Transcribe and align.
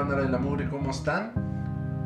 banda 0.00 0.16
de 0.16 0.30
la 0.30 0.38
mugre? 0.38 0.66
¿Cómo 0.70 0.92
están? 0.92 1.30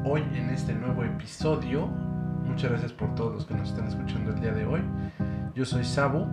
Hoy 0.05 0.21
en 0.35 0.51
este 0.51 0.75
nuevo 0.75 1.05
episodio, 1.05 1.87
muchas 1.87 2.73
gracias 2.73 2.93
por 2.93 3.15
todos 3.15 3.33
los 3.35 3.47
que 3.47 3.55
nos 3.55 3.69
están 3.69 3.87
escuchando 3.87 4.33
el 4.33 4.41
día 4.41 4.51
de 4.51 4.67
hoy. 4.67 4.81
Yo 5.55 5.65
soy 5.65 5.85
Sabu 5.85 6.27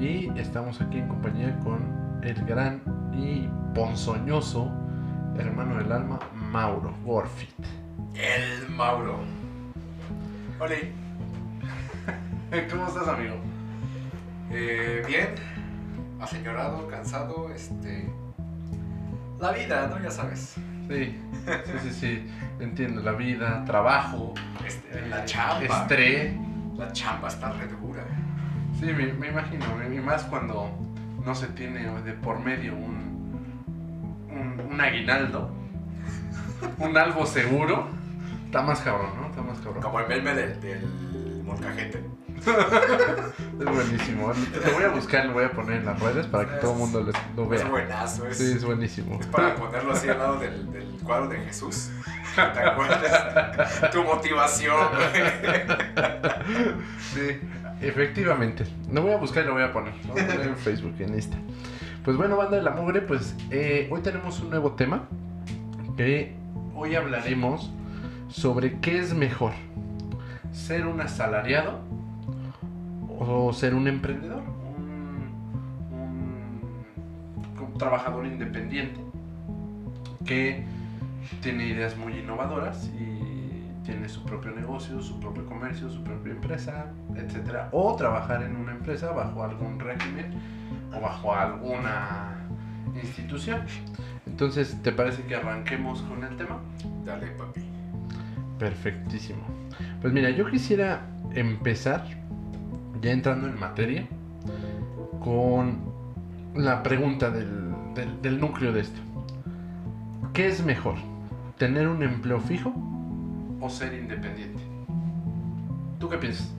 y 0.00 0.36
estamos 0.36 0.80
aquí 0.80 0.98
en 0.98 1.06
compañía 1.06 1.56
con 1.60 2.20
el 2.24 2.44
gran 2.44 2.82
y 3.14 3.48
ponzoñoso 3.72 4.68
hermano 5.38 5.76
del 5.76 5.92
alma, 5.92 6.18
Mauro 6.34 6.92
Warfit. 7.04 7.54
El 8.14 8.68
Mauro. 8.70 9.20
Hola. 10.58 10.74
¿Cómo 12.68 12.88
estás, 12.88 13.06
amigo? 13.06 13.36
Eh, 14.50 15.04
bien, 15.06 15.34
aseñorado, 16.20 16.88
cansado, 16.88 17.48
este... 17.54 18.12
La 19.38 19.52
vida, 19.52 19.86
¿no? 19.86 20.02
Ya 20.02 20.10
sabes. 20.10 20.58
Sí, 20.90 21.16
sí, 21.46 21.72
sí, 21.82 21.90
sí. 21.92 22.26
Entiendo, 22.58 23.00
la 23.02 23.12
vida, 23.12 23.64
trabajo, 23.64 24.34
Este, 24.66 24.98
eh, 24.98 25.08
la 25.08 25.24
chamba. 25.24 25.82
estrés. 25.82 26.34
La 26.76 26.92
chamba 26.92 27.28
está 27.28 27.52
re 27.52 27.68
dura. 27.68 28.04
Sí, 28.78 28.86
me, 28.86 29.12
me 29.12 29.28
imagino, 29.28 29.64
y 29.92 30.00
más 30.00 30.24
cuando 30.24 30.70
no 31.24 31.34
se 31.34 31.46
tiene 31.48 31.80
de 32.02 32.12
por 32.14 32.40
medio 32.40 32.74
un, 32.74 33.44
un, 34.30 34.60
un 34.72 34.80
aguinaldo, 34.80 35.50
un 36.78 36.96
algo 36.96 37.26
seguro, 37.26 37.88
está 38.46 38.62
más 38.62 38.80
cabrón, 38.80 39.10
¿no? 39.20 39.26
Está 39.28 39.42
más 39.42 39.58
cabrón. 39.60 39.82
Como 39.82 40.00
el 40.00 40.08
meme 40.08 40.34
del, 40.34 40.60
del 40.60 41.42
molcajete. 41.44 42.02
Es 42.46 43.64
buenísimo. 43.66 44.32
Lo 44.66 44.72
voy 44.72 44.84
a 44.84 44.88
buscar, 44.88 45.26
lo 45.26 45.34
voy 45.34 45.44
a 45.44 45.50
poner 45.52 45.78
en 45.80 45.86
las 45.86 46.00
redes 46.00 46.26
para 46.26 46.48
que 46.48 46.56
todo 46.60 46.72
el 46.72 46.78
mundo 46.78 47.00
lo, 47.02 47.12
lo 47.44 47.54
Es 47.54 47.60
vea. 47.62 47.70
buenazo, 47.70 48.26
es, 48.26 48.38
Sí, 48.38 48.52
es 48.52 48.64
buenísimo. 48.64 49.18
es 49.20 49.26
para 49.26 49.54
ponerlo 49.56 49.92
así 49.92 50.08
al 50.08 50.18
lado 50.18 50.38
del, 50.38 50.72
del 50.72 50.86
cuadro 51.02 51.28
de 51.28 51.38
Jesús. 51.40 51.90
¿Te 52.34 52.40
acuerdas? 52.60 53.90
tu 53.92 54.02
motivación. 54.04 54.86
Sí, 57.12 57.40
efectivamente. 57.80 58.64
Lo 58.90 59.02
voy 59.02 59.12
a 59.12 59.16
buscar 59.16 59.44
y 59.44 59.46
lo 59.46 59.54
voy 59.54 59.62
a 59.62 59.72
poner. 59.72 59.94
Lo 60.06 60.14
voy 60.14 60.22
a 60.22 60.26
poner 60.26 60.46
en 60.48 60.56
Facebook, 60.56 60.94
en 61.00 61.14
Insta. 61.14 61.36
Pues 62.04 62.16
bueno, 62.16 62.36
banda 62.36 62.56
de 62.56 62.62
la 62.62 62.70
mugre, 62.70 63.02
pues 63.02 63.34
eh, 63.50 63.88
hoy 63.90 64.00
tenemos 64.00 64.40
un 64.40 64.50
nuevo 64.50 64.72
tema. 64.72 65.08
Que 65.96 66.34
hoy 66.74 66.94
hablaremos 66.94 67.70
sobre 68.28 68.78
qué 68.80 68.98
es 68.98 69.12
mejor. 69.12 69.52
Ser 70.52 70.86
un 70.86 71.00
asalariado 71.00 71.80
o 73.20 73.52
ser 73.52 73.74
un 73.74 73.86
emprendedor. 73.86 74.42
Un, 75.92 76.60
trabajador 77.78 78.26
independiente 78.26 79.00
que 80.26 80.66
tiene 81.40 81.68
ideas 81.68 81.96
muy 81.96 82.18
innovadoras 82.18 82.90
y 82.94 83.64
tiene 83.84 84.06
su 84.06 84.22
propio 84.22 84.50
negocio, 84.50 85.00
su 85.00 85.18
propio 85.18 85.46
comercio, 85.46 85.88
su 85.88 86.04
propia 86.04 86.32
empresa, 86.32 86.92
etcétera, 87.16 87.70
o 87.72 87.96
trabajar 87.96 88.42
en 88.42 88.54
una 88.56 88.72
empresa 88.72 89.12
bajo 89.12 89.42
algún 89.42 89.80
régimen 89.80 90.34
o 90.94 91.00
bajo 91.00 91.34
alguna 91.34 92.36
institución. 93.02 93.62
Entonces, 94.26 94.76
¿te 94.82 94.92
parece 94.92 95.22
que 95.22 95.36
arranquemos 95.36 96.02
con 96.02 96.22
el 96.22 96.36
tema? 96.36 96.60
Dale, 97.06 97.28
papi. 97.28 97.62
Perfectísimo. 98.58 99.42
Pues 100.02 100.12
mira, 100.12 100.28
yo 100.28 100.50
quisiera 100.50 101.06
empezar, 101.34 102.04
ya 103.00 103.12
entrando 103.12 103.46
en 103.48 103.58
materia, 103.58 104.06
con 105.22 105.78
la 106.54 106.82
pregunta 106.82 107.30
del, 107.30 107.72
del- 108.22 108.40
núcleo 108.40 108.72
de 108.72 108.80
esto. 108.80 109.00
¿Qué 110.32 110.48
es 110.48 110.64
mejor? 110.64 110.96
¿Tener 111.58 111.88
un 111.88 112.02
empleo 112.02 112.40
fijo 112.40 112.72
o 113.60 113.68
ser 113.70 113.94
independiente? 113.94 114.62
¿Tú 115.98 116.08
qué 116.08 116.16
piensas? 116.16 116.50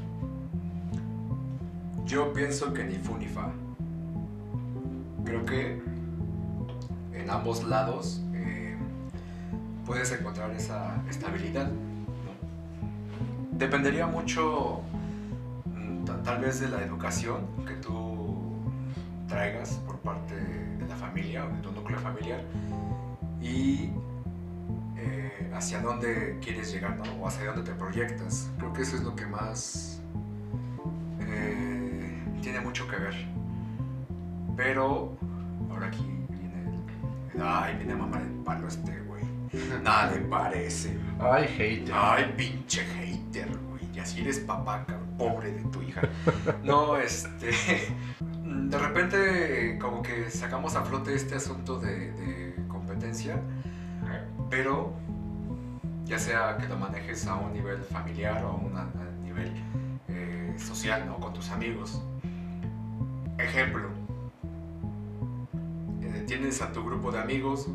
Yo 2.06 2.34
pienso 2.34 2.74
que 2.74 2.84
ni 2.84 2.96
fu 2.96 3.18
ni 3.18 3.28
fa. 3.28 3.50
Creo 5.24 5.46
que 5.46 5.82
en 7.14 7.30
ambos 7.30 7.64
lados 7.64 8.22
eh, 8.34 8.76
puedes 9.86 10.12
encontrar 10.12 10.52
esa 10.52 11.02
estabilidad. 11.10 11.72
Dependería 13.54 14.08
mucho, 14.08 14.82
tal 16.24 16.42
vez, 16.42 16.60
de 16.60 16.70
la 16.70 16.84
educación 16.84 17.48
que 17.66 17.74
tú 17.76 18.62
traigas 19.28 19.76
por 19.86 19.98
parte 20.00 20.36
de 20.36 20.88
la 20.88 20.96
familia 20.96 21.46
o 21.46 21.50
de 21.50 21.62
tu 21.62 21.72
núcleo 21.72 22.00
familiar 22.00 22.42
y 23.42 23.90
eh, 24.98 25.52
hacia 25.54 25.80
dónde 25.82 26.38
quieres 26.42 26.72
llegar, 26.72 26.98
¿no? 26.98 27.04
O 27.22 27.28
hacia 27.28 27.46
dónde 27.46 27.64
te 27.64 27.74
proyectas. 27.74 28.52
Creo 28.58 28.74
que 28.74 28.82
eso 28.82 28.98
es 28.98 29.04
lo 29.04 29.16
que 29.16 29.26
más 29.26 30.02
eh, 31.22 32.24
tiene 32.42 32.60
mucho 32.62 32.88
que 32.88 32.98
ver. 32.98 33.16
Pero 34.56 35.18
ahora 35.72 35.88
aquí 35.88 36.06
viene 36.30 36.84
el, 37.34 37.42
ay, 37.42 37.76
viene 37.78 37.94
a 37.94 37.98
mamar 37.98 38.22
el 38.22 38.34
palo 38.44 38.68
este 38.68 39.00
güey. 39.02 39.24
Nada 39.82 40.12
le 40.12 40.20
parece. 40.22 40.98
Ay, 41.20 41.48
hater. 41.48 41.94
Ay, 41.96 42.34
pinche 42.38 42.84
hater, 42.84 43.50
así 44.02 44.22
eres 44.22 44.40
papá, 44.40 44.86
pobre 45.18 45.52
de 45.54 45.64
tu 45.66 45.82
hija. 45.82 46.02
No, 46.64 46.98
este. 46.98 47.52
De 48.42 48.78
repente, 48.78 49.78
como 49.80 50.02
que 50.02 50.30
sacamos 50.30 50.76
a 50.76 50.84
flote 50.84 51.14
este 51.14 51.36
asunto 51.36 51.80
de, 51.80 52.12
de 52.14 52.56
competencia, 52.68 53.40
pero 54.50 54.94
ya 56.06 56.18
sea 56.20 56.58
que 56.58 56.68
lo 56.68 56.78
manejes 56.78 57.28
a 57.28 57.36
un 57.36 57.54
nivel 57.54 57.84
familiar 57.84 58.44
o 58.46 58.50
a 58.50 58.56
un 58.56 58.76
a 58.78 58.88
nivel 59.24 59.52
eh, 60.08 60.56
social, 60.58 61.06
¿no? 61.06 61.18
Con 61.20 61.34
tus 61.34 61.50
amigos. 61.50 62.02
Ejemplo. 63.38 63.90
eh, 66.02 66.24
tienes 66.28 66.62
a 66.62 66.72
tu 66.72 66.84
grupo 66.84 67.12
de 67.12 67.20
amigos 67.20 67.68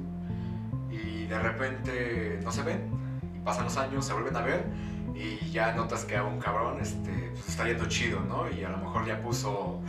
y 0.91 1.27
de 1.27 1.39
repente 1.39 2.41
no 2.43 2.53
se 2.53 2.63
ven 2.63 2.81
y 3.35 3.41
pasan 3.41 3.65
los 3.65 3.77
años, 3.77 4.05
se 4.05 4.13
vuelven 4.13 4.37
a 4.37 4.41
ver 4.43 4.65
y 5.17 5.51
ya 5.51 5.73
notas 5.73 6.05
que 6.05 6.17
a 6.17 6.23
un 6.23 6.39
cabrón 6.39 6.79
este, 6.81 7.31
pues, 7.33 7.49
está 7.49 7.65
yendo 7.65 7.87
chido, 7.87 8.21
¿no? 8.21 8.49
Y 8.51 8.63
a 8.65 8.69
lo 8.69 8.77
mejor 8.79 9.05
ya 9.07 9.21
puso, 9.21 9.83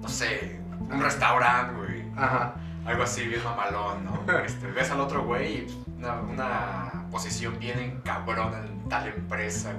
no 0.00 0.08
sé, 0.08 0.60
un 0.80 1.00
restaurante, 1.00 1.74
güey. 1.74 2.02
Ajá. 2.16 2.54
Algo 2.84 3.04
así 3.04 3.26
bien 3.26 3.42
mamalón, 3.44 4.04
¿no? 4.04 4.20
Este, 4.44 4.66
ves 4.66 4.90
al 4.90 5.00
otro 5.00 5.24
güey 5.24 5.58
y 5.58 5.60
pues, 5.62 5.76
una, 5.98 6.20
una 6.20 7.06
posición 7.10 7.58
bien 7.60 7.78
en 7.78 8.00
cabrón 8.00 8.52
en 8.54 8.88
tal 8.88 9.06
empresa. 9.06 9.72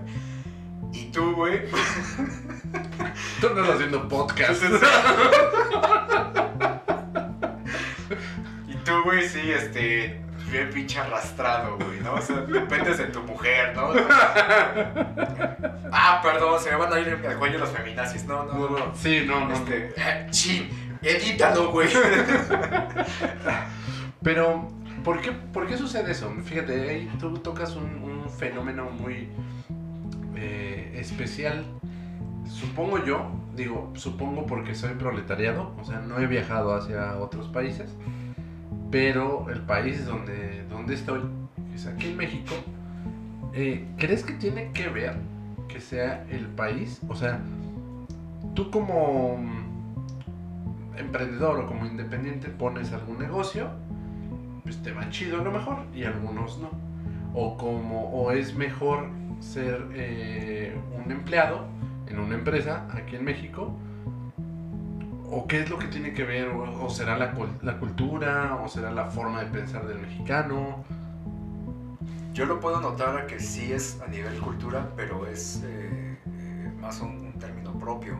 Y 0.94 1.12
tú, 1.12 1.36
güey, 1.36 1.64
Tú 3.42 3.48
andas 3.48 3.70
haciendo 3.70 4.08
podcast. 4.08 4.64
y 8.68 8.76
tú, 8.78 9.04
güey, 9.04 9.28
sí, 9.28 9.52
este, 9.52 10.24
bien 10.54 10.70
pinche 10.70 11.00
arrastrado, 11.00 11.78
güey, 11.78 12.00
¿no? 12.00 12.14
O 12.14 12.22
sea, 12.22 12.38
dependes 12.42 13.00
de 13.00 13.06
tu 13.06 13.22
mujer, 13.24 13.76
¿no? 13.76 13.90
ah, 15.92 16.20
perdón, 16.22 16.60
se 16.62 16.70
me 16.72 16.78
van 16.78 16.94
a 16.94 17.00
ir 17.00 17.20
al 17.28 17.38
cuello 17.40 17.58
los 17.58 17.70
feminazis. 17.70 18.26
No, 18.26 18.46
no, 18.46 18.70
No, 18.70 18.96
sí, 18.96 19.24
no, 19.28 19.48
no. 19.48 19.54
Este, 19.54 19.94
eh, 19.98 20.28
chin, 20.30 20.70
edítalo, 21.02 21.72
güey. 21.72 21.90
Pero, 24.24 24.70
¿por 25.04 25.20
qué, 25.22 25.32
por 25.32 25.68
qué 25.68 25.76
sucede 25.76 26.12
eso? 26.12 26.32
Fíjate, 26.46 26.90
ahí 26.90 27.12
tú 27.20 27.34
tocas 27.40 27.76
un, 27.76 28.04
un 28.04 28.30
fenómeno 28.30 28.86
muy 28.86 29.30
eh, 30.36 30.96
especial. 31.00 31.66
Supongo 32.48 33.04
yo, 33.04 33.32
digo, 33.56 33.92
supongo 33.96 34.46
porque 34.46 34.76
soy 34.76 34.94
proletariado, 34.94 35.74
o 35.82 35.84
sea, 35.84 36.00
no 36.00 36.20
he 36.20 36.28
viajado 36.28 36.76
hacia 36.76 37.18
otros 37.18 37.48
países, 37.48 37.96
pero 38.94 39.50
el 39.50 39.62
país 39.62 40.06
donde, 40.06 40.64
donde 40.70 40.94
estoy, 40.94 41.22
que 41.72 41.76
es 41.76 41.88
aquí 41.88 42.10
en 42.10 42.16
México, 42.16 42.54
eh, 43.52 43.88
¿crees 43.98 44.24
que 44.24 44.34
tiene 44.34 44.72
que 44.72 44.88
ver 44.88 45.16
que 45.68 45.82
sea 45.82 46.24
el 46.30 46.46
país? 46.46 47.02
O 47.10 47.16
sea, 47.16 47.40
tú 48.54 48.70
como 48.70 49.38
mm, 49.38 51.00
emprendedor 51.00 51.62
o 51.62 51.66
como 51.66 51.88
independiente 51.88 52.50
pones 52.50 52.94
algún 52.94 53.18
negocio, 53.18 53.72
pues 54.62 54.80
te 54.84 54.92
va 54.92 55.10
chido 55.10 55.42
a 55.42 55.44
lo 55.44 55.52
mejor 55.52 55.80
y 55.96 56.04
algunos 56.04 56.60
no. 56.60 56.70
O 57.34 57.58
como 57.58 58.12
o 58.12 58.32
es 58.32 58.54
mejor 58.54 59.08
ser 59.40 59.88
eh, 59.96 60.78
un 61.04 61.12
empleado 61.12 61.66
en 62.06 62.20
una 62.20 62.36
empresa 62.36 62.88
aquí 62.94 63.16
en 63.16 63.24
México. 63.24 63.76
¿O 65.36 65.48
qué 65.48 65.62
es 65.62 65.70
lo 65.70 65.80
que 65.80 65.88
tiene 65.88 66.14
que 66.14 66.24
ver? 66.24 66.50
¿O, 66.50 66.86
o 66.86 66.90
será 66.90 67.18
la, 67.18 67.34
la 67.62 67.80
cultura? 67.80 68.60
¿O 68.64 68.68
será 68.68 68.92
la 68.92 69.06
forma 69.06 69.44
de 69.44 69.50
pensar 69.50 69.88
del 69.88 70.00
mexicano? 70.00 70.84
Yo 72.34 72.46
lo 72.46 72.60
puedo 72.60 72.80
notar 72.80 73.18
a 73.18 73.28
que 73.28 73.40
sí 73.40 73.72
es 73.72 74.00
a 74.02 74.08
nivel 74.08 74.40
cultura, 74.40 74.90
pero 74.96 75.28
es 75.28 75.62
eh, 75.66 76.18
eh, 76.26 76.72
más 76.80 77.00
un, 77.02 77.10
un 77.10 77.34
término 77.40 77.78
propio. 77.80 78.18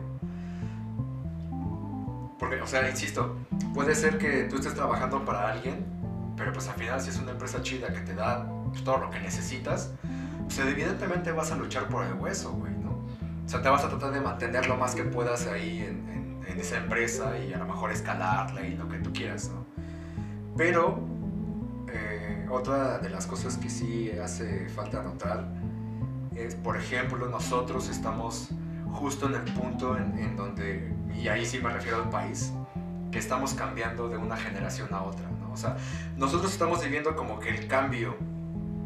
Porque, 2.38 2.60
o 2.60 2.66
sea, 2.66 2.88
insisto, 2.88 3.36
puede 3.72 3.94
ser 3.94 4.18
que 4.18 4.44
tú 4.44 4.56
estés 4.56 4.74
trabajando 4.74 5.24
para 5.24 5.50
alguien 5.50 5.94
pero 6.36 6.52
pues 6.52 6.68
al 6.68 6.74
final 6.74 7.00
si 7.00 7.10
es 7.10 7.18
una 7.18 7.32
empresa 7.32 7.62
chida 7.62 7.88
que 7.92 8.00
te 8.00 8.14
da 8.14 8.46
todo 8.84 8.98
lo 8.98 9.10
que 9.10 9.20
necesitas, 9.20 9.92
pues 10.44 10.58
evidentemente 10.58 11.32
vas 11.32 11.52
a 11.52 11.56
luchar 11.56 11.88
por 11.88 12.04
el 12.04 12.14
hueso, 12.14 12.52
güey, 12.52 12.72
¿no? 12.72 12.90
O 12.90 13.48
sea, 13.48 13.62
te 13.62 13.68
vas 13.68 13.84
a 13.84 13.88
tratar 13.88 14.12
de 14.12 14.20
mantener 14.20 14.66
lo 14.66 14.76
más 14.76 14.94
que 14.94 15.04
puedas 15.04 15.46
ahí 15.46 15.80
en, 15.80 16.08
en, 16.08 16.23
en 16.46 16.60
esa 16.60 16.78
empresa 16.78 17.38
y 17.38 17.52
a 17.52 17.58
lo 17.58 17.66
mejor 17.66 17.90
escalarla 17.90 18.66
y 18.66 18.76
lo 18.76 18.88
que 18.88 18.98
tú 18.98 19.12
quieras, 19.12 19.50
¿no? 19.52 19.64
Pero 20.56 21.00
eh, 21.92 22.46
otra 22.50 22.98
de 22.98 23.10
las 23.10 23.26
cosas 23.26 23.56
que 23.56 23.68
sí 23.68 24.10
hace 24.22 24.68
falta 24.68 25.02
notar 25.02 25.48
es, 26.34 26.54
por 26.54 26.76
ejemplo, 26.76 27.28
nosotros 27.28 27.88
estamos 27.88 28.50
justo 28.92 29.26
en 29.26 29.34
el 29.34 29.54
punto 29.54 29.96
en, 29.96 30.18
en 30.18 30.36
donde, 30.36 30.94
y 31.14 31.28
ahí 31.28 31.44
sí 31.44 31.58
me 31.58 31.70
refiero 31.70 32.02
al 32.02 32.10
país, 32.10 32.52
que 33.10 33.18
estamos 33.18 33.54
cambiando 33.54 34.08
de 34.08 34.16
una 34.16 34.36
generación 34.36 34.92
a 34.92 35.02
otra, 35.02 35.28
¿no? 35.40 35.52
O 35.52 35.56
sea, 35.56 35.76
nosotros 36.16 36.52
estamos 36.52 36.82
viviendo 36.82 37.14
como 37.14 37.38
que 37.38 37.48
el 37.48 37.68
cambio. 37.68 38.16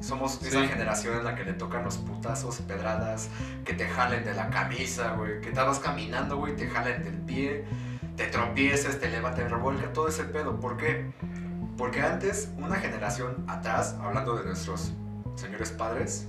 Somos 0.00 0.40
esa 0.42 0.60
Sí. 0.62 0.68
generación 0.68 1.16
en 1.18 1.24
la 1.24 1.34
que 1.34 1.44
le 1.44 1.52
tocan 1.54 1.84
los 1.84 1.98
putazos, 1.98 2.58
pedradas, 2.58 3.28
que 3.64 3.74
te 3.74 3.88
jalen 3.88 4.24
de 4.24 4.34
la 4.34 4.48
camisa, 4.50 5.12
güey, 5.14 5.40
que 5.40 5.48
estabas 5.48 5.78
caminando, 5.80 6.36
güey, 6.36 6.54
te 6.56 6.68
jalen 6.68 7.02
del 7.02 7.14
pie, 7.18 7.64
te 8.16 8.26
tropiezas, 8.28 8.98
te 9.00 9.08
levanta 9.08 9.42
y 9.42 9.48
revuelca, 9.48 9.92
todo 9.92 10.08
ese 10.08 10.24
pedo. 10.24 10.60
¿Por 10.60 10.76
qué? 10.76 11.10
Porque 11.76 12.00
antes, 12.02 12.50
una 12.58 12.76
generación 12.76 13.44
atrás, 13.48 13.96
hablando 14.00 14.36
de 14.36 14.44
nuestros 14.44 14.92
señores 15.36 15.70
padres, 15.70 16.26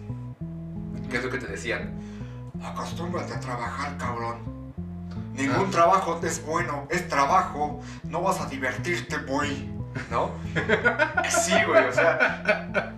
¿qué 1.09 1.17
es 1.17 1.23
lo 1.23 1.29
que 1.29 1.37
te 1.39 1.47
decían? 1.47 1.93
Acostúmbrate 2.63 3.33
a 3.33 3.39
trabajar, 3.39 3.97
cabrón. 3.97 4.37
Ningún 5.33 5.67
Ah. 5.67 5.71
trabajo 5.71 6.19
es 6.23 6.43
bueno, 6.45 6.85
es 6.89 7.07
trabajo. 7.07 7.79
No 8.03 8.21
vas 8.21 8.41
a 8.41 8.47
divertirte, 8.47 9.17
güey. 9.27 9.69
¿No? 10.11 10.31
Sí, 11.29 11.53
güey, 11.65 11.85
o 11.87 11.91
sea. 11.93 12.93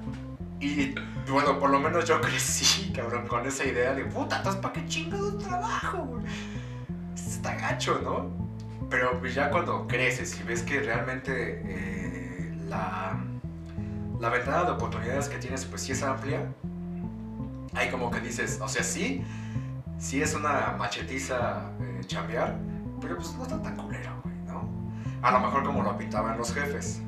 Y 0.62 0.94
bueno, 1.28 1.58
por 1.60 1.72
lo 1.72 1.80
menos 1.80 2.06
yo 2.06 2.22
crecí, 2.22 2.94
cabrón, 2.94 3.28
con 3.28 3.46
esa 3.46 3.66
idea 3.66 3.94
de 3.94 4.06
puta, 4.06 4.38
entonces 4.38 4.62
¿para 4.62 4.74
qué 4.74 4.86
chingado 4.86 5.38
trabajo, 5.38 5.98
güey? 6.06 6.26
Está 7.16 7.56
gacho, 7.56 8.00
¿no? 8.04 8.30
Pero 8.90 9.20
pues 9.20 9.34
ya 9.34 9.50
cuando 9.50 9.88
creces 9.88 10.40
y 10.40 10.44
ves 10.44 10.62
que 10.62 10.80
realmente 10.82 11.62
eh, 11.66 12.54
la, 12.70 13.20
la 14.20 14.30
ventana 14.30 14.66
de 14.66 14.72
oportunidades 14.72 15.30
que 15.30 15.38
tienes, 15.38 15.66
pues 15.66 15.82
sí 15.82 15.94
es 15.94 16.04
amplia, 16.04 16.46
ahí 17.74 17.90
como 17.90 18.12
que 18.12 18.20
dices, 18.20 18.60
o 18.62 18.68
sea, 18.68 18.84
sí, 18.84 19.24
sí 19.98 20.22
es 20.22 20.36
una 20.36 20.76
machetiza 20.78 21.72
eh, 21.80 22.02
chambear, 22.06 22.56
pero 23.00 23.16
pues 23.16 23.34
no 23.36 23.44
está 23.44 23.60
tan 23.64 23.76
culero, 23.78 24.22
güey, 24.24 24.36
¿no? 24.46 24.70
A 25.24 25.32
lo 25.32 25.40
mejor 25.40 25.64
como 25.64 25.82
lo 25.82 25.98
pintaban 25.98 26.38
los 26.38 26.54
jefes. 26.54 27.02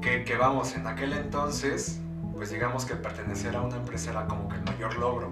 Que, 0.00 0.24
que 0.24 0.36
vamos, 0.36 0.74
en 0.74 0.86
aquel 0.86 1.12
entonces, 1.12 2.00
pues 2.34 2.50
digamos 2.50 2.84
que 2.84 2.94
pertenecer 2.96 3.54
a 3.56 3.62
una 3.62 3.76
empresa 3.76 4.10
era 4.10 4.26
como 4.26 4.48
que 4.48 4.56
el 4.56 4.64
mayor 4.64 4.96
logro. 4.98 5.30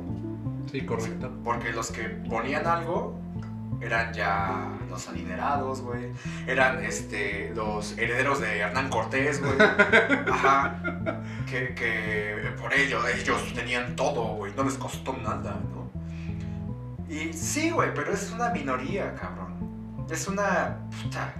Sí, 0.71 0.85
correcto. 0.87 1.31
Porque 1.45 1.73
los 1.73 1.91
que 1.91 2.05
ponían 2.05 2.67
algo 2.67 3.21
eran 3.81 4.13
ya 4.13 4.79
los 4.89 5.09
adinerados, 5.09 5.81
güey. 5.83 6.13
Eran 6.47 6.85
este, 6.85 7.53
los 7.55 7.99
herederos 7.99 8.41
de 8.41 8.59
Hernán 8.59 8.89
Cortés, 8.89 9.41
güey. 9.41 9.55
Ajá. 10.31 10.81
Que, 11.47 11.75
que 11.75 12.55
por 12.61 12.73
ello 12.73 13.01
ellos 13.09 13.53
tenían 13.55 13.97
todo, 13.97 14.37
güey. 14.37 14.53
No 14.55 14.65
les 14.65 14.75
costó 14.75 15.17
nada, 15.17 15.61
¿no? 15.75 15.91
Y 17.13 17.33
sí, 17.33 17.71
güey, 17.71 17.93
pero 17.93 18.13
es 18.13 18.31
una 18.31 18.51
minoría, 18.51 19.15
cabrón. 19.15 20.07
Es 20.11 20.29
una. 20.29 20.79
puta, 21.03 21.35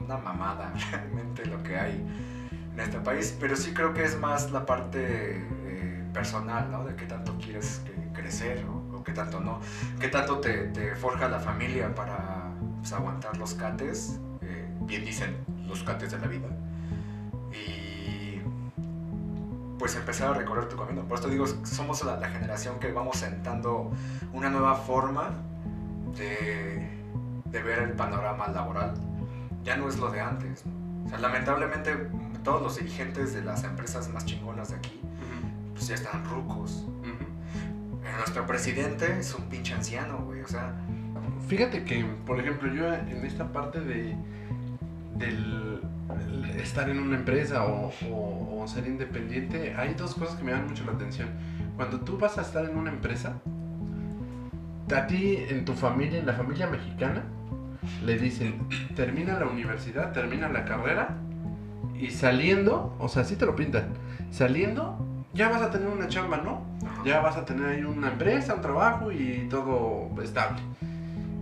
una 0.00 0.16
mamada 0.18 0.72
realmente 0.90 1.44
lo 1.46 1.62
que 1.62 1.76
hay 1.76 2.25
este 2.80 2.98
país. 3.00 3.36
Pero 3.40 3.56
sí 3.56 3.72
creo 3.74 3.92
que 3.94 4.04
es 4.04 4.18
más 4.18 4.50
la 4.52 4.64
parte 4.66 5.36
eh, 5.66 6.04
personal, 6.12 6.70
¿no? 6.70 6.84
De 6.84 6.94
qué 6.96 7.06
tanto 7.06 7.36
quieres 7.38 7.80
que- 7.84 7.96
crecer 8.12 8.64
o, 8.66 8.96
o 8.98 9.04
qué 9.04 9.12
tanto 9.12 9.40
no. 9.40 9.60
Qué 10.00 10.08
tanto 10.08 10.38
te, 10.40 10.68
te 10.68 10.96
forja 10.96 11.28
la 11.28 11.38
familia 11.38 11.94
para 11.94 12.50
pues, 12.78 12.92
aguantar 12.92 13.36
los 13.36 13.54
cates. 13.54 14.18
eh, 14.42 14.68
bien 14.82 15.04
dicen, 15.04 15.36
los 15.66 15.82
cates 15.82 16.10
de 16.12 16.18
la 16.18 16.26
vida. 16.26 16.48
Y 17.52 18.40
pues 19.78 19.94
empezar 19.96 20.30
a 20.30 20.34
recorrer 20.34 20.68
tu 20.68 20.76
camino. 20.76 21.02
Por 21.04 21.16
esto 21.18 21.28
digo, 21.28 21.46
somos 21.64 22.02
la, 22.04 22.16
la 22.16 22.28
generación 22.28 22.78
que 22.80 22.92
vamos 22.92 23.18
sentando 23.18 23.90
una 24.32 24.48
nueva 24.48 24.74
forma 24.74 25.30
de, 26.16 26.88
de 27.44 27.62
ver 27.62 27.80
el 27.80 27.90
panorama 27.92 28.48
laboral. 28.48 28.94
Ya 29.64 29.76
no 29.76 29.88
es 29.88 29.98
lo 29.98 30.10
de 30.10 30.20
antes. 30.20 30.64
¿no? 30.64 31.06
O 31.06 31.08
sea, 31.10 31.18
lamentablemente 31.18 31.94
todos 32.46 32.62
los 32.62 32.76
dirigentes 32.76 33.34
de 33.34 33.42
las 33.42 33.64
empresas 33.64 34.08
más 34.14 34.24
chingonas 34.24 34.68
de 34.70 34.76
aquí 34.76 35.00
pues 35.74 35.88
ya 35.88 35.94
están 35.96 36.24
rucos. 36.24 36.86
Eh, 37.04 38.16
Nuestro 38.18 38.46
presidente 38.46 39.18
es 39.18 39.34
un 39.34 39.44
pinche 39.46 39.74
anciano, 39.74 40.18
güey. 40.24 40.40
O 40.40 40.48
sea, 40.48 40.72
Fíjate 41.48 41.84
que, 41.84 42.02
por 42.24 42.40
ejemplo, 42.40 42.72
yo 42.72 42.92
en 42.94 43.26
esta 43.26 43.52
parte 43.52 43.80
de 43.80 44.16
del 45.16 45.80
el 46.30 46.44
estar 46.60 46.88
en 46.88 46.98
una 47.00 47.16
empresa 47.16 47.64
o, 47.64 47.90
o- 48.10 48.62
o 48.62 48.68
ser 48.68 48.86
independiente, 48.86 49.74
hay 49.76 49.92
dos 49.94 50.14
cosas 50.14 50.36
que 50.36 50.44
me 50.44 50.52
llaman 50.52 50.68
mucho 50.68 50.84
la 50.86 50.92
atención. 50.92 51.28
Cuando 51.76 52.00
tú 52.00 52.16
vas 52.16 52.38
a 52.38 52.42
estar 52.42 52.64
en 52.64 52.76
una 52.76 52.90
empresa, 52.90 53.34
a 54.96 55.06
ti, 55.08 55.36
en 55.48 55.64
tu 55.64 55.74
familia, 55.74 56.18
en 56.20 56.26
la 56.26 56.32
familia 56.32 56.66
mexicana, 56.68 57.22
le 58.04 58.16
dicen, 58.18 58.66
termina 58.94 59.38
la 59.38 59.46
universidad, 59.46 60.12
termina 60.12 60.48
la 60.48 60.64
carrera 60.64 61.16
y 62.00 62.10
saliendo, 62.10 62.94
o 62.98 63.08
sea, 63.08 63.22
así 63.22 63.36
te 63.36 63.46
lo 63.46 63.54
pintan, 63.56 63.88
saliendo 64.30 64.98
ya 65.34 65.50
vas 65.50 65.60
a 65.60 65.70
tener 65.70 65.88
una 65.88 66.08
chamba, 66.08 66.38
¿no? 66.38 66.62
Ya 67.04 67.20
vas 67.20 67.36
a 67.36 67.44
tener 67.44 67.66
ahí 67.68 67.84
una 67.84 68.08
empresa, 68.12 68.54
un 68.54 68.62
trabajo 68.62 69.12
y 69.12 69.46
todo 69.50 70.08
estable. 70.22 70.60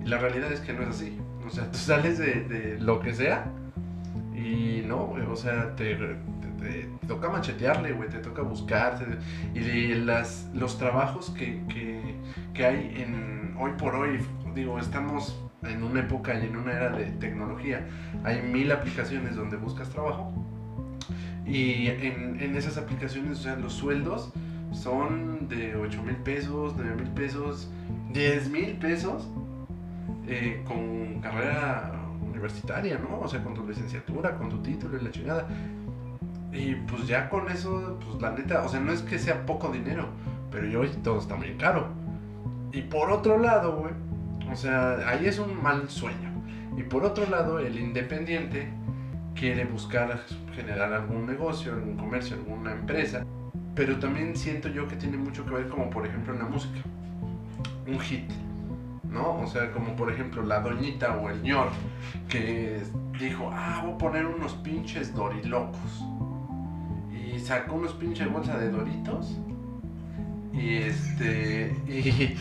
Y 0.05 0.09
la 0.09 0.19
realidad 0.19 0.51
es 0.53 0.59
que 0.61 0.73
no 0.73 0.83
es 0.83 0.89
así. 0.89 1.17
O 1.47 1.51
sea, 1.51 1.71
tú 1.71 1.79
sales 1.79 2.19
de, 2.19 2.43
de 2.43 2.81
lo 2.81 2.99
que 3.01 3.15
sea 3.15 3.47
y 4.35 4.83
no, 4.87 5.07
güey, 5.07 5.23
o 5.23 5.37
sea, 5.37 5.77
te, 5.77 5.95
te- 5.95 6.17
te- 6.61 6.89
te 7.01 7.07
toca 7.07 7.29
machetearle, 7.29 7.93
güey, 7.93 8.09
te 8.09 8.19
toca 8.19 8.43
buscarse. 8.43 9.05
Y 9.55 9.61
de 9.61 9.95
las, 9.97 10.49
los 10.55 10.77
trabajos 10.79 11.31
que, 11.31 11.63
que, 11.69 12.17
que 12.53 12.67
hay 12.67 12.95
en, 12.97 13.55
hoy 13.61 13.73
por 13.79 13.95
hoy, 13.95 14.19
digo, 14.57 14.79
estamos 14.81 15.41
en 15.67 15.83
una 15.83 16.01
época 16.01 16.35
y 16.39 16.47
en 16.47 16.57
una 16.57 16.73
era 16.73 16.91
de 16.91 17.07
tecnología. 17.07 17.87
Hay 18.25 18.43
mil 18.43 18.71
aplicaciones 18.73 19.37
donde 19.37 19.57
buscas 19.57 19.89
trabajo. 19.91 20.33
Y 21.47 21.89
en, 21.89 22.41
en 22.41 22.57
esas 22.57 22.79
aplicaciones, 22.79 23.41
o 23.41 23.43
sea, 23.43 23.57
los 23.57 23.75
sueldos 23.75 24.33
son 24.73 25.49
de 25.49 25.77
8 25.77 26.03
mil 26.03 26.17
pesos, 26.17 26.75
9 26.77 26.97
mil 26.97 27.11
pesos, 27.11 27.71
10 28.13 28.51
mil 28.51 28.73
pesos 28.79 29.29
eh, 30.27 30.63
con 30.67 31.21
carrera 31.21 31.93
universitaria, 32.23 32.99
¿no? 32.99 33.21
O 33.21 33.29
sea, 33.29 33.43
con 33.43 33.55
tu 33.55 33.67
licenciatura, 33.67 34.37
con 34.37 34.49
tu 34.49 34.59
título 34.63 34.99
y 34.99 35.05
la 35.05 35.11
chingada. 35.11 35.47
Y 36.53 36.75
pues 36.77 37.07
ya 37.07 37.29
con 37.29 37.51
eso, 37.51 37.99
pues 38.05 38.23
la 38.23 38.31
neta, 38.31 38.63
o 38.63 38.69
sea, 38.69 38.81
no 38.81 38.93
es 38.93 39.03
que 39.03 39.19
sea 39.19 39.45
poco 39.45 39.71
dinero, 39.71 40.09
pero 40.51 40.67
yo 40.67 40.81
hoy 40.81 40.89
todo 41.03 41.19
está 41.19 41.37
muy 41.37 41.55
caro. 41.57 41.89
Y 42.73 42.83
por 42.83 43.11
otro 43.11 43.39
lado, 43.39 43.77
güey, 43.77 43.93
o 44.51 44.57
sea, 44.57 45.09
ahí 45.09 45.27
es 45.27 45.39
un 45.39 45.63
mal 45.63 45.89
sueño. 45.89 46.31
Y 46.77 46.83
por 46.83 47.05
otro 47.05 47.29
lado, 47.29 47.59
el 47.59 47.79
independiente 47.79 48.69
quiere 49.35 49.65
buscar 49.65 50.25
generar 50.55 50.93
algún 50.93 51.27
negocio, 51.27 51.73
algún 51.73 51.97
comercio, 51.97 52.37
alguna 52.37 52.73
empresa. 52.73 53.25
Pero 53.75 53.99
también 53.99 54.37
siento 54.37 54.69
yo 54.69 54.87
que 54.87 54.97
tiene 54.97 55.17
mucho 55.17 55.45
que 55.45 55.55
ver 55.55 55.69
como 55.69 55.91
por 55.91 56.07
ejemplo 56.07 56.33
en 56.33 56.39
la 56.41 56.47
música. 56.47 56.81
Un 57.87 57.99
hit. 58.01 58.31
¿No? 59.11 59.41
O 59.41 59.47
sea, 59.47 59.71
como 59.71 59.95
por 59.95 60.13
ejemplo 60.13 60.43
la 60.43 60.61
doñita 60.61 61.17
o 61.17 61.31
el 61.31 61.41
ñor 61.43 61.69
que 62.29 62.83
dijo, 63.21 63.51
ah, 63.53 63.81
voy 63.85 63.95
a 63.95 63.99
poner 63.99 64.27
unos 64.27 64.55
pinches 64.55 65.15
dorilocos. 65.15 66.05
Y 67.13 67.39
sacó 67.39 67.77
unos 67.77 67.93
pinches 67.93 68.31
bolsas 68.31 68.61
de 68.61 68.71
doritos. 68.71 69.39
Y 70.53 70.77
este. 70.77 71.77
Y. 71.87 72.37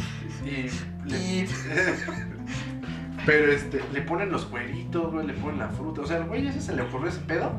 y 0.49 0.69
le- 1.05 1.47
pero 3.25 3.51
este, 3.51 3.81
le 3.93 4.01
ponen 4.01 4.31
los 4.31 4.45
cueritos, 4.45 5.11
güey, 5.11 5.25
le 5.27 5.33
ponen 5.33 5.59
la 5.59 5.69
fruta. 5.69 6.01
O 6.01 6.05
sea, 6.05 6.17
el 6.17 6.25
güey 6.25 6.45
ese 6.47 6.61
se 6.61 6.75
le 6.75 6.81
ocurrió 6.81 7.07
ese 7.09 7.19
pedo. 7.21 7.51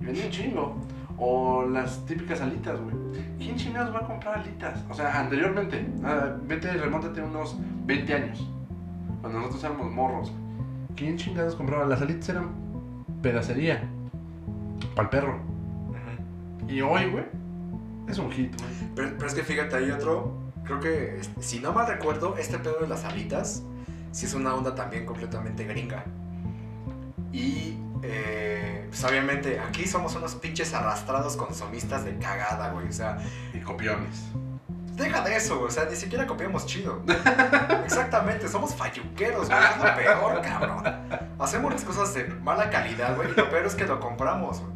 Y 0.00 0.04
venía 0.06 0.24
un 0.26 0.30
chingo. 0.30 0.76
O 1.22 1.66
las 1.66 2.04
típicas 2.06 2.40
alitas, 2.40 2.80
güey. 2.80 2.94
¿Quién 3.38 3.56
chingados 3.56 3.94
va 3.94 4.00
a 4.00 4.06
comprar 4.06 4.38
alitas? 4.38 4.82
O 4.88 4.94
sea, 4.94 5.20
anteriormente, 5.20 5.86
ah, 6.04 6.34
vete, 6.46 6.72
remóntate 6.72 7.20
unos 7.22 7.56
20 7.86 8.14
años. 8.14 8.48
Cuando 9.20 9.38
nosotros 9.40 9.64
éramos 9.64 9.90
morros. 9.92 10.32
¿Quién 10.96 11.16
chingados 11.18 11.54
compraba? 11.56 11.84
Las 11.86 12.00
alitas 12.00 12.28
eran 12.30 12.48
pedacería. 13.22 13.82
Para 14.94 15.02
el 15.04 15.10
perro. 15.10 15.40
Ujú. 15.90 16.70
Y 16.72 16.80
hoy, 16.80 17.10
güey, 17.10 17.24
es 18.08 18.18
un 18.18 18.30
hit, 18.32 18.54
güey. 18.58 18.70
Pero, 18.94 19.10
pero 19.16 19.26
es 19.26 19.34
que 19.34 19.42
fíjate, 19.42 19.76
hay 19.76 19.90
otro. 19.90 20.38
Creo 20.78 20.80
que, 20.80 21.20
si 21.40 21.58
no 21.58 21.72
mal 21.72 21.86
recuerdo, 21.86 22.36
este 22.38 22.58
pedo 22.58 22.78
de 22.80 22.86
las 22.88 23.04
alitas, 23.04 23.62
sí 24.12 24.26
es 24.26 24.34
una 24.34 24.54
onda 24.54 24.74
también 24.74 25.04
completamente 25.06 25.64
gringa. 25.64 26.04
Y 27.32 27.76
eh, 28.02 28.86
pues 28.88 29.04
obviamente 29.04 29.60
aquí 29.60 29.86
somos 29.86 30.14
unos 30.16 30.34
pinches 30.36 30.72
arrastrados 30.74 31.36
consumistas 31.36 32.04
de 32.04 32.16
cagada, 32.18 32.70
güey. 32.70 32.88
O 32.88 32.92
sea, 32.92 33.18
Y 33.52 33.58
copiones. 33.60 34.22
deja 34.96 35.22
de 35.22 35.36
eso, 35.36 35.56
güey. 35.58 35.68
O 35.68 35.70
sea, 35.70 35.86
ni 35.86 35.96
siquiera 35.96 36.26
copiamos 36.26 36.66
chido. 36.66 37.02
Exactamente, 37.84 38.48
somos 38.48 38.74
falluqueros, 38.74 39.48
güey. 39.48 39.58
Es 39.60 39.76
lo 39.84 39.96
peor, 39.96 40.40
cabrón. 40.42 40.84
Hacemos 41.38 41.72
las 41.72 41.84
cosas 41.84 42.14
de 42.14 42.24
mala 42.42 42.70
calidad, 42.70 43.16
güey. 43.16 43.30
Y 43.30 43.34
lo 43.34 43.48
peor 43.50 43.66
es 43.66 43.74
que 43.74 43.86
lo 43.86 43.98
compramos, 44.00 44.60
güey. 44.60 44.72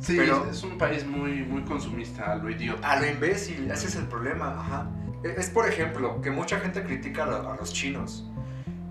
Sí, 0.00 0.16
Pero- 0.16 0.46
es 0.50 0.62
un 0.62 0.78
país 0.78 1.06
muy, 1.06 1.42
muy 1.44 1.62
consumista, 1.62 2.32
a 2.32 2.34
lo 2.36 2.48
idiota. 2.50 2.90
A 2.90 2.98
lo 3.00 3.06
imbécil, 3.06 3.70
ese 3.70 3.86
es 3.88 3.96
el 3.96 4.06
problema, 4.06 4.48
ajá. 4.58 4.86
E- 5.22 5.34
Es 5.38 5.50
por 5.50 5.66
ejemplo 5.68 6.20
que 6.20 6.30
mucha 6.30 6.58
gente 6.60 6.82
critica 6.82 7.24
a, 7.24 7.26
lo- 7.26 7.50
a 7.52 7.56
los 7.56 7.72
chinos. 7.72 8.26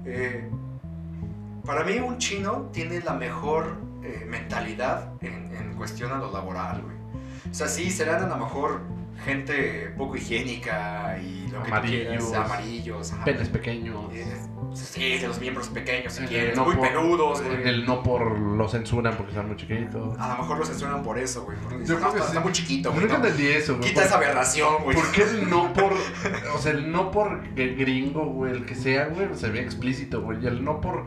Eh, 0.06 0.50
para 1.66 1.84
mí 1.84 1.98
un 2.00 2.18
chino 2.18 2.70
tiene 2.72 3.00
la 3.02 3.14
mejor 3.14 3.76
eh, 4.04 4.26
mentalidad 4.28 5.14
en, 5.22 5.54
en 5.56 5.74
cuestión 5.76 6.12
a 6.12 6.18
lo 6.18 6.32
laboral. 6.32 6.84
O 7.50 7.54
sea, 7.54 7.68
sí, 7.68 7.90
serán 7.92 8.24
a 8.24 8.28
lo 8.28 8.38
mejor 8.38 8.82
gente 9.26 9.94
poco 9.98 10.16
higiénica 10.16 11.18
y 11.22 11.48
lo 11.52 11.62
que 11.64 11.72
Amarillos. 11.72 12.26
quieras, 12.26 12.34
amarillos, 12.52 13.14
ajá. 13.14 13.26
Penes 13.26 13.50
pequeños. 13.50 14.14
Eh, 14.14 14.26
Sí, 14.72 15.18
de 15.18 15.28
los 15.28 15.40
miembros 15.40 15.68
pequeños 15.70 16.14
si 16.14 16.22
el 16.22 16.30
quieres, 16.30 16.56
no 16.56 16.64
muy 16.64 16.76
por- 16.76 16.88
peludos, 16.88 17.42
En 17.42 17.48
güey. 17.48 17.68
el 17.70 17.86
no 17.88 18.04
por 18.04 18.38
lo 18.38 18.70
censuran 18.70 19.18
porque 19.18 19.32
están 19.32 19.48
muy 19.48 19.56
chiquitos. 19.58 20.16
A 20.20 20.28
lo 20.36 20.38
mejor 20.44 20.60
lo 20.60 20.66
censuran 20.66 21.02
por 21.02 21.18
eso, 21.18 21.44
güey. 21.44 21.58
Yo 21.72 21.80
dicen, 21.80 21.96
creo 21.96 22.00
"No, 22.00 22.12
que 22.12 22.18
está, 22.18 22.22
sí. 22.22 22.28
está 22.28 22.40
muy 22.42 22.52
chiquito, 22.54 22.92
güey. 22.92 23.02
nunca 23.02 23.18
¿no? 23.18 23.26
entendí 23.26 23.48
eso, 23.52 23.78
güey. 23.78 23.90
Quita 23.90 24.04
esa 24.06 24.16
aberración, 24.18 24.84
güey. 24.84 24.96
¿Por 24.96 25.12
qué 25.12 25.24
el 25.24 25.50
no 25.50 25.74
por. 25.74 25.94
O 26.54 26.58
sea, 26.60 26.72
el 26.74 26.92
no 26.92 27.10
por 27.10 27.42
gringo, 27.56 28.26
güey, 28.28 28.52
el 28.52 28.66
que 28.68 28.76
sea, 28.76 29.08
güey, 29.08 29.28
se 29.34 29.50
ve 29.50 29.60
explícito, 29.62 30.22
güey. 30.22 30.44
Y 30.44 30.46
el 30.46 30.64
no 30.64 30.80
por 30.82 31.06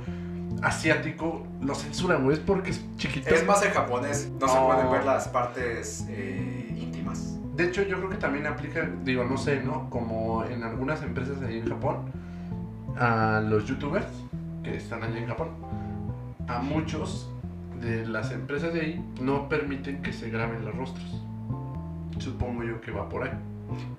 asiático 0.63 1.47
lo 1.61 1.75
censuran, 1.77 2.25
güey. 2.25 2.37
Es 2.39 2.43
porque 2.43 2.71
es 2.71 2.85
chiquito. 2.97 3.31
Es 3.33 3.47
más 3.47 3.63
en 3.65 3.73
japonés, 3.73 4.29
no, 4.41 4.49
se 4.49 4.59
pueden 4.59 4.91
ver 4.91 5.05
las 5.05 5.29
partes 5.29 6.05
eh, 6.09 6.75
íntimas. 6.77 7.39
De 7.57 7.65
hecho, 7.67 7.83
yo 7.83 7.99
creo 7.99 8.09
que 8.11 8.17
también 8.17 8.47
aplica, 8.47 8.89
digo, 9.05 9.25
no 9.25 9.37
sé, 9.37 9.63
¿no? 9.63 9.91
Como 9.91 10.45
en 10.45 10.63
algunas 10.63 11.03
empresas 11.03 11.41
ahí 11.43 11.59
en 11.59 11.69
Japón, 11.69 11.97
a 12.99 13.41
los 13.41 13.67
youtubers 13.67 14.07
que 14.63 14.77
están 14.77 15.03
allá 15.03 15.19
en 15.19 15.27
Japón, 15.27 15.49
a 16.49 16.61
muchos 16.61 17.31
de 17.81 18.07
las 18.07 18.31
empresas 18.31 18.73
de 18.73 18.81
ahí 18.81 19.13
no 19.21 19.49
permiten 19.49 20.03
que 20.03 20.13
se 20.13 20.31
graben 20.31 20.65
los 20.65 20.75
rostros. 20.75 21.23
Supongo 22.19 22.63
yo 22.65 22.81
que 22.81 22.91
va 22.91 23.09
por 23.09 23.25
ahí. 23.25 23.33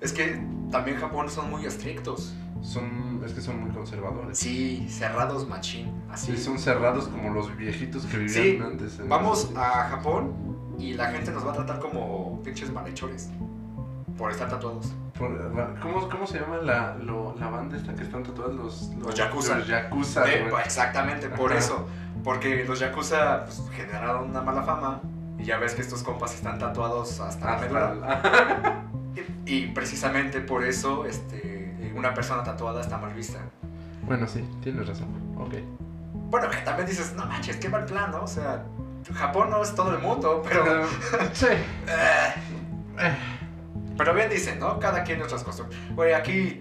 Es 0.00 0.12
que 0.12 0.40
también 0.70 0.96
Japón 0.98 1.28
son 1.28 1.50
muy 1.50 1.66
estrictos. 1.66 2.34
Son, 2.62 3.20
es 3.26 3.34
que 3.34 3.42
son 3.42 3.60
muy 3.60 3.70
conservadores. 3.72 4.38
Sí, 4.38 4.86
cerrados 4.88 5.46
machín. 5.46 5.90
Así. 6.10 6.32
Sí, 6.32 6.42
son 6.42 6.58
cerrados 6.58 7.08
como 7.08 7.34
los 7.34 7.54
viejitos 7.56 8.06
que 8.06 8.16
vivían 8.16 8.32
Sí, 8.42 8.58
antes. 8.64 8.98
en 9.00 9.08
Vamos 9.08 9.52
a 9.54 9.88
Japón 9.90 10.32
y 10.78 10.94
la 10.94 11.06
gente 11.10 11.30
nos 11.30 11.46
va 11.46 11.50
a 11.50 11.54
tratar 11.54 11.78
como 11.80 12.40
pinches 12.42 12.70
malhechores. 12.72 13.30
Por 14.18 14.30
estar 14.30 14.48
tatuados. 14.48 14.92
¿cómo, 15.82 16.08
¿Cómo 16.08 16.26
se 16.26 16.38
llama 16.40 16.58
la, 16.58 16.94
lo- 16.96 17.34
la 17.38 17.48
banda 17.48 17.76
esta 17.76 17.94
que 17.94 18.02
están 18.02 18.22
tatuadas? 18.22 18.54
Los, 18.54 18.90
Los 19.00 19.14
yakuza. 19.14 19.58
Los 19.58 19.66
yakuza, 19.68 20.22
De- 20.22 20.48
exactamente, 20.64 21.28
por 21.28 21.50
Ajá. 21.50 21.58
eso. 21.60 21.86
Porque 22.22 22.64
los 22.64 22.78
yakuza 22.78 23.44
pues, 23.44 23.62
generaron 23.72 24.30
una 24.30 24.40
mala 24.42 24.62
fama. 24.62 25.00
Y 25.38 25.44
ya 25.44 25.58
ves 25.58 25.74
que 25.74 25.82
estos 25.82 26.02
compas 26.04 26.32
están 26.34 26.58
tatuados 26.58 27.18
hasta 27.20 27.44
la 27.46 27.52
Hasta 27.54 27.66
médula. 27.66 27.94
la- 27.94 28.82
Y, 29.46 29.52
y 29.64 29.66
precisamente 29.68 30.40
por 30.40 30.64
eso 30.64 31.04
este, 31.06 31.92
una 31.96 32.14
persona 32.14 32.42
tatuada 32.44 32.80
está 32.80 32.98
mal 32.98 33.12
vista. 33.14 33.40
Bueno, 34.06 34.26
sí, 34.28 34.48
tienes 34.62 34.86
razón. 34.86 35.08
Ok. 35.38 35.54
Bueno, 36.30 36.48
que 36.50 36.56
también 36.58 36.86
dices, 36.88 37.14
no 37.16 37.26
manches, 37.26 37.56
qué 37.56 37.68
mal 37.68 37.84
plan, 37.84 38.10
¿no? 38.10 38.22
O 38.22 38.26
sea, 38.28 38.64
Japón 39.14 39.50
no 39.50 39.62
es 39.62 39.74
todo 39.74 39.90
el 39.94 39.98
mundo, 40.00 40.42
pero. 40.46 40.86
Sí. 41.32 41.46
eh, 41.46 42.34
Eh, 42.98 43.16
pero 43.96 44.12
bien 44.14 44.28
dicen, 44.28 44.58
¿no? 44.58 44.78
Cada 44.78 45.04
quien 45.04 45.18
nuestras 45.18 45.42
costumbres. 45.44 45.78
Güey, 45.94 46.12
aquí 46.14 46.60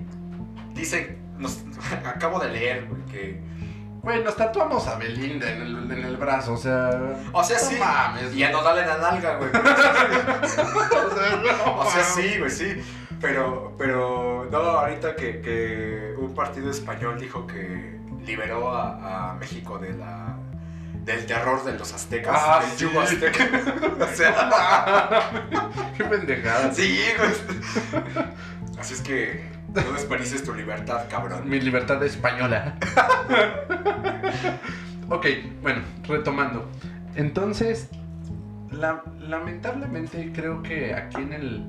dicen, 0.73 1.17
nos, 1.37 1.63
acabo 2.05 2.39
de 2.39 2.49
leer, 2.49 2.87
güey, 2.87 3.01
que. 3.05 3.53
Güey, 4.01 4.21
nos 4.21 4.35
tatuamos 4.35 4.85
a 4.87 4.95
Belinda 4.97 5.49
en 5.49 5.61
el, 5.61 5.91
en 5.91 6.03
el 6.03 6.17
brazo, 6.17 6.53
o 6.53 6.57
sea. 6.57 6.89
O 7.31 7.43
sea, 7.43 7.57
no 7.57 7.69
sí. 7.69 7.75
mames. 7.79 8.35
Y 8.35 8.43
a 8.43 8.51
no 8.51 8.61
darle 8.61 8.85
la 8.85 8.97
nalga, 8.97 9.37
güey. 9.37 9.49
o 10.43 10.47
sea, 11.15 11.35
no 11.37 11.79
O 11.79 11.85
sea, 11.89 12.03
sí, 12.03 12.37
güey, 12.37 12.51
sí. 12.51 12.83
Pero, 13.21 13.73
pero, 13.77 14.47
no, 14.51 14.57
ahorita 14.57 15.15
que, 15.15 15.39
que 15.39 16.13
un 16.17 16.33
partido 16.35 16.69
español 16.69 17.17
dijo 17.17 17.47
que 17.47 17.97
liberó 18.25 18.69
a, 18.75 19.31
a 19.31 19.33
México 19.35 19.77
de 19.79 19.93
la, 19.93 20.22
del 21.05 21.25
terror 21.25 21.63
de 21.65 21.77
los 21.77 21.93
aztecas, 21.93 22.33
Ah, 22.35 22.59
del 22.61 22.69
sí. 22.71 22.85
yugo 22.85 23.01
azteca. 23.01 23.49
o 23.99 24.07
sea, 24.15 25.19
Qué 25.97 26.03
pendejada. 26.05 26.73
sí, 26.73 26.97
güey. 27.17 27.31
Así 28.79 28.93
es 28.93 29.01
que 29.01 29.43
no 29.73 29.91
desperdices 29.93 30.43
tu 30.43 30.53
libertad, 30.53 31.05
cabrón. 31.09 31.49
Mi 31.49 31.59
libertad 31.59 32.01
española. 32.03 32.75
ok, 35.09 35.25
bueno, 35.61 35.81
retomando. 36.07 36.67
Entonces, 37.15 37.89
la- 38.71 39.03
lamentablemente 39.19 40.31
creo 40.33 40.61
que 40.63 40.93
aquí 40.93 41.21
en 41.21 41.33
el... 41.33 41.65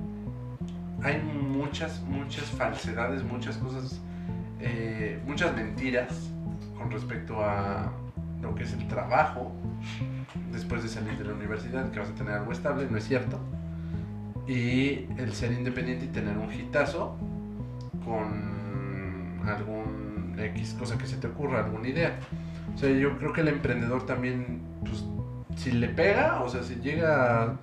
Hay 1.02 1.20
muchas, 1.20 2.00
muchas 2.02 2.44
falsedades, 2.46 3.22
muchas 3.22 3.56
cosas, 3.58 4.00
eh, 4.60 5.20
muchas 5.26 5.54
mentiras 5.54 6.08
con 6.78 6.90
respecto 6.90 7.44
a 7.44 7.92
lo 8.44 8.54
que 8.54 8.62
es 8.62 8.72
el 8.72 8.86
trabajo 8.86 9.52
después 10.52 10.82
de 10.82 10.88
salir 10.88 11.18
de 11.18 11.24
la 11.24 11.34
universidad, 11.34 11.90
que 11.90 11.98
vas 11.98 12.10
a 12.10 12.14
tener 12.14 12.34
algo 12.34 12.52
estable, 12.52 12.86
no 12.88 12.96
es 12.96 13.04
cierto. 13.04 13.38
Y 14.46 15.06
el 15.18 15.32
ser 15.32 15.52
independiente 15.52 16.04
y 16.04 16.08
tener 16.08 16.36
un 16.38 16.52
hitazo 16.52 17.16
con 18.04 19.40
algún 19.48 20.36
X 20.38 20.76
cosa 20.78 20.98
que 20.98 21.06
se 21.06 21.16
te 21.16 21.26
ocurra, 21.26 21.64
alguna 21.64 21.88
idea. 21.88 22.18
O 22.74 22.78
sea, 22.78 22.90
yo 22.90 23.18
creo 23.18 23.32
que 23.32 23.40
el 23.40 23.48
emprendedor 23.48 24.06
también, 24.06 24.60
pues, 24.84 25.04
si 25.56 25.72
le 25.72 25.88
pega, 25.88 26.42
o 26.42 26.48
sea, 26.48 26.62
si 26.62 26.76
llega 26.76 27.56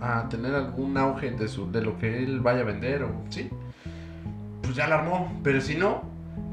a, 0.00 0.18
a 0.18 0.28
tener 0.28 0.54
algún 0.54 0.96
auge 0.96 1.30
de, 1.32 1.48
su, 1.48 1.70
de 1.70 1.82
lo 1.82 1.98
que 1.98 2.22
él 2.22 2.40
vaya 2.40 2.60
a 2.60 2.64
vender, 2.64 3.02
o 3.02 3.10
sí, 3.28 3.50
pues 4.62 4.74
ya 4.74 4.86
la 4.88 4.96
armó. 4.96 5.40
Pero 5.42 5.60
si 5.60 5.76
no, 5.76 6.02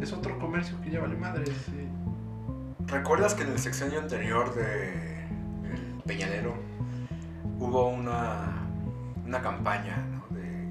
es 0.01 0.11
otro 0.13 0.37
comercio 0.39 0.75
que 0.83 0.91
ya 0.91 0.99
vale 0.99 1.15
madre. 1.15 1.45
sí. 1.45 1.90
¿Recuerdas 2.91 3.33
que 3.33 3.43
en 3.43 3.51
el 3.53 3.59
sexenio 3.59 3.99
anterior 3.99 4.53
de 4.53 5.23
el 5.63 6.01
Peñalero 6.05 6.55
hubo 7.59 7.87
una, 7.89 8.67
una 9.25 9.41
campaña 9.41 9.97
¿no? 9.97 10.35
de 10.35 10.67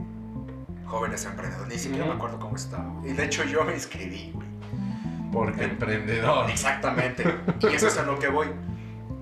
jóvenes 0.87 1.25
emprendedores? 1.25 1.73
Ni 1.73 1.79
siquiera 1.79 2.05
me 2.07 2.13
acuerdo 2.13 2.39
cómo 2.39 2.57
estaba. 2.57 2.93
Y 3.05 3.13
de 3.13 3.25
hecho 3.25 3.45
yo 3.45 3.65
me 3.65 3.73
inscribí, 3.75 4.33
güey. 4.35 4.49
Porque 5.33 5.65
emprendedor. 5.65 6.51
Exactamente. 6.51 7.25
Y 7.63 7.75
eso 7.75 7.87
es 7.87 7.97
a 7.99 8.03
lo 8.03 8.19
que 8.19 8.29
voy. 8.29 8.49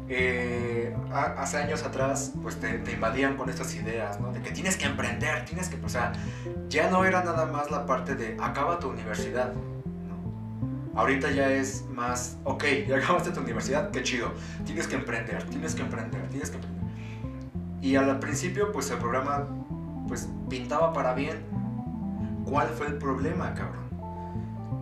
Eh, 0.08 0.96
ha- 1.12 1.34
hace 1.42 1.58
años 1.58 1.82
atrás, 1.84 2.32
pues 2.42 2.56
te, 2.58 2.78
te 2.78 2.92
invadían 2.92 3.36
con 3.36 3.50
estas 3.50 3.74
ideas, 3.74 4.18
¿no? 4.18 4.32
De 4.32 4.40
que 4.40 4.50
tienes 4.50 4.76
que 4.78 4.86
emprender, 4.86 5.44
tienes 5.44 5.68
que, 5.68 5.76
o 5.84 5.88
sea, 5.90 6.12
ya 6.70 6.90
no 6.90 7.04
era 7.04 7.22
nada 7.22 7.44
más 7.44 7.70
la 7.70 7.84
parte 7.84 8.14
de 8.14 8.36
acaba 8.40 8.78
tu 8.78 8.88
universidad. 8.88 9.52
Ahorita 10.98 11.30
ya 11.30 11.48
es 11.48 11.86
más, 11.94 12.38
ok, 12.42 12.64
ya 12.88 12.96
acabaste 12.96 13.30
tu 13.30 13.38
universidad, 13.38 13.92
qué 13.92 14.02
chido, 14.02 14.32
tienes 14.66 14.88
que 14.88 14.96
emprender, 14.96 15.44
tienes 15.44 15.76
que 15.76 15.82
emprender, 15.82 16.26
tienes 16.28 16.50
que 16.50 16.56
emprender. 16.56 16.82
Y 17.80 17.94
al 17.94 18.18
principio, 18.18 18.72
pues 18.72 18.90
el 18.90 18.98
programa, 18.98 19.46
pues 20.08 20.28
pintaba 20.50 20.92
para 20.92 21.14
bien. 21.14 21.38
¿Cuál 22.44 22.66
fue 22.70 22.88
el 22.88 22.94
problema, 22.94 23.54
cabrón? 23.54 23.84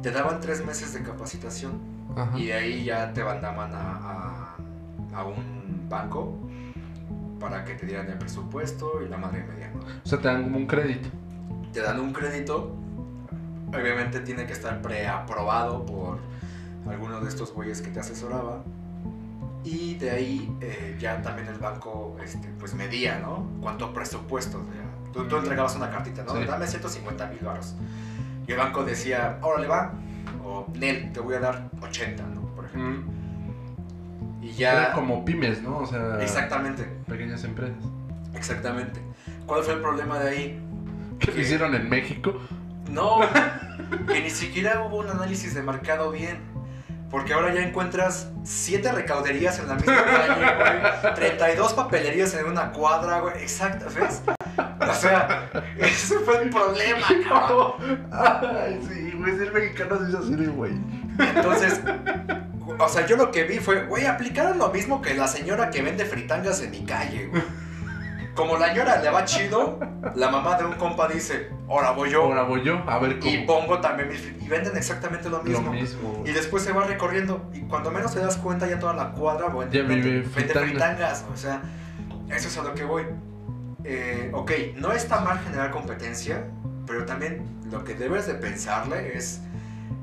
Te 0.03 0.11
daban 0.11 0.41
tres 0.41 0.65
meses 0.65 0.95
de 0.95 1.03
capacitación. 1.03 1.83
Ajá. 2.17 2.39
Y 2.39 2.47
de 2.47 2.55
ahí 2.55 2.85
ya 2.85 3.13
te 3.13 3.23
mandaban 3.23 3.75
a, 3.75 3.99
a, 4.01 4.57
a 5.17 5.25
un 5.25 5.87
banco 5.91 6.35
para 7.39 7.63
que 7.63 7.75
te 7.75 7.85
dieran 7.85 8.09
el 8.09 8.17
presupuesto 8.17 9.03
y 9.05 9.09
la 9.11 9.19
madre 9.19 9.45
media. 9.45 9.71
O 10.03 10.09
sea, 10.09 10.19
te 10.19 10.29
dan 10.29 10.45
como 10.45 10.57
un 10.57 10.67
crédito. 10.67 11.11
Te 11.75 11.83
dan 11.83 12.01
un 12.01 12.15
crédito, 12.15 12.75
obviamente 13.69 14.21
tiene 14.21 14.47
que 14.47 14.53
estar 14.53 14.81
preaprobado 14.83 15.85
por 15.87 16.19
alguno 16.89 17.21
de 17.21 17.29
estos 17.29 17.53
güeyes 17.53 17.81
que 17.83 17.91
te 17.91 18.01
asesoraba. 18.01 18.63
Y 19.65 19.95
de 19.97 20.11
ahí 20.11 20.57
eh, 20.61 20.97
ya 21.01 21.21
también 21.23 21.49
el 21.49 21.59
banco 21.59 22.17
este, 22.23 22.49
pues 22.59 22.75
medía, 22.75 23.19
¿no? 23.19 23.49
Cuánto 23.61 23.93
presupuesto. 23.93 24.61
Tú, 25.13 25.27
tú 25.27 25.37
entregabas 25.39 25.75
una 25.75 25.91
cartita, 25.91 26.23
¿no? 26.23 26.37
Sí. 26.37 26.45
Dame 26.45 26.67
150 26.67 27.27
mil 27.29 27.41
baros. 27.41 27.75
Y 28.47 28.53
el 28.53 28.59
banco 28.59 28.85
decía, 28.85 29.39
órale 29.43 29.67
va. 29.67 29.93
O 30.45 30.67
Nel, 30.75 31.11
te 31.13 31.19
voy 31.19 31.35
a 31.35 31.41
dar 31.41 31.69
80, 31.83 32.23
¿no? 32.29 32.43
Por 32.55 32.67
ejemplo. 32.67 33.13
Y 34.41 34.51
Era 34.63 34.89
ya... 34.89 34.93
como 34.93 35.25
pymes, 35.25 35.61
¿no? 35.63 35.79
O 35.79 35.87
sea, 35.87 36.23
Exactamente, 36.23 36.85
pequeñas 37.09 37.43
empresas. 37.43 37.83
exactamente. 38.35 39.01
¿Cuál 39.47 39.65
fue 39.65 39.75
el 39.75 39.81
problema 39.81 40.21
de 40.21 40.29
ahí? 40.29 40.63
¿Qué 41.19 41.33
¿Qué? 41.33 41.41
hicieron 41.41 41.75
en 41.75 41.89
México? 41.89 42.35
No, 42.91 43.21
que 44.07 44.21
ni 44.21 44.31
siquiera 44.31 44.83
hubo 44.83 44.99
un 44.99 45.11
análisis 45.11 45.55
de 45.55 45.63
mercado 45.63 46.11
bien. 46.11 46.57
Porque 47.11 47.35
ahora 47.35 47.55
ya 47.55 47.63
encuentras 47.63 48.29
siete 48.43 48.91
recauderías 48.91 49.61
en 49.61 49.69
la 49.69 49.75
misma 49.77 50.05
calle, 50.05 51.01
güey. 51.03 51.15
32 51.15 51.73
papelerías 51.75 52.35
en 52.35 52.47
una 52.47 52.73
cuadra, 52.73 53.21
güey. 53.21 53.43
Exacto, 53.43 53.87
¿ves? 53.95 54.23
O 54.81 54.95
sea, 54.95 55.49
ese 55.79 56.19
fue 56.21 56.43
el 56.43 56.51
problema, 56.51 57.07
cabrón. 57.29 58.09
Ay, 58.11 58.81
sí, 58.89 59.13
güey, 59.17 59.37
ser 59.37 59.53
mexicano 59.53 59.99
se 60.01 60.09
hizo 60.09 60.19
así, 60.19 60.47
güey. 60.47 60.73
Entonces, 61.19 61.81
o 62.79 62.89
sea, 62.89 63.07
yo 63.07 63.17
lo 63.17 63.31
que 63.31 63.45
vi 63.45 63.59
fue, 63.59 63.85
güey, 63.87 64.07
aplicaron 64.07 64.59
lo 64.59 64.69
mismo 64.71 65.01
que 65.01 65.15
la 65.15 65.29
señora 65.29 65.71
que 65.71 65.83
vende 65.83 66.05
fritangas 66.05 66.61
en 66.61 66.73
mi 66.73 66.85
calle, 66.85 67.27
güey. 67.27 67.43
Como 68.37 68.57
la 68.59 68.69
señora 68.69 69.01
le 69.01 69.11
va 69.11 69.25
chido, 69.25 69.81
la 70.15 70.31
mamá 70.31 70.57
de 70.59 70.67
un 70.67 70.75
compa 70.75 71.09
dice, 71.09 71.49
ahora 71.69 71.91
voy 71.93 72.11
yo. 72.11 72.23
Ahora 72.23 72.43
voy 72.43 72.63
yo, 72.63 72.79
a 72.87 72.99
ver 72.99 73.19
cómo. 73.19 73.33
Y 73.33 73.39
pongo 73.47 73.81
también 73.81 74.09
mis 74.11 74.23
Y 74.41 74.47
venden 74.49 74.77
exactamente 74.77 75.29
lo 75.31 75.39
lo 75.39 75.43
mismo. 75.45 75.73
mismo. 75.73 76.23
Y 76.27 76.33
después 76.33 76.63
se 76.63 76.73
va 76.73 76.85
recorriendo. 76.85 77.51
Y 77.55 77.61
cuando 77.63 77.91
menos 77.91 78.13
te 78.15 78.21
das 78.21 78.37
cuenta, 78.37 78.69
ya 78.69 78.79
toda 78.79 78.93
la 78.93 79.11
cuadra 79.13 79.49
vende, 79.49 79.79
Ya 79.79 79.83
vende- 79.85 80.11
vende 80.11 80.29
fritanga. 80.29 80.67
fritangas. 80.67 81.25
O 81.33 81.37
sea, 81.37 81.63
eso 82.29 82.49
es 82.49 82.59
a 82.59 82.63
lo 82.63 82.75
que 82.75 82.85
voy. 82.85 83.05
Eh, 83.85 84.31
ok, 84.35 84.51
no 84.77 84.93
está 84.93 85.21
mal 85.21 85.39
generar 85.41 85.71
competencia, 85.71 86.45
pero 86.87 87.05
también 87.07 87.43
lo 87.71 87.85
que 87.85 87.95
debes 87.95 88.27
de 88.27 88.35
pensarle 88.35 89.17
es 89.17 89.41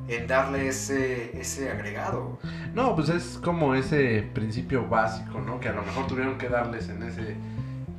en 0.07 0.25
darle 0.27 0.67
ese, 0.69 1.37
ese 1.39 1.69
agregado. 1.69 2.39
No, 2.73 2.95
pues 2.95 3.09
es 3.09 3.39
como 3.43 3.75
ese 3.75 4.27
principio 4.33 4.87
básico, 4.87 5.39
¿no? 5.39 5.59
Que 5.59 5.69
a 5.69 5.73
lo 5.73 5.83
mejor 5.83 6.07
tuvieron 6.07 6.37
que 6.37 6.49
darles 6.49 6.89
en 6.89 7.03
ese 7.03 7.35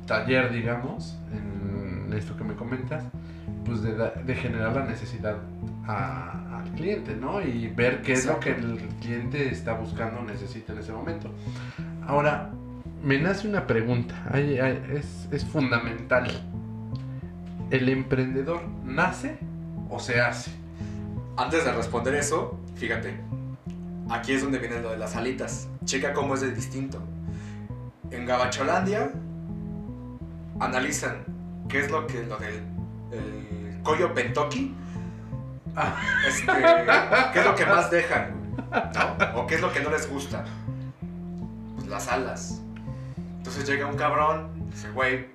taller, 0.05 0.51
digamos, 0.51 1.17
en 1.31 2.11
esto 2.13 2.35
que 2.37 2.43
me 2.43 2.55
comentas, 2.55 3.03
pues 3.65 3.81
de, 3.81 3.93
de 3.93 4.35
generar 4.35 4.75
la 4.75 4.85
necesidad 4.85 5.37
a- 5.87 6.59
al 6.59 6.71
cliente, 6.71 7.15
¿no? 7.15 7.41
Y 7.41 7.67
ver 7.67 8.01
qué 8.01 8.13
es 8.13 8.25
lo 8.25 8.39
que 8.39 8.51
el 8.51 8.77
cliente 9.01 9.49
está 9.49 9.73
buscando, 9.73 10.21
necesita 10.23 10.73
en 10.73 10.79
ese 10.79 10.91
momento. 10.93 11.29
Ahora, 12.07 12.51
me 13.03 13.19
nace 13.19 13.47
una 13.47 13.67
pregunta, 13.67 14.15
Ay, 14.31 14.57
ay, 14.59 14.81
es, 14.93 15.27
es 15.31 15.45
fundamental. 15.45 16.27
¿El 17.71 17.89
emprendedor 17.89 18.61
nace 18.83 19.37
o 19.89 19.99
se 19.99 20.21
hace? 20.21 20.51
Antes 21.37 21.65
de 21.65 21.71
responder 21.73 22.13
eso, 22.15 22.59
fíjate, 22.75 23.19
aquí 24.09 24.33
es 24.33 24.43
donde 24.43 24.59
viene 24.59 24.79
lo 24.81 24.91
de 24.91 24.97
las 24.97 25.15
alitas. 25.15 25.67
Checa 25.83 26.13
cómo 26.13 26.35
es 26.35 26.41
de 26.41 26.51
distinto. 26.53 26.99
En 28.11 28.25
Gabacholandia 28.25 29.11
analizan 30.59 31.23
qué 31.69 31.79
es 31.85 31.91
lo 31.91 32.05
que 32.07 32.23
lo 32.23 32.37
del 32.37 32.63
el 33.11 33.79
collo 33.83 34.13
pentoki, 34.13 34.75
Ah. 35.77 35.93
este, 36.27 36.45
qué 37.33 37.39
es 37.39 37.45
lo 37.45 37.53
que 37.55 37.65
más 37.65 37.91
dejan, 37.91 38.33
¿no? 38.93 39.41
O 39.41 39.45
qué 39.47 39.55
es 39.55 39.61
lo 39.61 39.71
que 39.73 39.81
no 39.81 39.89
les 39.89 40.09
gusta. 40.09 40.45
Pues 41.75 41.87
las 41.87 42.07
alas. 42.07 42.61
Entonces 43.37 43.67
llega 43.67 43.85
un 43.85 43.97
cabrón, 43.97 44.69
dice, 44.71 44.89
güey, 44.91 45.27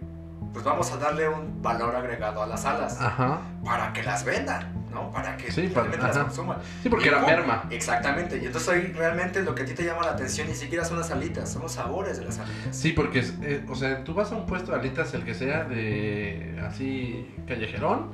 pues 0.53 0.65
vamos 0.65 0.91
a 0.93 0.97
darle 0.97 1.29
un 1.29 1.61
valor 1.63 1.95
agregado 1.95 2.43
a 2.43 2.47
las 2.47 2.65
alas 2.65 2.99
Ajá. 3.01 3.39
para 3.65 3.93
que 3.93 4.03
las 4.03 4.25
vendan, 4.25 4.80
¿no? 4.93 5.11
Para 5.13 5.37
que 5.37 5.51
Sí, 5.53 5.63
para- 5.69 5.89
realmente 5.89 6.07
las 6.07 6.19
consuman. 6.19 6.59
Sí, 6.83 6.89
porque 6.89 7.09
era 7.09 7.21
merma. 7.21 7.65
Exactamente. 7.71 8.39
Y 8.39 8.47
entonces 8.47 8.69
ahí 8.69 8.93
realmente 8.97 9.43
lo 9.43 9.55
que 9.55 9.63
a 9.63 9.65
ti 9.67 9.75
te 9.75 9.85
llama 9.85 10.03
la 10.03 10.13
atención 10.13 10.49
ni 10.49 10.55
siquiera 10.55 10.85
son 10.85 10.99
las 10.99 11.11
alitas, 11.11 11.51
son 11.53 11.63
los 11.63 11.73
sabores 11.73 12.19
de 12.19 12.25
las 12.27 12.39
alitas. 12.39 12.77
Sí, 12.77 12.93
porque, 12.93 13.25
eh, 13.43 13.65
o 13.69 13.75
sea, 13.75 14.03
tú 14.05 14.15
vas 14.15 14.33
a 14.33 14.37
un 14.37 14.47
puesto 14.47 14.73
de 14.73 14.79
alitas, 14.79 15.13
el 15.15 15.25
que 15.25 15.35
sea 15.35 15.65
de 15.65 16.61
así 16.67 17.35
callejerón, 17.47 18.11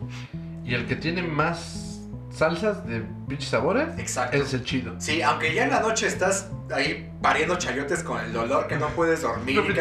y 0.65 0.75
el 0.75 0.87
que 0.87 0.97
tiene 0.97 1.23
más 1.23 1.93
salsas 2.31 2.87
de 2.87 3.03
pinches 3.29 3.49
sabores, 3.49 3.89
Exacto. 3.99 4.37
es 4.37 4.53
el 4.53 4.62
chido. 4.65 4.95
Sí, 4.99 5.23
aunque 5.23 5.55
ya 5.55 5.65
en 5.65 5.71
la 5.71 5.81
noche 5.81 6.07
estás 6.07 6.51
ahí 6.75 7.11
pariendo 7.23 7.57
chayotes 7.57 8.03
con 8.03 8.21
el 8.23 8.31
dolor 8.33 8.67
que 8.67 8.77
no 8.77 8.89
puedes 8.89 9.23
dormir. 9.23 9.62
que- 9.75 9.81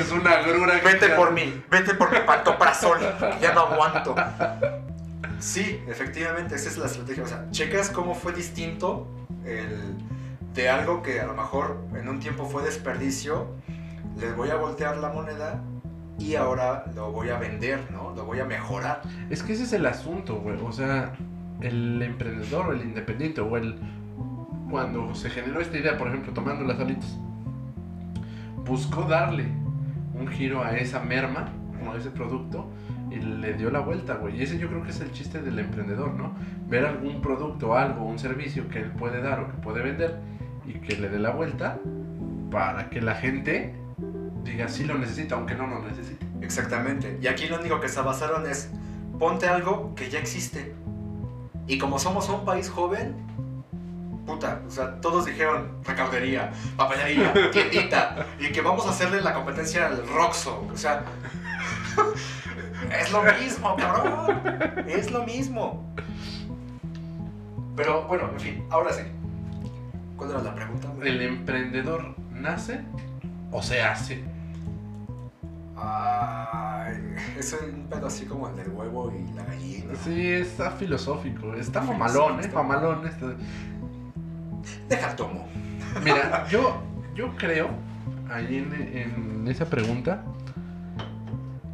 es 0.00 0.10
una 0.10 0.36
grura. 0.42 0.80
Vete 0.82 1.10
por 1.10 1.30
mí, 1.32 1.62
vete 1.70 1.94
por 1.94 2.10
mi 2.10 2.18
pantoprazol, 2.26 2.98
ya 3.40 3.52
no 3.54 3.60
aguanto. 3.60 4.16
Sí, 5.38 5.80
efectivamente, 5.86 6.54
esa 6.54 6.68
es 6.68 6.78
la 6.78 6.86
estrategia. 6.86 7.22
O 7.22 7.26
sea, 7.26 7.50
checas 7.50 7.90
cómo 7.90 8.14
fue 8.14 8.32
distinto 8.32 9.06
el, 9.44 9.96
de 10.54 10.68
algo 10.68 11.02
que 11.02 11.20
a 11.20 11.26
lo 11.26 11.34
mejor 11.34 11.84
en 11.94 12.08
un 12.08 12.20
tiempo 12.20 12.46
fue 12.46 12.62
desperdicio. 12.62 13.48
Les 14.18 14.34
voy 14.36 14.50
a 14.50 14.56
voltear 14.56 14.96
la 14.96 15.10
moneda 15.10 15.62
y 16.18 16.34
ahora 16.34 16.84
lo 16.94 17.12
voy 17.12 17.28
a 17.28 17.38
vender, 17.38 17.90
¿no? 17.90 18.14
Lo 18.14 18.24
voy 18.24 18.40
a 18.40 18.44
mejorar. 18.44 19.02
Es 19.30 19.42
que 19.42 19.52
ese 19.52 19.64
es 19.64 19.72
el 19.72 19.86
asunto, 19.86 20.36
güey. 20.36 20.56
O 20.62 20.72
sea, 20.72 21.14
el 21.60 22.00
emprendedor 22.02 22.68
o 22.68 22.72
el 22.72 22.82
independiente 22.82 23.40
o 23.40 23.56
el... 23.56 23.78
Cuando 24.70 25.14
se 25.14 25.30
generó 25.30 25.60
esta 25.60 25.78
idea, 25.78 25.96
por 25.96 26.08
ejemplo, 26.08 26.32
tomando 26.32 26.64
las 26.64 26.80
alitas, 26.80 27.16
buscó 28.64 29.02
darle 29.02 29.44
un 30.12 30.26
giro 30.26 30.64
a 30.64 30.76
esa 30.76 30.98
merma 30.98 31.52
a 31.92 31.96
ese 31.96 32.10
producto 32.10 32.66
y 33.16 33.20
le 33.20 33.54
dio 33.54 33.70
la 33.70 33.80
vuelta, 33.80 34.14
güey. 34.14 34.38
Y 34.38 34.42
ese 34.42 34.58
yo 34.58 34.68
creo 34.68 34.82
que 34.82 34.90
es 34.90 35.00
el 35.00 35.12
chiste 35.12 35.40
del 35.40 35.58
emprendedor, 35.58 36.14
¿no? 36.14 36.34
Ver 36.68 36.84
algún 36.84 37.20
producto, 37.20 37.76
algo, 37.76 38.04
un 38.04 38.18
servicio 38.18 38.68
que 38.68 38.80
él 38.80 38.90
puede 38.92 39.22
dar 39.22 39.40
o 39.40 39.48
que 39.48 39.54
puede 39.54 39.82
vender 39.82 40.18
y 40.66 40.74
que 40.74 40.96
le 40.96 41.08
dé 41.08 41.18
la 41.18 41.30
vuelta 41.30 41.78
para 42.50 42.90
que 42.90 43.00
la 43.00 43.14
gente 43.14 43.74
diga 44.44 44.68
sí 44.68 44.84
lo 44.84 44.96
necesita, 44.98 45.34
aunque 45.34 45.54
no 45.54 45.66
lo 45.66 45.82
necesite. 45.82 46.24
Exactamente. 46.40 47.18
Y 47.20 47.26
aquí 47.26 47.46
lo 47.46 47.58
único 47.58 47.80
que 47.80 47.88
se 47.88 48.00
basaron 48.00 48.46
es 48.48 48.70
ponte 49.18 49.48
algo 49.48 49.94
que 49.94 50.10
ya 50.10 50.18
existe. 50.18 50.74
Y 51.66 51.78
como 51.78 51.98
somos 51.98 52.28
un 52.28 52.44
país 52.44 52.70
joven, 52.70 53.16
puta, 54.24 54.60
o 54.66 54.70
sea, 54.70 55.00
todos 55.00 55.26
dijeron 55.26 55.78
recaudería, 55.84 56.52
papelería, 56.76 57.32
tiendita, 57.52 58.26
y 58.38 58.52
que 58.52 58.60
vamos 58.60 58.86
a 58.86 58.90
hacerle 58.90 59.20
la 59.20 59.34
competencia 59.34 59.86
al 59.86 60.06
Roxo. 60.06 60.66
O 60.72 60.76
sea, 60.76 61.04
es 63.00 63.12
lo 63.12 63.22
mismo, 63.22 63.76
cabrón. 63.76 64.40
Es 64.86 65.10
lo 65.10 65.24
mismo. 65.24 65.92
Pero 67.76 68.04
bueno, 68.04 68.30
en 68.32 68.40
fin, 68.40 68.64
ahora 68.70 68.92
sí. 68.92 69.02
¿Cuál 70.16 70.30
era 70.30 70.42
la 70.42 70.54
pregunta? 70.54 70.88
¿El 71.02 71.20
emprendedor 71.20 72.14
nace 72.32 72.80
o 73.52 73.62
se 73.62 73.82
hace? 73.82 74.24
Ay, 75.76 76.96
es 77.38 77.52
un 77.52 77.86
pedo 77.88 78.06
así 78.06 78.24
como 78.24 78.48
el 78.48 78.56
del 78.56 78.70
huevo 78.70 79.12
y 79.12 79.30
la 79.34 79.44
gallina. 79.44 79.94
Sí, 80.02 80.26
está 80.32 80.70
filosófico, 80.70 81.52
está 81.54 81.80
Está 81.80 81.92
mamalón, 81.92 82.40
¿eh? 82.42 82.50
Mamalón. 82.54 83.06
este. 83.06 83.26
Deja 84.88 85.10
el 85.10 85.16
tomo. 85.16 85.46
Mira, 86.02 86.46
yo, 86.50 86.82
yo 87.14 87.36
creo, 87.36 87.68
ahí 88.30 88.56
en, 88.56 88.72
en 88.74 89.48
esa 89.48 89.66
pregunta, 89.66 90.22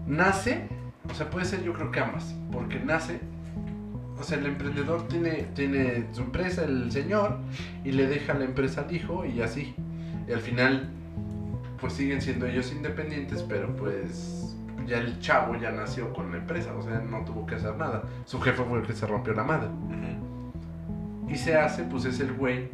nace, 0.06 0.68
o 1.10 1.14
sea, 1.14 1.30
puede 1.30 1.44
ser 1.46 1.62
yo 1.62 1.72
creo 1.72 1.90
que 1.90 2.00
ambas, 2.00 2.34
porque 2.50 2.80
nace, 2.80 3.20
o 4.18 4.22
sea, 4.22 4.38
el 4.38 4.46
emprendedor 4.46 5.08
tiene, 5.08 5.48
tiene 5.54 6.06
su 6.12 6.22
empresa, 6.22 6.64
el 6.64 6.90
señor, 6.92 7.38
y 7.84 7.92
le 7.92 8.06
deja 8.06 8.34
la 8.34 8.44
empresa 8.44 8.82
al 8.82 8.94
hijo 8.94 9.24
y 9.24 9.40
así. 9.42 9.74
Y 10.28 10.32
al 10.32 10.40
final, 10.40 10.90
pues 11.80 11.94
siguen 11.94 12.20
siendo 12.22 12.46
ellos 12.46 12.72
independientes, 12.72 13.42
pero 13.42 13.74
pues 13.74 14.56
ya 14.86 14.98
el 14.98 15.18
chavo 15.20 15.56
ya 15.56 15.72
nació 15.72 16.12
con 16.12 16.30
la 16.30 16.38
empresa, 16.38 16.74
o 16.74 16.82
sea, 16.82 17.00
no 17.00 17.24
tuvo 17.24 17.46
que 17.46 17.56
hacer 17.56 17.76
nada. 17.76 18.04
Su 18.24 18.40
jefe 18.40 18.62
fue 18.62 18.78
el 18.78 18.86
que 18.86 18.92
se 18.92 19.06
rompió 19.06 19.32
la 19.32 19.44
madre. 19.44 19.68
Y 21.28 21.36
se 21.36 21.56
hace, 21.56 21.82
pues 21.84 22.04
es 22.04 22.20
el 22.20 22.32
güey 22.34 22.68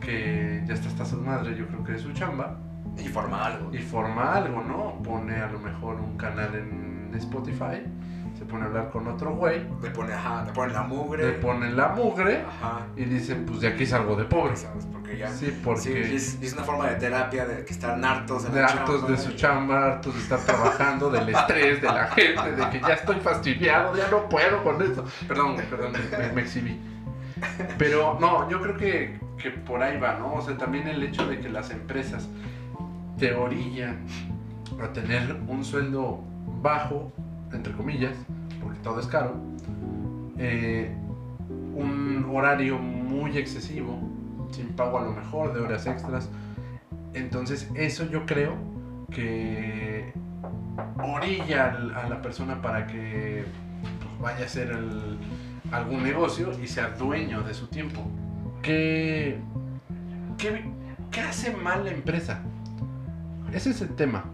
que 0.00 0.62
ya 0.66 0.74
está 0.74 0.88
hasta 0.88 1.04
su 1.04 1.16
madre, 1.16 1.56
yo 1.56 1.66
creo 1.66 1.84
que 1.84 1.92
de 1.92 1.98
su 1.98 2.12
chamba, 2.12 2.58
Y 2.96 3.08
forma 3.08 3.44
algo. 3.44 3.74
y 3.74 3.78
forma 3.78 4.34
algo, 4.34 4.62
¿no? 4.62 5.02
Pone 5.02 5.36
a 5.36 5.50
lo 5.50 5.58
mejor 5.58 5.96
un 5.96 6.16
canal 6.16 6.54
en 6.54 6.91
Spotify, 7.18 7.82
se 8.38 8.44
pone 8.44 8.64
a 8.64 8.66
hablar 8.66 8.90
con 8.90 9.06
otro 9.06 9.34
güey, 9.36 9.64
Le 9.82 9.90
pone, 9.90 10.12
ajá, 10.12 10.44
le 10.44 10.52
pone 10.52 10.72
la 10.72 10.82
mugre. 10.82 11.26
le 11.26 11.32
pone 11.34 11.70
la 11.70 11.88
mugre 11.88 12.42
Ajá. 12.42 12.86
y 12.96 13.04
dicen, 13.04 13.44
pues 13.46 13.60
de 13.60 13.68
aquí 13.68 13.86
salgo 13.86 14.16
de 14.16 14.24
pobre. 14.24 14.56
¿Sabes? 14.56 14.86
Porque 14.90 15.16
ya. 15.18 15.28
Sí, 15.30 15.46
Sí, 15.46 15.60
porque 15.64 16.14
es, 16.14 16.42
es 16.42 16.52
una 16.54 16.62
forma 16.64 16.88
de 16.88 16.96
terapia 16.96 17.46
de 17.46 17.64
que 17.64 17.72
están 17.72 18.04
hartos 18.04 18.44
de 18.44 18.50
de 18.50 18.60
la 18.62 18.66
hartos 18.66 19.00
chamba, 19.00 19.10
de 19.10 19.16
su 19.18 19.32
chamba, 19.34 19.86
hartos 19.86 20.14
de 20.14 20.20
estar 20.20 20.40
trabajando, 20.40 21.10
del 21.10 21.28
estrés, 21.28 21.80
de 21.82 21.88
la 21.88 22.06
gente, 22.08 22.52
de 22.52 22.70
que 22.70 22.80
ya 22.80 22.94
estoy 22.94 23.20
fastidiado, 23.20 23.96
ya 23.96 24.08
no 24.10 24.28
puedo 24.28 24.62
con 24.64 24.80
esto. 24.82 25.04
Perdón, 25.28 25.56
perdón, 25.70 25.92
me, 26.18 26.32
me 26.32 26.40
exhibí. 26.42 26.80
Pero 27.78 28.18
no, 28.20 28.48
yo 28.48 28.60
creo 28.60 28.76
que, 28.76 29.18
que 29.36 29.50
por 29.50 29.82
ahí 29.82 29.98
va, 29.98 30.14
¿no? 30.18 30.34
O 30.34 30.42
sea, 30.42 30.56
también 30.56 30.88
el 30.88 31.02
hecho 31.02 31.26
de 31.26 31.38
que 31.40 31.48
las 31.48 31.70
empresas 31.70 32.28
te 33.18 33.34
orillan 33.34 34.04
a 34.82 34.92
tener 34.92 35.36
un 35.48 35.64
sueldo 35.64 36.24
bajo, 36.62 37.12
entre 37.52 37.72
comillas, 37.72 38.16
porque 38.60 38.78
todo 38.80 39.00
es 39.00 39.06
caro, 39.06 39.34
eh, 40.38 40.94
un 41.74 42.26
horario 42.32 42.78
muy 42.78 43.36
excesivo, 43.36 43.98
sin 44.50 44.68
pago 44.68 44.98
a 44.98 45.02
lo 45.02 45.12
mejor, 45.12 45.52
de 45.52 45.60
horas 45.60 45.86
extras. 45.86 46.28
Entonces, 47.14 47.68
eso 47.74 48.06
yo 48.06 48.24
creo 48.24 48.56
que 49.10 50.12
orilla 51.02 51.76
a 51.96 52.08
la 52.08 52.22
persona 52.22 52.62
para 52.62 52.86
que 52.86 53.44
pues, 53.98 54.20
vaya 54.20 54.44
a 54.44 54.46
hacer 54.46 54.76
algún 55.70 56.02
negocio 56.02 56.50
y 56.62 56.66
sea 56.66 56.90
dueño 56.90 57.42
de 57.42 57.54
su 57.54 57.66
tiempo. 57.66 58.02
¿Qué, 58.62 59.38
¿qué, 60.38 60.64
qué 61.10 61.20
hace 61.20 61.54
mal 61.54 61.84
la 61.84 61.90
empresa? 61.90 62.40
Ese 63.52 63.70
es 63.70 63.80
el 63.82 63.90
tema. 63.90 64.24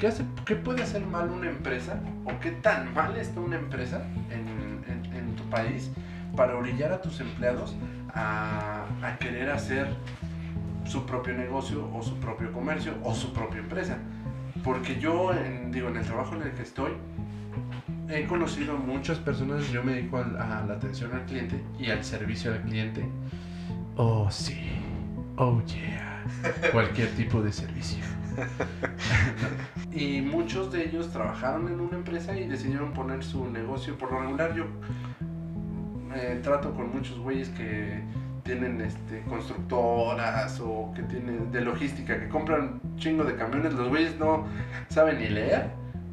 ¿Qué, 0.00 0.06
hace, 0.06 0.24
¿Qué 0.46 0.56
puede 0.56 0.82
hacer 0.82 1.04
mal 1.06 1.28
una 1.30 1.50
empresa? 1.50 2.00
¿O 2.24 2.38
qué 2.40 2.52
tan 2.52 2.92
mal 2.94 3.16
está 3.16 3.38
una 3.40 3.56
empresa 3.56 4.02
en, 4.30 4.82
en- 4.90 5.14
en 5.14 5.36
tu 5.36 5.42
país 5.50 5.90
para 6.36 6.56
orillar 6.56 6.92
a 6.92 7.02
tus 7.02 7.20
empleados 7.20 7.76
a, 8.14 8.86
a 9.02 9.16
querer 9.18 9.50
hacer 9.50 9.88
su 10.86 11.04
propio 11.04 11.34
negocio 11.34 11.88
o 11.94 12.02
su 12.02 12.16
propio 12.16 12.50
comercio 12.52 12.94
o 13.04 13.14
su 13.14 13.32
propia 13.34 13.58
empresa? 13.60 13.98
Porque 14.64 14.98
yo, 14.98 15.32
en, 15.34 15.70
digo, 15.70 15.88
en 15.88 15.96
el 15.98 16.04
trabajo 16.04 16.34
en 16.34 16.42
el 16.42 16.52
que 16.52 16.62
estoy, 16.62 16.92
he 18.08 18.26
conocido 18.26 18.76
muchas 18.78 19.18
personas, 19.18 19.70
yo 19.70 19.82
me 19.84 19.92
dedico 19.94 20.18
a, 20.18 20.64
la 20.66 20.74
atención 20.74 21.12
al 21.12 21.24
cliente 21.26 21.62
y 21.78 21.90
al 21.90 22.02
servicio 22.04 22.52
al 22.52 22.62
cliente. 22.62 23.04
Oh, 23.96 24.30
sí. 24.30 24.58
Oh, 25.36 25.60
yeah. 25.66 26.24
Cualquier 26.72 27.08
tipo 27.10 27.42
de 27.42 27.52
servicio. 27.52 28.04
y 29.92 30.20
muchos 30.22 30.72
de 30.72 30.84
ellos 30.88 31.10
trabajaron 31.12 31.68
en 31.68 31.80
una 31.80 31.96
empresa 31.96 32.38
y 32.38 32.46
decidieron 32.46 32.92
poner 32.92 33.22
su 33.24 33.48
negocio. 33.50 33.96
Por 33.98 34.12
lo 34.12 34.20
regular, 34.20 34.54
yo 34.54 34.64
eh, 36.14 36.40
trato 36.42 36.72
con 36.74 36.90
muchos 36.92 37.18
güeyes 37.18 37.48
que 37.50 38.02
tienen 38.42 38.80
este, 38.80 39.22
constructoras 39.28 40.60
o 40.60 40.92
que 40.94 41.02
tienen 41.04 41.52
de 41.52 41.60
logística, 41.60 42.18
que 42.18 42.28
compran 42.28 42.80
chingo 42.96 43.24
de 43.24 43.36
camiones. 43.36 43.74
Los 43.74 43.88
güeyes 43.88 44.18
no 44.18 44.46
saben 44.88 45.18
ni 45.18 45.28
leer, 45.28 45.70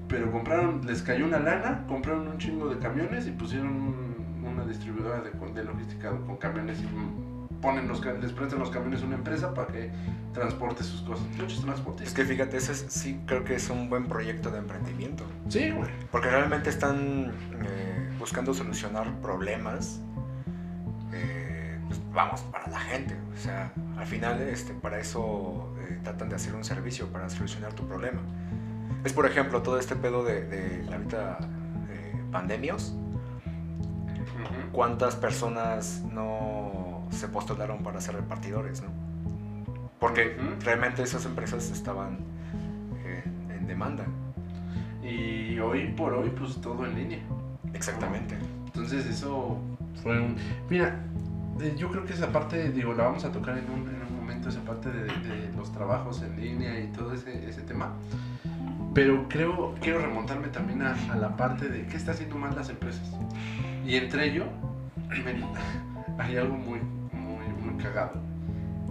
pero 0.07 0.31
compraron, 0.31 0.85
les 0.85 1.01
cayó 1.01 1.25
una 1.25 1.39
lana, 1.39 1.83
compraron 1.87 2.27
un 2.27 2.37
chingo 2.37 2.67
de 2.69 2.77
camiones 2.79 3.27
y 3.27 3.31
pusieron 3.31 3.67
un- 3.69 4.17
una 4.45 4.65
distribuidora 4.65 5.21
de, 5.21 5.31
de 5.53 5.63
logística 5.63 6.09
con 6.09 6.37
camiones 6.37 6.79
y 6.81 6.87
ponen 7.61 7.87
los, 7.87 8.03
les 8.05 8.31
prestan 8.31 8.59
los 8.59 8.69
camiones 8.69 9.01
a 9.01 9.05
una 9.05 9.15
empresa 9.15 9.53
para 9.53 9.67
que 9.67 9.91
transporte 10.33 10.83
sus 10.83 11.01
cosas. 11.01 11.25
Muchos 11.37 11.61
transportes. 11.61 12.07
Es 12.09 12.13
que 12.13 12.23
fíjate, 12.25 12.57
ese 12.57 12.71
es- 12.73 12.85
sí 12.89 13.19
creo 13.25 13.43
que 13.43 13.55
es 13.55 13.69
un 13.69 13.89
buen 13.89 14.05
proyecto 14.07 14.51
de 14.51 14.59
emprendimiento. 14.59 15.23
Sí, 15.49 15.71
güey. 15.71 15.89
Porque 16.11 16.29
realmente 16.29 16.69
están 16.69 17.31
eh, 17.63 18.09
buscando 18.19 18.53
solucionar 18.53 19.11
problemas, 19.21 19.99
eh, 21.13 21.79
pues, 21.87 21.99
vamos, 22.13 22.41
para 22.51 22.67
la 22.67 22.79
gente. 22.79 23.15
O 23.33 23.37
sea, 23.37 23.71
al 23.97 24.05
final 24.05 24.41
este, 24.41 24.73
para 24.73 24.99
eso 24.99 25.73
eh, 25.79 25.99
tratan 26.03 26.29
de 26.29 26.35
hacer 26.35 26.53
un 26.55 26.63
servicio, 26.63 27.07
para 27.07 27.29
solucionar 27.29 27.73
tu 27.73 27.87
problema. 27.87 28.19
Es 29.03 29.13
por 29.13 29.25
ejemplo 29.25 29.61
todo 29.61 29.79
este 29.79 29.95
pedo 29.95 30.23
de, 30.23 30.43
de 30.45 30.93
ahorita 30.93 31.37
eh, 31.89 32.13
pandemios. 32.31 32.95
Ujú. 34.37 34.71
¿Cuántas 34.71 35.15
personas 35.15 36.03
no 36.11 36.86
se 37.11 37.27
postularon 37.27 37.83
para 37.83 37.99
ser 38.01 38.15
repartidores? 38.15 38.81
¿no? 38.81 38.89
Porque 39.99 40.37
realmente 40.63 41.01
esas 41.03 41.25
empresas 41.25 41.71
estaban 41.71 42.19
en- 43.05 43.51
en 43.51 43.67
demanda. 43.67 44.05
Y 45.03 45.57
hoy 45.59 45.87
por 45.93 46.13
hoy, 46.13 46.29
pues 46.37 46.59
todo 46.61 46.85
en 46.85 46.95
línea. 46.95 47.19
Exactamente. 47.73 48.37
Entonces 48.65 49.05
eso 49.05 49.57
fue 50.03 50.19
un... 50.19 50.35
Mira, 50.69 50.99
eh, 51.61 51.75
yo 51.77 51.89
creo 51.89 52.05
que 52.05 52.13
esa 52.13 52.31
parte, 52.31 52.71
digo, 52.71 52.93
la 52.93 53.05
vamos 53.05 53.23
a 53.25 53.31
tocar 53.31 53.57
en 53.57 53.65
un, 53.69 53.87
en 53.89 54.01
un 54.09 54.15
momento, 54.17 54.49
esa 54.49 54.61
parte 54.61 54.89
de, 54.89 55.03
de 55.05 55.51
los 55.55 55.71
trabajos 55.71 56.21
en 56.21 56.35
línea 56.39 56.79
y 56.79 56.87
todo 56.91 57.13
ese, 57.13 57.47
ese 57.49 57.61
tema. 57.61 57.93
Pero 58.93 59.27
creo, 59.29 59.75
quiero 59.79 59.99
remontarme 59.99 60.47
también 60.49 60.81
a, 60.81 60.95
a 61.11 61.15
la 61.15 61.35
parte 61.37 61.69
de 61.69 61.85
qué 61.85 61.97
está 61.97 62.11
haciendo 62.11 62.35
mal 62.37 62.55
las 62.55 62.69
empresas. 62.69 63.09
Y 63.85 63.95
entre 63.95 64.25
ello, 64.31 64.45
me- 65.23 65.33
hay 66.17 66.37
algo 66.37 66.55
muy, 66.55 66.79
muy, 67.11 67.45
muy 67.61 67.81
cagado. 67.83 68.13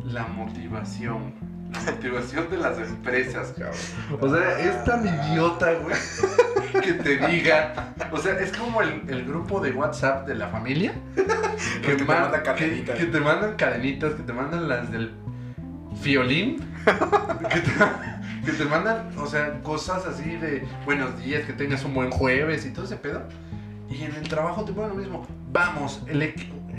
La 0.05 0.27
motivación. 0.27 1.35
La 1.73 1.93
motivación 1.93 2.49
de 2.51 2.57
las 2.59 2.79
empresas, 2.79 3.53
cabrón. 3.57 3.75
O 4.21 4.29
sea, 4.29 4.59
es 4.61 4.85
tan 4.85 5.05
idiota, 5.05 5.73
güey, 5.75 5.97
que 6.83 6.93
te 6.93 7.17
diga. 7.27 7.93
O 8.13 8.19
sea, 8.19 8.39
es 8.39 8.53
como 8.57 8.81
el, 8.83 9.03
el 9.09 9.25
grupo 9.25 9.61
de 9.61 9.73
WhatsApp 9.73 10.27
de 10.29 10.35
la 10.37 10.49
familia. 10.49 10.93
Que 11.83 11.95
te 11.95 12.05
ma- 12.05 12.21
mandan 12.21 12.43
que- 12.43 12.47
cadenitas. 12.47 12.99
que 12.99 13.07
te 13.07 13.21
mandan 13.21 13.55
cadenitas, 13.57 14.13
que 14.15 14.23
te 14.23 14.33
mandan 14.33 14.69
las 14.69 14.91
del 14.93 15.13
fiolín. 16.01 16.61
que, 17.51 17.61
te, 17.61 17.73
que 18.45 18.53
te 18.53 18.65
mandan, 18.67 19.09
o 19.19 19.27
sea, 19.27 19.61
cosas 19.63 20.07
así 20.07 20.37
de 20.37 20.67
buenos 20.85 21.19
días, 21.25 21.45
que 21.45 21.53
tengas 21.53 21.83
un 21.85 21.95
buen 21.95 22.11
jueves 22.11 22.67
y 22.67 22.71
todo 22.73 22.85
ese 22.85 22.97
pedo. 22.97 23.23
Y 23.91 24.03
en 24.03 24.15
el 24.15 24.29
trabajo 24.29 24.65
te 24.65 24.73
ponen 24.73 24.91
lo 24.91 24.97
mismo. 24.97 25.27
Vamos, 25.53 26.03
el 26.07 26.23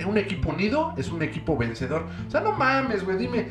un 0.06 0.18
equipo 0.18 0.50
unido 0.50 0.94
es 0.98 1.10
un 1.10 1.22
equipo 1.22 1.58
vencedor. 1.58 2.06
O 2.28 2.32
sea, 2.32 2.42
no 2.42 2.52
mames, 2.54 3.04
güey, 3.04 3.18
dime. 3.18 3.48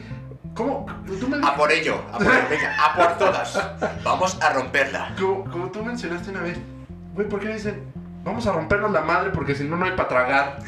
¿Cómo? 0.54 0.86
Tú 1.20 1.28
me 1.28 1.36
A 1.46 1.54
por 1.54 1.70
ello, 1.70 2.00
a 2.12 2.18
por, 2.18 2.26
venga, 2.50 2.76
a 2.82 2.94
por 2.94 3.18
todas. 3.18 3.58
Vamos 4.02 4.38
a 4.40 4.52
romperla. 4.54 5.14
Como, 5.20 5.44
como 5.44 5.70
tú 5.70 5.84
mencionaste 5.84 6.30
una 6.30 6.40
vez, 6.40 6.58
güey, 7.14 7.28
¿por 7.28 7.40
qué 7.40 7.48
dicen 7.48 7.82
vamos 8.24 8.46
a 8.46 8.52
rompernos 8.52 8.90
la 8.90 9.02
madre 9.02 9.30
porque 9.30 9.54
si 9.54 9.64
no, 9.64 9.76
no 9.76 9.84
hay 9.84 9.92
para 9.92 10.08
tragar? 10.08 10.58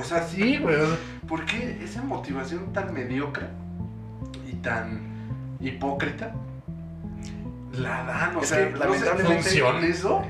O 0.00 0.02
sea, 0.02 0.22
sí, 0.22 0.56
güey. 0.58 0.74
o 0.76 0.86
sea, 0.86 0.96
¿Por 1.28 1.44
qué 1.44 1.78
esa 1.82 2.02
motivación 2.02 2.72
tan 2.72 2.92
mediocre 2.94 3.46
y 4.50 4.54
tan 4.56 5.00
hipócrita 5.60 6.32
la 7.78 8.04
dan? 8.04 8.36
O 8.36 8.40
Es 8.40 8.48
sea, 8.48 8.58
que, 8.58 8.70
¿no 8.70 8.78
sé, 8.78 8.78
lamentablemente- 8.88 9.42
¿funciona 9.42 9.86
eso? 9.86 10.22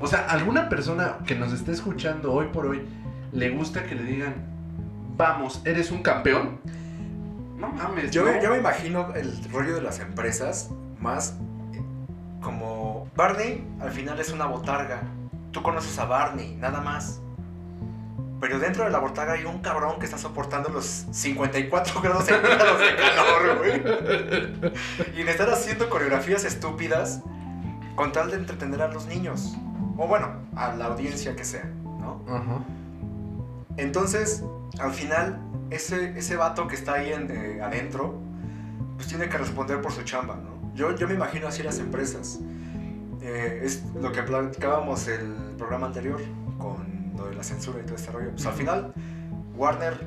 O 0.00 0.06
sea, 0.06 0.26
alguna 0.28 0.68
persona 0.68 1.16
que 1.26 1.34
nos 1.34 1.52
esté 1.52 1.72
escuchando 1.72 2.32
hoy 2.32 2.46
por 2.52 2.66
hoy 2.66 2.86
le 3.32 3.50
gusta 3.50 3.84
que 3.84 3.94
le 3.94 4.02
digan, 4.04 4.34
vamos, 5.16 5.62
eres 5.64 5.90
un 5.90 6.02
campeón. 6.02 6.60
No 7.58 7.68
mames, 7.68 8.10
Yo, 8.10 8.24
no. 8.24 8.32
me- 8.32 8.42
yo 8.42 8.50
me 8.50 8.58
imagino 8.58 9.12
el 9.14 9.42
rollo 9.52 9.74
de 9.74 9.82
las 9.82 10.00
empresas 10.00 10.70
más 10.98 11.34
eh, 11.74 11.82
como 12.42 13.06
Barney 13.14 13.66
al 13.80 13.90
final 13.90 14.18
es 14.20 14.32
una 14.32 14.46
botarga. 14.46 15.02
Tú 15.52 15.62
conoces 15.62 15.98
a 15.98 16.04
Barney, 16.06 16.54
nada 16.56 16.80
más. 16.80 17.20
Pero 18.40 18.58
dentro 18.58 18.84
de 18.84 18.90
la 18.90 18.98
botarga 19.00 19.34
hay 19.34 19.44
un 19.44 19.58
cabrón 19.58 19.98
que 19.98 20.06
está 20.06 20.16
soportando 20.16 20.70
los 20.70 20.86
54 21.10 22.00
grados 22.02 22.24
centígrados 22.24 22.78
de 22.80 22.96
calor, 22.96 23.58
güey. 23.58 25.14
Y 25.14 25.20
en 25.20 25.28
estar 25.28 25.50
haciendo 25.50 25.90
coreografías 25.90 26.44
estúpidas 26.44 27.20
con 27.96 28.12
tal 28.12 28.30
de 28.30 28.38
entretener 28.38 28.80
a 28.80 28.88
los 28.88 29.04
niños. 29.06 29.54
O 29.98 30.06
bueno, 30.08 30.28
a 30.56 30.72
la 30.74 30.86
audiencia 30.86 31.36
que 31.36 31.44
sea, 31.44 31.64
¿no? 31.84 32.22
Ajá. 32.26 32.60
Entonces, 33.80 34.44
al 34.78 34.92
final, 34.92 35.40
ese, 35.70 36.18
ese 36.18 36.36
vato 36.36 36.68
que 36.68 36.74
está 36.74 36.94
ahí 36.94 37.12
en, 37.12 37.30
eh, 37.30 37.62
adentro, 37.62 38.20
pues 38.96 39.08
tiene 39.08 39.28
que 39.30 39.38
responder 39.38 39.80
por 39.80 39.90
su 39.90 40.02
chamba, 40.02 40.36
¿no? 40.36 40.74
Yo, 40.74 40.94
yo 40.94 41.08
me 41.08 41.14
imagino 41.14 41.48
así 41.48 41.62
las 41.62 41.78
empresas. 41.78 42.40
Eh, 43.22 43.62
es 43.64 43.84
lo 43.94 44.12
que 44.12 44.22
platicábamos 44.22 45.08
el 45.08 45.32
programa 45.56 45.86
anterior 45.86 46.20
con 46.58 47.12
lo 47.16 47.26
de 47.26 47.34
la 47.34 47.42
censura 47.42 47.80
y 47.80 47.84
todo 47.84 47.96
este 47.96 48.12
rollo. 48.12 48.30
Pues 48.32 48.44
al 48.44 48.52
final, 48.52 48.92
Warner 49.56 50.06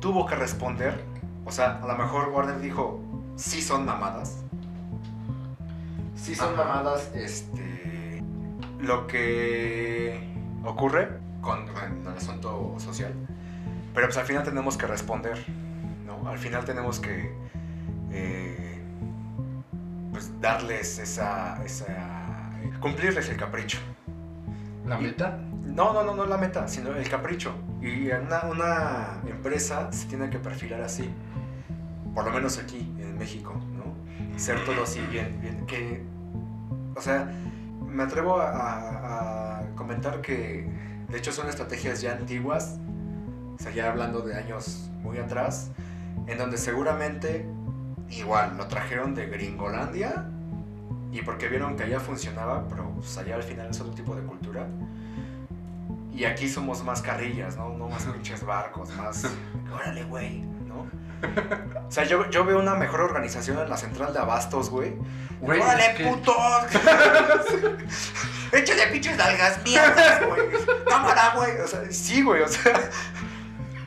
tuvo 0.00 0.24
que 0.24 0.34
responder. 0.34 1.04
O 1.44 1.52
sea, 1.52 1.78
a 1.82 1.86
lo 1.86 1.96
mejor 1.98 2.30
Warner 2.30 2.60
dijo, 2.60 3.00
sí 3.36 3.60
son 3.60 3.84
mamadas. 3.84 4.42
Sí 6.14 6.34
son 6.34 6.54
Ajá. 6.54 6.64
mamadas, 6.64 7.10
este... 7.14 8.22
Lo 8.80 9.06
que 9.06 10.18
ocurre 10.64 11.25
con, 11.46 11.66
con 11.68 12.06
el 12.12 12.16
asunto 12.18 12.74
social. 12.78 13.14
Pero 13.94 14.08
pues 14.08 14.18
al 14.18 14.26
final 14.26 14.42
tenemos 14.42 14.76
que 14.76 14.86
responder, 14.86 15.38
¿no? 16.04 16.28
Al 16.28 16.38
final 16.38 16.64
tenemos 16.64 17.00
que... 17.00 17.32
eh, 18.10 18.82
pues 20.10 20.38
darles 20.40 20.98
esa, 20.98 21.62
esa... 21.64 22.50
Cumplirles 22.80 23.28
el 23.30 23.36
capricho. 23.36 23.78
¿La 24.86 24.98
meta? 24.98 25.38
No, 25.64 25.92
no, 25.92 26.04
no, 26.04 26.14
no 26.14 26.26
la 26.26 26.36
meta, 26.36 26.68
sino 26.68 26.94
el 26.94 27.08
capricho. 27.08 27.54
Y 27.80 28.08
una, 28.10 28.42
una 28.44 29.20
empresa 29.26 29.90
se 29.92 30.06
tiene 30.06 30.28
que 30.30 30.38
perfilar 30.38 30.82
así. 30.82 31.10
Por 32.14 32.24
lo 32.24 32.32
menos 32.32 32.58
aquí, 32.58 32.94
en 32.98 33.16
México, 33.18 33.54
¿no? 33.72 34.38
Ser 34.38 34.64
todo 34.64 34.82
así 34.84 35.00
bien, 35.10 35.38
bien. 35.40 35.66
Que, 35.66 36.02
o 36.94 37.00
sea, 37.00 37.30
me 37.86 38.02
atrevo 38.02 38.40
a, 38.40 38.50
a- 38.50 39.58
a 39.60 39.66
comentar 39.74 40.20
que, 40.20 40.68
de 41.08 41.18
hecho, 41.18 41.32
son 41.32 41.48
estrategias 41.48 42.00
ya 42.00 42.12
antiguas, 42.12 42.78
o 43.58 43.62
sea, 43.62 43.72
ya 43.72 43.90
hablando 43.90 44.20
de 44.20 44.34
años 44.34 44.90
muy 45.02 45.18
atrás, 45.18 45.70
en 46.26 46.38
donde 46.38 46.58
seguramente, 46.58 47.46
igual, 48.10 48.56
lo 48.56 48.66
trajeron 48.66 49.14
de 49.14 49.26
Gringolandia 49.26 50.26
y 51.12 51.22
porque 51.22 51.48
vieron 51.48 51.76
que 51.76 51.84
allá 51.84 52.00
funcionaba, 52.00 52.66
pero 52.68 52.90
pues, 52.94 53.16
allá 53.16 53.36
al 53.36 53.42
final 53.42 53.70
es 53.70 53.80
otro 53.80 53.94
tipo 53.94 54.14
de 54.14 54.22
cultura. 54.22 54.66
Y 56.12 56.24
aquí 56.24 56.48
somos 56.48 56.82
más 56.82 57.02
carrillas, 57.02 57.56
¿no? 57.56 57.70
No 57.76 57.88
más 57.88 58.04
pinches 58.12 58.44
barcos, 58.44 58.94
más... 58.96 59.24
Órale, 59.72 60.04
güey. 60.04 60.55
O 61.86 61.90
sea, 61.90 62.04
yo, 62.04 62.28
yo 62.30 62.44
veo 62.44 62.58
una 62.58 62.74
mejor 62.74 63.00
organización 63.00 63.58
en 63.58 63.70
la 63.70 63.76
central 63.76 64.12
de 64.12 64.18
abastos, 64.18 64.70
güey. 64.70 64.94
Güey, 65.40 65.60
¡Órale, 65.60 65.86
es 65.86 65.94
que- 65.96 66.04
putos! 66.04 66.36
¡Échale 68.52 68.86
pinches 68.88 69.16
nalgas 69.16 69.60
mierdas, 69.64 70.26
güey! 70.26 70.40
¡Cámara, 70.88 71.32
güey! 71.36 71.58
O 71.60 71.66
sea, 71.66 71.80
sí, 71.90 72.22
güey, 72.22 72.42
o 72.42 72.48
sea... 72.48 72.72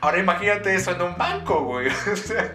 Ahora 0.00 0.18
imagínate 0.18 0.74
eso 0.74 0.92
en 0.92 1.02
un 1.02 1.16
banco, 1.18 1.64
güey. 1.64 1.88
O 2.12 2.16
sea, 2.16 2.54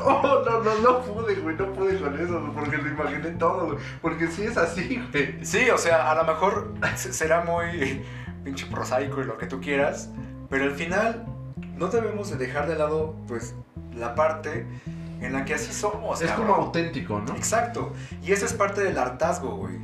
Oh, 0.00 0.42
no, 0.46 0.62
no, 0.62 0.74
no 0.80 1.02
pude, 1.02 1.34
güey, 1.36 1.56
no 1.56 1.72
pude 1.72 1.98
con 1.98 2.18
eso, 2.18 2.40
güey, 2.40 2.52
porque 2.54 2.76
lo 2.78 2.88
imaginé 2.88 3.30
todo, 3.32 3.66
güey. 3.66 3.78
Porque 4.00 4.28
sí 4.28 4.44
es 4.44 4.56
así, 4.56 5.02
güey. 5.12 5.44
Sí, 5.44 5.68
o 5.70 5.78
sea, 5.78 6.10
a 6.10 6.14
lo 6.14 6.24
mejor 6.24 6.72
se- 6.96 7.12
será 7.12 7.42
muy 7.42 8.04
pinche 8.44 8.66
prosaico 8.66 9.20
y 9.20 9.24
lo 9.24 9.36
que 9.36 9.46
tú 9.46 9.60
quieras, 9.60 10.08
pero 10.48 10.64
al 10.64 10.74
final 10.74 11.26
no 11.78 11.88
debemos 11.88 12.30
de 12.30 12.36
dejar 12.36 12.68
de 12.68 12.76
lado, 12.76 13.14
pues, 13.26 13.54
la 13.96 14.14
parte 14.14 14.66
en 15.20 15.32
la 15.32 15.44
que 15.44 15.54
así 15.54 15.72
somos. 15.72 16.20
es 16.20 16.30
cabrón. 16.30 16.48
como 16.48 16.62
auténtico, 16.66 17.20
¿no? 17.20 17.34
Exacto. 17.34 17.92
Y 18.22 18.32
eso 18.32 18.46
es 18.46 18.52
parte 18.52 18.82
del 18.82 18.98
hartazgo, 18.98 19.56
güey. 19.56 19.76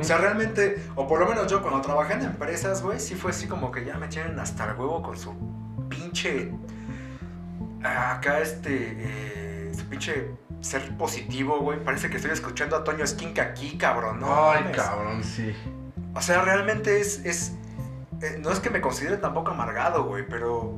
O 0.00 0.02
sea, 0.02 0.18
realmente, 0.18 0.82
o 0.96 1.06
por 1.06 1.20
lo 1.20 1.28
menos 1.28 1.46
yo 1.48 1.62
cuando 1.62 1.80
trabajé 1.80 2.14
en 2.14 2.22
empresas, 2.22 2.82
güey, 2.82 2.98
sí 2.98 3.14
fue 3.14 3.30
así 3.30 3.46
como 3.46 3.70
que 3.70 3.84
ya 3.84 3.96
me 3.98 4.08
tienen 4.08 4.36
hasta 4.40 4.64
el 4.64 4.76
huevo 4.76 5.00
con 5.00 5.16
su 5.16 5.32
pinche. 5.88 6.52
Acá 7.84 8.40
este. 8.40 8.96
eh, 8.98 9.72
su 9.76 9.84
pinche 9.84 10.32
ser 10.60 10.96
positivo, 10.96 11.60
güey. 11.60 11.82
Parece 11.82 12.10
que 12.10 12.16
estoy 12.16 12.32
escuchando 12.32 12.74
a 12.76 12.82
Toño 12.82 13.04
Esquinca 13.04 13.42
aquí, 13.42 13.78
cabrón, 13.78 14.20
¿no? 14.20 14.50
Ay, 14.50 14.64
mames. 14.64 14.76
cabrón, 14.76 15.22
sí. 15.22 15.54
O 16.14 16.20
sea, 16.20 16.42
realmente 16.42 17.00
es. 17.00 17.24
es 17.24 17.52
eh, 18.22 18.38
no 18.40 18.50
es 18.50 18.60
que 18.60 18.70
me 18.70 18.80
considere 18.80 19.18
tampoco 19.18 19.52
amargado, 19.52 20.04
güey, 20.04 20.26
pero. 20.26 20.74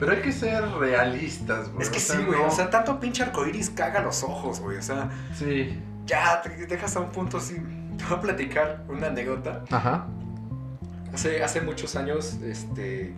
Pero 0.00 0.12
hay 0.12 0.22
que 0.22 0.32
ser 0.32 0.64
realistas, 0.72 1.68
güey. 1.70 1.82
Es 1.82 1.90
que 1.90 1.98
o 1.98 2.00
sea, 2.00 2.16
sí, 2.16 2.24
güey. 2.24 2.40
no- 2.40 2.46
O 2.46 2.50
sea, 2.50 2.70
tanto 2.70 2.98
pinche 2.98 3.22
arcoiris 3.22 3.70
caga 3.70 4.00
los 4.00 4.22
ojos, 4.24 4.58
güey. 4.60 4.78
O 4.78 4.82
sea, 4.82 5.10
Sí. 5.38 5.78
ya 6.06 6.40
te 6.42 6.66
dejas 6.66 6.96
a 6.96 7.00
un 7.00 7.10
punto 7.10 7.36
así. 7.36 7.54
Te 7.98 8.04
voy 8.06 8.16
a 8.16 8.20
platicar 8.20 8.84
una 8.88 9.08
anécdota. 9.08 9.62
Ajá. 9.70 10.06
Hace, 11.12 11.42
hace 11.44 11.60
muchos 11.60 11.96
años 11.96 12.38
este, 12.42 13.12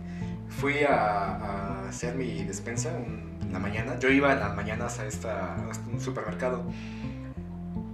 fui 0.49 0.83
a, 0.83 0.95
a 0.95 1.89
hacer 1.89 2.15
mi 2.15 2.43
despensa 2.43 2.89
un- 2.89 3.37
en 3.41 3.53
la 3.53 3.59
mañana. 3.59 3.97
Yo 3.99 4.09
iba 4.09 4.31
en 4.33 4.39
las 4.39 4.55
mañanas 4.55 4.99
a, 4.99 5.05
esta, 5.05 5.55
a 5.55 5.57
un 5.91 6.01
supermercado. 6.01 6.63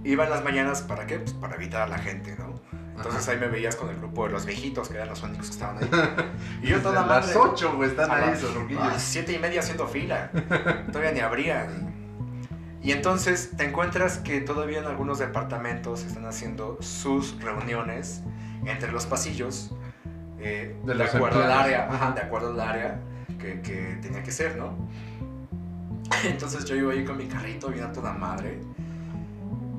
Iba 0.04 0.24
en 0.24 0.30
las 0.30 0.42
mañanas 0.42 0.82
para 0.82 1.06
qué? 1.06 1.18
Pues 1.18 1.34
para 1.34 1.54
evitar 1.56 1.82
a 1.82 1.86
la 1.86 1.98
gente, 1.98 2.34
¿no? 2.38 2.59
Entonces 3.00 3.22
Ajá. 3.22 3.32
ahí 3.32 3.38
me 3.40 3.48
veías 3.48 3.76
con 3.76 3.88
el 3.88 3.96
grupo 3.96 4.26
de 4.26 4.32
los 4.32 4.44
viejitos, 4.44 4.90
que 4.90 4.96
eran 4.96 5.08
los 5.08 5.22
únicos 5.22 5.46
que 5.46 5.52
estaban 5.52 5.78
ahí. 5.78 5.88
Y 6.62 6.66
yo 6.66 6.82
toda 6.82 7.02
a 7.02 7.06
las 7.06 7.28
madre. 7.28 7.38
8, 7.50 7.76
güey, 7.76 7.88
están 7.88 8.10
ahí 8.10 8.30
esos 8.34 8.54
a 8.54 8.88
las 8.88 9.16
y 9.16 9.38
media 9.38 9.60
haciendo 9.60 9.86
fila. 9.86 10.30
Todavía 10.92 11.12
ni 11.12 11.20
abrían. 11.20 11.94
Y 12.82 12.92
entonces 12.92 13.52
te 13.56 13.64
encuentras 13.64 14.18
que 14.18 14.42
todavía 14.42 14.80
en 14.80 14.84
algunos 14.84 15.18
departamentos 15.18 16.02
están 16.04 16.26
haciendo 16.26 16.76
sus 16.80 17.42
reuniones 17.42 18.22
entre 18.66 18.92
los 18.92 19.06
pasillos 19.06 19.70
eh, 20.38 20.76
De 20.84 20.94
de, 20.94 21.04
acuerdo 21.04 21.42
al 21.42 21.52
área, 21.52 21.86
Ajá. 21.86 21.94
ajá, 22.08 22.12
de 22.12 22.20
acuerdo 22.20 22.52
al 22.52 22.60
área 22.60 23.00
que, 23.38 23.62
que 23.62 23.98
tenía 24.02 24.22
que 24.22 24.30
ser, 24.30 24.56
¿no? 24.56 24.76
Entonces 26.24 26.66
yo 26.66 26.76
iba 26.76 26.92
ahí 26.92 27.04
con 27.04 27.16
mi 27.16 27.26
carrito 27.26 27.68
bien 27.68 27.84
a 27.84 27.92
toda 27.92 28.12
madre. 28.12 28.60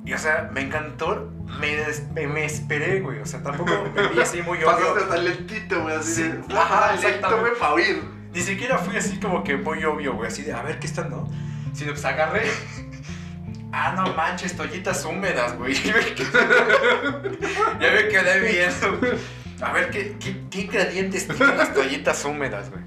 Y 0.06 0.14
o 0.14 0.18
sea, 0.18 0.50
me 0.52 0.62
encantó, 0.62 1.32
me, 1.60 1.76
des- 1.76 2.10
me, 2.14 2.26
me 2.28 2.46
esperé, 2.46 3.02
güey. 3.02 3.20
O 3.20 3.26
sea, 3.26 3.42
tampoco 3.44 3.72
me 3.96 4.08
vi 4.10 4.20
así 4.20 4.42
muy 4.42 4.58
obvio. 4.60 4.66
Pasaste 4.78 5.00
hasta 5.04 5.18
lentito, 5.18 5.82
güey, 5.84 5.96
así 5.96 6.14
Sí, 6.16 6.24
de. 6.24 6.42
ajá, 6.58 6.94
exactamente. 6.96 7.52
para 7.60 7.74
oír. 7.74 8.04
Ni 8.34 8.42
siquiera 8.42 8.78
fui 8.78 8.96
así 8.98 9.20
como 9.20 9.44
que 9.44 9.58
muy 9.58 9.84
obvio, 9.84 10.16
güey, 10.16 10.28
así 10.30 10.42
de 10.44 10.54
a 10.54 10.62
ver 10.64 10.80
qué 10.80 10.88
están, 10.88 11.10
¿no? 11.10 11.30
Sino 11.74 11.92
pues 11.92 12.04
agarré. 12.06 12.44
Ah, 13.74 13.94
no 13.96 14.14
manches, 14.16 14.56
toallitas 14.56 15.06
húmedas, 15.06 15.56
güey. 15.58 15.74
ya 17.80 17.92
me 17.92 18.08
quedé 18.08 18.40
viendo. 18.40 19.00
A 19.62 19.72
ver 19.72 19.90
qué, 19.92 20.18
qué, 20.20 20.42
qué 20.50 20.62
ingredientes 20.62 21.28
tienen 21.28 21.58
las 21.58 21.74
toallitas 21.74 22.26
húmedas, 22.26 22.70
güey. 22.70 22.82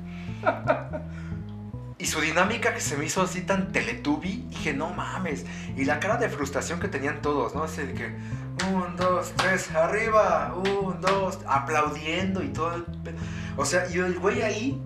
Y 2.05 2.07
su 2.07 2.21
dinámica 2.21 2.75
que 2.75 2.83
se 2.83 2.99
me 2.99 3.07
hizo 3.07 3.23
así 3.23 3.40
tan 3.40 3.73
teletubi, 3.73 4.45
dije, 4.51 4.75
no 4.75 4.90
mames. 4.90 5.47
Y 5.75 5.87
la 5.87 6.01
cara 6.01 6.19
de 6.19 6.29
frustración 6.29 6.79
que 6.79 6.87
tenían 6.87 7.23
todos, 7.23 7.55
¿no? 7.55 7.62
Así 7.62 7.81
de 7.81 7.95
que, 7.95 8.14
un, 8.67 8.95
dos, 8.97 9.33
tres, 9.38 9.71
arriba, 9.71 10.55
un, 10.55 11.01
dos, 11.01 11.38
aplaudiendo 11.47 12.43
y 12.43 12.49
todo. 12.49 12.75
el 12.75 12.85
O 13.57 13.64
sea, 13.64 13.88
y 13.88 13.97
el 13.97 14.19
güey 14.19 14.43
ahí, 14.43 14.79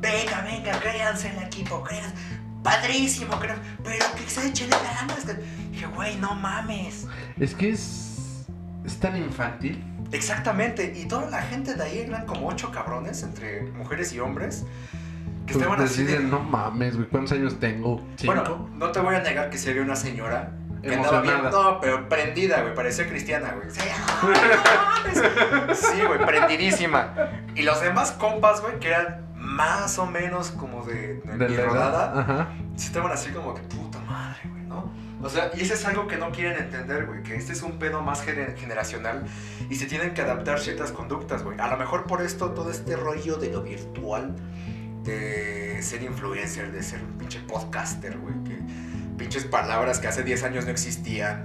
venga, 0.00 0.40
venga, 0.40 0.80
créanse 0.80 1.28
en 1.28 1.38
el 1.38 1.44
equipo, 1.44 1.80
créanse. 1.84 2.16
Padrísimo, 2.64 3.38
creo, 3.38 3.54
pero 3.84 4.04
que 4.16 4.28
se 4.28 4.48
echen 4.48 4.68
ganas. 4.70 5.24
que-". 5.24 5.44
Dije, 5.70 5.86
güey, 5.86 6.16
no 6.16 6.34
mames. 6.34 7.06
Es 7.38 7.54
que 7.54 7.70
es. 7.70 8.46
Es 8.84 8.98
tan 8.98 9.16
infantil. 9.16 9.80
Exactamente, 10.10 10.92
y 10.96 11.06
toda 11.06 11.30
la 11.30 11.42
gente 11.42 11.74
de 11.74 11.84
ahí 11.84 11.98
eran 12.00 12.26
como 12.26 12.48
ocho 12.48 12.72
cabrones, 12.72 13.22
entre 13.22 13.62
mujeres 13.62 14.12
y 14.12 14.18
hombres, 14.18 14.64
que 15.46 15.52
Pues 15.52 15.56
estaban 15.64 15.80
así 15.84 16.04
de... 16.04 16.20
no 16.20 16.40
mames, 16.40 16.96
güey, 16.96 17.08
¿cuántos 17.08 17.32
años 17.32 17.58
tengo? 17.60 18.00
¿Cinco? 18.16 18.34
Bueno, 18.34 18.68
no 18.74 18.90
te 18.92 19.00
voy 19.00 19.14
a 19.14 19.20
negar 19.20 19.50
que 19.50 19.58
se 19.58 19.70
había 19.70 19.82
una 19.82 19.96
señora 19.96 20.52
que 20.82 20.94
andaba 20.94 21.20
bien, 21.22 21.42
no, 21.50 21.80
pero 21.80 22.08
prendida, 22.08 22.60
güey, 22.62 22.74
parecía 22.74 23.06
cristiana, 23.08 23.54
güey. 23.54 23.68
Sí, 25.74 26.00
güey, 26.06 26.24
prendidísima. 26.26 27.14
Y 27.54 27.62
los 27.62 27.80
demás 27.80 28.12
compas, 28.12 28.60
güey, 28.60 28.78
que 28.80 28.88
eran 28.88 29.24
más 29.36 29.98
o 29.98 30.06
menos 30.06 30.50
como 30.50 30.84
de, 30.84 31.20
de 31.24 31.36
De 31.38 31.48
mi 31.48 31.56
rodada, 31.56 32.20
Ajá. 32.20 32.48
estaban 32.76 33.12
así 33.12 33.30
como 33.30 33.54
que 33.54 33.62
puta 33.62 33.98
madre, 34.00 34.40
güey, 34.50 34.62
¿no? 34.64 34.90
O 35.22 35.28
sea, 35.28 35.50
y 35.54 35.60
eso 35.62 35.74
es 35.74 35.84
algo 35.86 36.06
que 36.06 36.16
no 36.16 36.30
quieren 36.30 36.58
entender, 36.62 37.06
güey, 37.06 37.22
que 37.22 37.36
este 37.36 37.52
es 37.52 37.62
un 37.62 37.78
pedo 37.78 38.02
más 38.02 38.26
gener- 38.26 38.56
generacional 38.56 39.24
y 39.70 39.76
se 39.76 39.86
tienen 39.86 40.12
que 40.14 40.20
adaptar 40.22 40.60
ciertas 40.60 40.92
conductas, 40.92 41.42
güey. 41.42 41.58
A 41.60 41.68
lo 41.68 41.76
mejor 41.76 42.04
por 42.04 42.20
esto 42.22 42.50
todo 42.50 42.70
este 42.70 42.96
rollo 42.96 43.36
de 43.36 43.50
lo 43.50 43.62
virtual, 43.62 44.34
de 45.04 45.80
ser 45.82 46.02
influencer, 46.02 46.72
de 46.72 46.82
ser 46.82 47.02
un 47.02 47.18
pinche 47.18 47.40
podcaster, 47.40 48.16
güey, 48.18 48.34
que 48.44 48.58
pinches 49.18 49.44
palabras 49.44 49.98
que 50.00 50.08
hace 50.08 50.22
10 50.22 50.42
años 50.44 50.64
no 50.64 50.70
existían, 50.70 51.44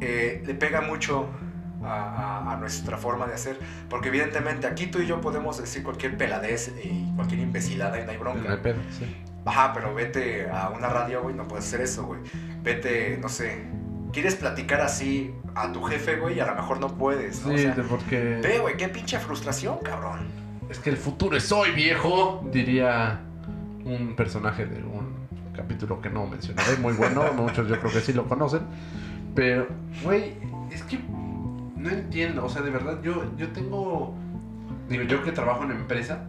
eh, 0.00 0.42
le 0.46 0.54
pega 0.54 0.80
mucho 0.80 1.28
a, 1.82 2.42
a- 2.44 2.52
a 2.52 2.56
nuestra 2.56 2.96
forma 2.98 3.26
de 3.26 3.34
hacer, 3.34 3.58
porque 3.88 4.08
evidentemente 4.08 4.66
aquí 4.66 4.86
tú 4.86 4.98
y 5.00 5.06
yo 5.06 5.20
podemos 5.20 5.58
decir 5.58 5.82
cualquier 5.82 6.16
peladez 6.16 6.72
y 6.82 7.10
cualquier 7.16 7.40
imbecilada 7.40 8.00
y 8.00 8.04
no 8.04 8.10
hay 8.10 8.16
bronca. 8.18 8.48
No 8.48 8.54
hay 8.54 8.60
pedo, 8.60 8.80
sí. 8.98 9.16
Ajá, 9.46 9.72
pero 9.72 9.94
vete 9.94 10.48
a 10.50 10.68
una 10.70 10.88
radio, 10.88 11.22
güey, 11.22 11.34
no 11.34 11.48
puedes 11.48 11.66
hacer 11.66 11.80
eso, 11.80 12.04
güey. 12.04 12.20
Vete, 12.62 13.16
no 13.22 13.28
sé, 13.30 13.62
quieres 14.12 14.34
platicar 14.34 14.82
así 14.82 15.34
a 15.54 15.72
tu 15.72 15.82
jefe, 15.84 16.16
güey, 16.16 16.36
y 16.36 16.40
a 16.40 16.46
lo 16.46 16.54
mejor 16.54 16.78
no 16.78 16.88
puedes, 16.98 17.44
¿no? 17.46 17.54
O 17.54 17.56
Sí, 17.56 17.62
sea, 17.64 17.74
porque. 17.88 18.38
ve, 18.42 18.58
güey, 18.58 18.76
qué 18.76 18.88
pinche 18.88 19.18
frustración, 19.18 19.78
cabrón. 19.78 20.28
Es 20.70 20.78
que 20.78 20.90
el 20.90 20.96
futuro 20.96 21.36
es 21.36 21.50
hoy, 21.50 21.72
viejo. 21.72 22.48
Diría 22.52 23.20
un 23.84 24.14
personaje 24.14 24.66
de 24.66 24.84
un 24.84 25.14
capítulo 25.52 26.00
que 26.00 26.08
no 26.10 26.28
mencionaré, 26.28 26.76
muy 26.76 26.92
bueno. 26.92 27.24
muchos 27.36 27.68
yo 27.68 27.78
creo 27.80 27.92
que 27.92 28.00
sí 28.00 28.12
lo 28.12 28.28
conocen. 28.28 28.60
Pero, 29.34 29.66
güey, 30.04 30.34
es 30.70 30.84
que 30.84 31.00
no 31.76 31.90
entiendo. 31.90 32.44
O 32.44 32.48
sea, 32.48 32.62
de 32.62 32.70
verdad, 32.70 33.02
yo, 33.02 33.36
yo 33.36 33.48
tengo. 33.48 34.14
Digo, 34.88 35.02
yo 35.02 35.24
que 35.24 35.32
trabajo 35.32 35.64
en 35.64 35.72
empresa, 35.72 36.24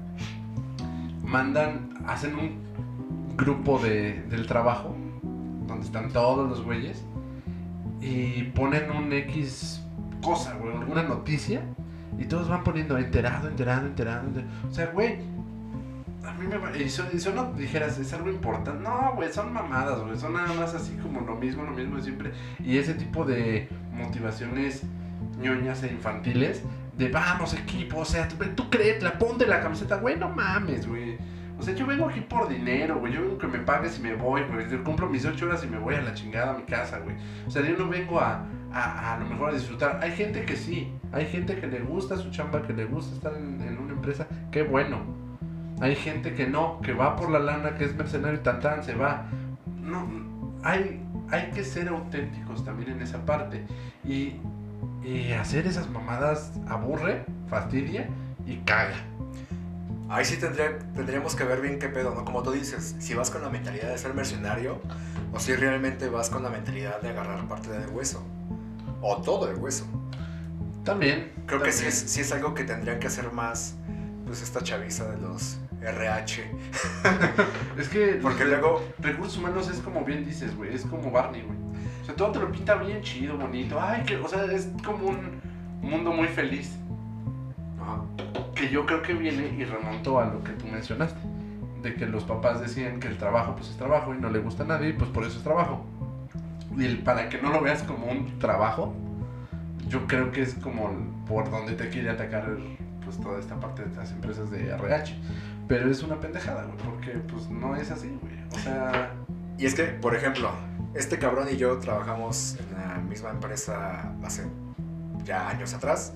mandan, 1.24 1.90
hacen 2.08 2.36
un 2.36 3.36
grupo 3.38 3.78
de, 3.78 4.24
del 4.24 4.48
trabajo 4.48 4.96
donde 5.68 5.86
están 5.86 6.12
todos 6.12 6.50
los 6.50 6.64
güeyes 6.64 7.04
y 8.02 8.44
ponen 8.56 8.92
un 8.92 9.14
X 9.14 9.82
cosa, 10.22 10.56
güey, 10.56 10.76
alguna 10.76 11.04
noticia 11.04 11.62
y 12.22 12.26
todos 12.26 12.48
van 12.50 12.64
poniendo 12.64 12.98
enterado, 12.98 13.48
enterado, 13.48 13.88
enterado. 13.88 14.28
enter- 14.28 14.46
O 14.70 14.72
sea, 14.74 14.88
güey, 14.88 15.18
a 16.26 16.34
mí 16.34 16.46
me 16.48 16.84
eso, 16.84 17.04
eso 17.14 17.34
no 17.34 17.52
dijeras, 17.54 17.98
es 17.98 18.14
algo 18.14 18.30
importante. 18.30 18.84
No, 18.84 19.14
güey, 19.16 19.32
son 19.32 19.52
mamadas, 19.52 20.00
güey, 20.02 20.18
son 20.18 20.34
nada 20.34 20.54
más 20.54 20.74
así 20.76 20.96
como 20.98 21.22
lo 21.22 21.36
mismo, 21.36 21.64
lo 21.64 21.72
mismo 21.72 21.98
de 21.98 22.04
siempre. 22.04 22.32
Y 22.60 22.78
ese 22.78 22.94
tipo 22.94 23.26
de 23.26 23.68
motivaciones 23.94 24.84
ñoñas 25.40 25.84
e 25.84 25.88
infantiles 25.88 26.62
de 26.98 27.08
vamos 27.10 27.54
equipo, 27.54 28.00
o 28.00 28.06
sea, 28.06 28.28
tú, 28.28 28.36
tú 28.56 28.70
créetela, 28.70 29.18
ponte 29.18 29.48
la 29.48 29.62
camiseta, 29.62 29.96
güey, 29.98 30.18
no 30.18 30.30
mames, 30.30 30.88
güey. 30.88 31.18
O 31.58 31.64
sea, 31.64 31.76
yo 31.76 31.86
vengo 31.86 32.08
aquí 32.10 32.22
por 32.22 32.50
dinero, 32.50 33.00
güey. 33.00 33.14
Yo 33.14 33.22
vengo 33.22 33.38
que 33.38 33.46
me 33.48 33.60
pagues 33.60 34.00
y 34.00 34.02
me 34.02 34.16
voy, 34.16 34.42
güey. 34.44 34.68
Cumplo 34.84 35.08
mis 35.08 35.24
ocho 35.26 35.46
horas 35.46 35.64
y 35.64 35.68
me 35.68 35.78
voy 35.78 35.94
a 35.94 36.02
la 36.02 36.14
chingada 36.16 36.54
a 36.56 36.58
mi 36.58 36.64
casa, 36.64 36.98
güey. 37.00 37.16
O 37.46 37.52
sea, 37.52 37.62
yo 37.62 37.78
no 37.78 37.88
vengo 37.88 38.20
a, 38.20 38.46
a, 38.74 39.16
a 39.16 39.20
lo 39.20 39.26
mejor 39.26 39.50
a 39.50 39.54
disfrutar. 39.54 40.00
Hay 40.02 40.12
gente 40.12 40.46
que 40.46 40.56
sí. 40.56 40.92
Hay 41.12 41.26
gente 41.26 41.60
que 41.60 41.68
le 41.68 41.80
gusta 41.80 42.18
su 42.18 42.32
chamba, 42.32 42.62
que 42.62 42.74
le 42.74 42.86
gusta 42.86 43.16
estar 43.16 43.34
en, 43.36 43.78
una 43.78 43.94
empresa. 43.94 44.28
Qué 44.52 44.64
bueno. 44.64 45.00
Hay 45.82 45.96
gente 45.96 46.34
que 46.36 46.48
no, 46.48 46.80
que 46.82 46.94
va 46.94 47.16
por 47.16 47.30
la 47.30 47.40
lana, 47.40 47.76
que 47.76 47.86
es 47.86 47.96
mercenario 47.96 48.40
y 48.40 48.44
tan 48.44 48.60
tan, 48.60 48.84
se 48.84 48.94
va. 48.94 49.26
No, 49.82 50.08
hay, 50.64 51.02
hay 51.30 51.50
que 51.52 51.64
ser 51.64 51.90
auténticos 51.90 52.64
también 52.64 52.92
en 52.92 53.02
esa 53.02 53.26
parte. 53.26 53.66
Y, 54.06 54.36
y 55.04 55.32
hacer 55.34 55.66
esas 55.68 55.90
mamadas 55.90 56.54
aburre, 56.68 57.26
fastidia 57.48 58.08
y 58.46 58.58
caga. 58.58 58.96
Ahí 60.10 60.26
sí 60.26 60.38
tendría, 60.38 60.78
tendríamos 60.94 61.36
que 61.36 61.46
ver 61.46 61.62
bien 61.62 61.80
qué 61.80 61.88
pedo, 61.88 62.14
¿no? 62.14 62.26
Como 62.26 62.44
tú 62.44 62.52
dices, 62.52 62.96
si 63.00 63.14
vas 63.14 63.32
con 63.32 63.42
la 63.42 63.50
mentalidad 63.50 63.90
de 63.90 63.98
ser 63.98 64.14
mercenario 64.14 64.82
o 65.32 65.40
si 65.40 65.54
realmente 65.54 66.10
vas 66.10 66.30
con 66.30 66.44
la 66.44 66.50
mentalidad 66.50 67.02
de 67.02 67.10
agarrar 67.10 67.48
parte 67.48 67.70
del 67.70 67.90
hueso. 67.90 68.22
O 69.02 69.18
todo 69.22 69.50
el 69.50 69.58
hueso. 69.58 69.86
También. 70.84 71.32
Creo 71.46 71.62
que 71.62 71.72
sí 71.72 71.86
es, 71.86 71.96
sí 71.96 72.22
es 72.22 72.32
algo 72.32 72.54
que 72.54 72.64
tendrían 72.64 73.00
que 73.00 73.08
hacer 73.08 73.32
más, 73.32 73.76
pues, 74.26 74.42
esta 74.42 74.62
chaviza 74.62 75.10
de 75.10 75.18
los 75.18 75.60
RH. 75.82 76.52
Es 77.78 77.90
que 77.90 78.20
Porque 78.22 78.46
luego, 78.46 78.84
recursos 79.00 79.38
humanos 79.38 79.70
es 79.70 79.80
como 79.80 80.06
bien 80.06 80.24
dices, 80.24 80.56
güey, 80.56 80.74
es 80.74 80.84
como 80.86 81.12
Barney, 81.12 81.42
güey. 81.42 81.58
O 82.02 82.06
sea, 82.06 82.16
todo 82.16 82.32
te 82.32 82.40
lo 82.40 82.52
pinta 82.52 82.76
bien 82.76 83.02
chido, 83.02 83.38
bonito. 83.38 83.80
Ay, 83.80 84.04
que, 84.04 84.18
o 84.18 84.28
sea, 84.28 84.46
es 84.46 84.70
como 84.86 85.08
un 85.08 85.42
mundo 85.82 86.12
muy 86.12 86.28
feliz. 86.28 86.78
ajá, 87.82 88.04
Que 88.56 88.70
yo 88.70 88.86
creo 88.86 89.02
que 89.02 89.14
viene 89.14 89.56
y 89.58 89.66
remontó 89.66 90.20
a 90.20 90.26
lo 90.26 90.44
que 90.44 90.52
tú 90.54 90.68
mencionaste. 90.68 91.20
De 91.82 91.96
que 91.96 92.06
los 92.06 92.24
papás 92.24 92.62
decían 92.62 93.00
que 93.00 93.08
el 93.08 93.18
trabajo 93.18 93.56
pues 93.56 93.70
es 93.70 93.78
trabajo 93.78 94.14
y 94.14 94.20
no 94.20 94.30
le 94.30 94.40
gusta 94.40 94.64
a 94.64 94.68
nadie 94.68 94.90
y 94.90 94.94
pues 94.94 95.10
por 95.10 95.24
eso 95.24 95.38
es 95.38 95.44
trabajo. 95.44 95.84
Y 96.78 96.86
el- 96.86 97.00
para 97.04 97.30
que 97.30 97.42
no 97.42 97.52
lo 97.52 97.62
veas 97.62 97.84
como 97.84 98.06
un 98.08 98.40
trabajo, 98.40 98.94
yo 99.88 100.08
creo 100.08 100.32
que 100.32 100.42
es 100.42 100.54
como 100.56 100.90
por 101.28 101.50
donde 101.52 101.74
te 101.74 101.90
quiere 101.90 102.10
atacar 102.10 102.58
pues 103.04 103.20
toda 103.20 103.40
esta 103.40 103.60
parte 103.60 103.84
de 103.84 103.96
las 103.96 104.12
empresas 104.12 104.50
de 104.52 104.70
RH. 104.70 105.16
Pero 105.68 105.90
es 105.90 106.04
una 106.04 106.20
pendejada, 106.20 106.66
güey, 106.66 106.78
porque 106.78 107.12
pues 107.32 107.50
no 107.50 107.76
es 107.76 107.92
así, 107.92 108.08
güey. 108.22 108.34
O 108.54 108.60
sea, 108.60 109.14
Y 109.58 109.66
es 109.66 109.76
que, 109.76 109.84
por 109.84 110.16
ejemplo, 110.16 110.50
este 110.96 111.20
cabrón 111.20 111.48
y 111.52 111.56
yo 111.58 111.78
trabajamos 111.80 112.58
en 112.60 112.74
la 112.78 112.96
misma 113.00 113.30
empresa 113.30 114.12
hace 114.24 114.44
ya 115.24 115.50
años 115.50 115.74
atrás. 115.74 116.14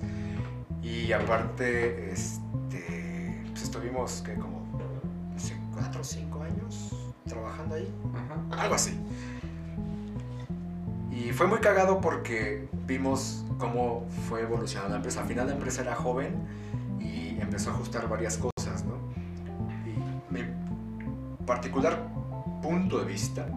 Y 0.82 1.12
aparte, 1.12 2.10
este, 2.12 3.42
pues 3.50 3.62
estuvimos, 3.62 4.22
que 4.22 4.34
como, 4.34 4.66
no 5.32 5.38
sé, 5.38 5.56
cuatro 5.72 6.00
o 6.00 6.04
cinco 6.04 6.42
años 6.42 6.92
trabajando 7.28 7.74
ahí. 7.76 7.92
ajá. 8.14 8.62
Algo 8.62 8.74
así. 8.74 8.98
Y 11.16 11.32
fue 11.32 11.46
muy 11.46 11.60
cagado 11.60 11.98
porque 11.98 12.68
vimos 12.86 13.42
cómo 13.58 14.06
fue 14.28 14.42
evolucionando 14.42 14.90
la 14.90 14.96
empresa. 14.96 15.22
Al 15.22 15.28
final 15.28 15.46
la 15.46 15.54
empresa 15.54 15.80
era 15.80 15.94
joven 15.94 16.36
y 17.00 17.40
empezó 17.40 17.70
a 17.70 17.72
ajustar 17.72 18.06
varias 18.06 18.36
cosas, 18.36 18.84
¿no? 18.84 18.96
Y 19.86 20.32
mi 20.32 20.42
particular 21.46 22.06
punto 22.60 22.98
de 22.98 23.06
vista 23.06 23.48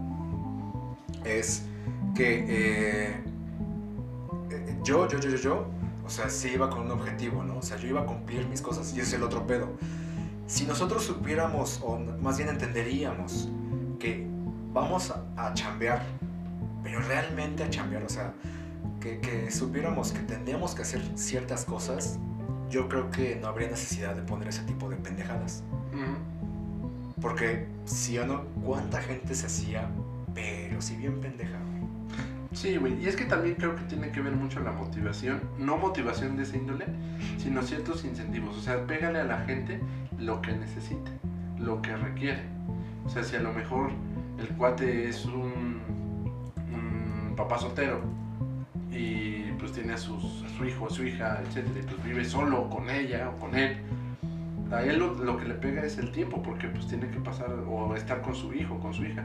es 1.26 1.65
que 2.15 2.45
eh, 2.48 3.24
eh, 4.52 4.78
yo, 4.82 5.06
yo, 5.10 5.19
yo, 5.19 5.30
yo, 5.30 5.38
yo, 5.38 5.67
o 6.06 6.10
sea, 6.10 6.30
sí 6.30 6.52
iba 6.54 6.69
con 6.69 6.84
un 6.84 6.91
objetivo, 6.91 7.43
¿no? 7.43 7.58
O 7.58 7.62
sea, 7.62 7.76
yo 7.76 7.89
iba 7.89 8.02
a 8.02 8.06
cumplir 8.06 8.48
mis 8.48 8.62
cosas 8.62 8.93
y 8.93 9.02
ese 9.02 9.10
es 9.10 9.13
el 9.15 9.24
otro 9.24 9.45
pedo. 9.45 9.67
Si 10.48 10.65
nosotros 10.65 11.04
supiéramos, 11.04 11.82
o 11.84 12.00
más 12.00 12.38
bien 12.38 12.50
entenderíamos, 12.50 13.50
que 14.00 14.26
vamos 14.72 15.12
a, 15.12 15.26
a 15.36 15.54
chambear, 15.54 16.06
pero 16.89 17.02
realmente 17.02 17.63
a 17.63 17.69
chambear, 17.69 18.04
o 18.04 18.10
sea, 18.10 18.34
que, 18.99 19.19
que 19.19 19.52
supiéramos 19.52 20.12
que 20.12 20.21
tendríamos 20.21 20.73
que 20.73 20.82
hacer 20.82 21.02
ciertas 21.13 21.63
cosas, 21.63 22.17
yo 22.71 22.89
creo 22.89 23.12
que 23.12 23.38
no 23.39 23.47
habría 23.47 23.69
necesidad 23.69 24.15
de 24.15 24.23
poner 24.23 24.47
ese 24.47 24.63
tipo 24.63 24.89
de 24.89 24.95
pendejadas. 24.95 25.63
Porque, 27.21 27.67
sí 27.86 28.17
o 28.17 28.25
no, 28.25 28.45
¿cuánta 28.65 29.02
gente 29.02 29.36
se 29.36 29.45
hacía, 29.45 29.88
pero 30.34 30.82
si 30.82 30.95
bien 30.95 31.21
pendeja? 31.21 31.60
Sí, 32.54 32.78
güey. 32.78 32.99
Y 33.04 33.08
es 33.08 33.15
que 33.15 33.25
también 33.25 33.56
creo 33.56 33.75
que 33.75 33.84
tiene 33.84 34.12
que 34.12 34.21
ver 34.21 34.34
mucho 34.34 34.60
la 34.60 34.71
motivación. 34.71 35.41
No 35.60 35.78
motivación 35.78 36.38
de 36.38 36.43
esa 36.43 36.58
índole, 36.58 36.86
sino 37.38 37.62
ciertos 37.62 38.04
incentivos. 38.04 38.58
O 38.58 38.62
sea, 38.62 38.88
pégale 38.88 39.19
a 39.19 39.25
la 39.25 39.41
gente 39.41 39.80
lo 40.17 40.41
que 40.41 40.54
necesite, 40.54 41.12
lo 41.60 41.84
que 41.84 41.95
requiere. 41.95 42.41
O 43.06 43.10
sea, 43.10 43.23
si 43.23 43.36
a 43.36 43.41
lo 43.41 43.54
mejor 43.54 43.91
el 44.39 44.47
cuate 44.56 45.10
es 45.10 45.25
un 45.25 45.59
papá 47.39 47.58
soltero 47.58 48.02
y 48.91 49.52
pues 49.60 49.71
tiene 49.71 49.93
a, 49.93 49.97
sus, 49.97 50.43
su 50.58 50.65
hijo, 50.65 50.89
su 50.89 51.06
hija, 51.06 51.39
etcétera, 51.41 51.80
y 51.80 51.84
pues 51.84 52.04
vive 52.04 52.25
solo 52.25 52.69
con 52.69 52.89
ella 52.89 53.30
o 53.30 53.39
con 53.39 53.56
él. 53.56 53.78
A 54.71 54.84
él 54.84 54.99
lo, 54.99 55.13
lo 55.13 55.38
que 55.38 55.45
le 55.45 55.54
pega 55.54 55.84
es 55.84 55.97
el 55.97 56.12
tiempo, 56.12 56.43
porque 56.43 56.67
pues 56.67 56.88
tiene 56.88 57.10
que 57.10 57.19
pasar 57.19 57.49
o 57.67 57.95
estar 57.95 58.21
con 58.21 58.36
su 58.36 58.54
hijo, 58.54 58.78
con 58.80 58.93
su 58.93 59.06
hija. 59.06 59.23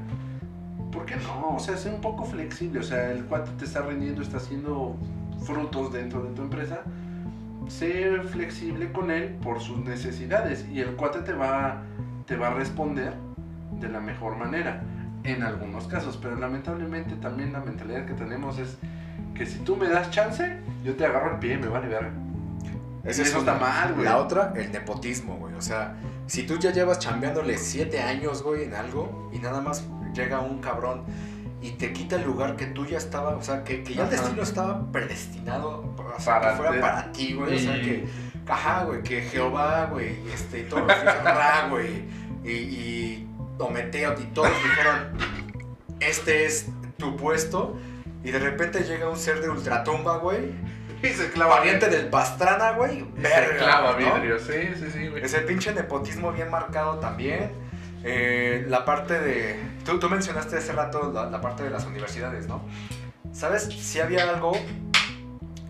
¿Por 0.92 1.06
qué 1.06 1.16
no? 1.16 1.56
O 1.56 1.58
sea, 1.58 1.76
sé 1.76 1.90
un 1.90 2.00
poco 2.00 2.24
flexible. 2.24 2.78
O 2.80 2.82
sea, 2.82 3.10
el 3.10 3.24
cuate 3.24 3.50
te 3.58 3.64
está 3.64 3.82
rindiendo, 3.82 4.22
está 4.22 4.36
haciendo 4.36 4.96
frutos 5.44 5.92
dentro 5.92 6.22
de 6.22 6.30
tu 6.34 6.42
empresa. 6.42 6.82
Sé 7.66 8.20
flexible 8.22 8.92
con 8.92 9.10
él 9.10 9.36
por 9.42 9.60
sus 9.60 9.78
necesidades 9.78 10.66
y 10.72 10.80
el 10.80 10.94
cuate 10.94 11.20
te 11.20 11.32
va, 11.32 11.82
te 12.26 12.36
va 12.36 12.48
a 12.48 12.54
responder 12.54 13.12
de 13.80 13.88
la 13.88 14.00
mejor 14.00 14.36
manera 14.36 14.82
en 15.24 15.42
algunos 15.42 15.86
casos. 15.86 16.18
Pero 16.20 16.36
lamentablemente 16.36 17.16
también 17.16 17.52
la 17.52 17.60
mentalidad 17.60 18.06
que 18.06 18.14
tenemos 18.14 18.58
es 18.58 18.76
que 19.34 19.46
si 19.46 19.58
tú 19.58 19.76
me 19.76 19.88
das 19.88 20.10
chance, 20.10 20.58
yo 20.84 20.94
te 20.94 21.04
agarro 21.04 21.32
el 21.32 21.38
pie 21.40 21.54
y 21.54 21.58
me 21.58 21.68
vale 21.68 21.88
verga. 21.88 22.12
Eso 23.04 23.22
una. 23.22 23.52
está 23.52 23.54
mal, 23.58 23.92
güey. 23.94 24.04
La 24.04 24.18
otra, 24.18 24.52
el 24.56 24.72
nepotismo, 24.72 25.36
güey. 25.36 25.54
O 25.54 25.62
sea, 25.62 25.96
si 26.26 26.44
tú 26.44 26.58
ya 26.58 26.70
llevas 26.70 26.98
chambeándole 27.00 27.58
siete 27.58 28.00
años, 28.00 28.42
güey, 28.42 28.64
en 28.64 28.74
algo, 28.74 29.30
y 29.32 29.38
nada 29.38 29.60
más 29.60 29.84
llega 30.14 30.40
un 30.40 30.60
cabrón 30.60 31.02
y 31.60 31.72
te 31.72 31.92
quita 31.92 32.16
el 32.16 32.24
lugar 32.24 32.56
que 32.56 32.66
tú 32.66 32.86
ya 32.86 32.98
estaba, 32.98 33.36
o 33.36 33.42
sea, 33.42 33.64
que, 33.64 33.82
que 33.82 33.94
ya 33.94 34.04
el 34.04 34.10
destino 34.10 34.42
estaba 34.42 34.90
predestinado 34.92 35.94
o 35.96 36.20
sea, 36.20 36.40
Para 36.40 36.50
que 36.50 36.56
fuera 36.56 36.72
ti. 36.72 36.80
para 36.80 37.12
ti, 37.12 37.32
güey. 37.34 37.56
O 37.56 37.58
sea, 37.58 37.74
que, 37.80 38.06
ajá, 38.46 38.84
güey, 38.84 39.02
que 39.02 39.22
Jehová, 39.22 39.86
güey, 39.90 40.16
este, 40.32 40.62
los 40.68 40.80
dijeron, 40.86 41.24
Ra, 41.24 41.68
güey, 41.70 42.04
y, 42.44 42.50
y 42.50 43.28
Ometeo, 43.58 44.14
y 44.20 44.24
todos 44.26 44.50
dijeron, 44.62 45.16
este 46.00 46.46
es 46.46 46.66
tu 46.98 47.16
puesto, 47.16 47.78
y 48.22 48.30
de 48.30 48.38
repente 48.38 48.80
llega 48.84 49.08
un 49.08 49.16
ser 49.16 49.40
de 49.40 49.48
ultratumba, 49.48 50.16
güey, 50.18 50.52
Y 51.02 51.08
se 51.08 51.30
clava 51.30 51.56
pariente 51.56 51.88
del 51.88 52.08
Pastrana, 52.08 52.72
güey, 52.72 53.00
Y 53.00 53.02
verga, 53.20 53.48
se 53.48 53.56
clava 53.56 53.92
¿no? 53.92 53.98
vidrio. 53.98 54.38
Sí, 54.38 54.70
sí, 54.78 54.90
sí, 54.90 55.08
güey. 55.08 55.22
Ese 55.22 55.40
pinche 55.40 55.74
nepotismo 55.74 56.32
bien 56.32 56.50
marcado 56.50 56.98
también. 56.98 57.52
Eh, 58.02 58.64
la 58.68 58.84
parte 58.86 59.20
de. 59.20 59.60
Tú, 59.84 59.98
tú 59.98 60.08
mencionaste 60.08 60.56
hace 60.56 60.72
rato 60.72 61.12
la, 61.12 61.26
la 61.26 61.40
parte 61.42 61.62
de 61.62 61.70
las 61.70 61.84
universidades, 61.84 62.46
¿no? 62.46 62.62
¿Sabes? 63.32 63.64
Si 63.64 64.00
había 64.00 64.22
algo 64.30 64.52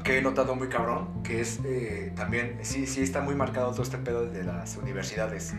que 0.05 0.19
he 0.19 0.23
notado 0.23 0.55
muy 0.55 0.69
cabrón, 0.69 1.23
que 1.25 1.41
es 1.41 1.59
eh, 1.65 2.13
también. 2.15 2.59
Sí, 2.63 2.87
sí 2.87 3.03
está 3.03 3.21
muy 3.21 3.35
marcado 3.35 3.73
todo 3.73 3.83
este 3.83 3.99
pedo 3.99 4.27
de 4.27 4.45
las 4.45 4.77
universidades. 4.77 5.55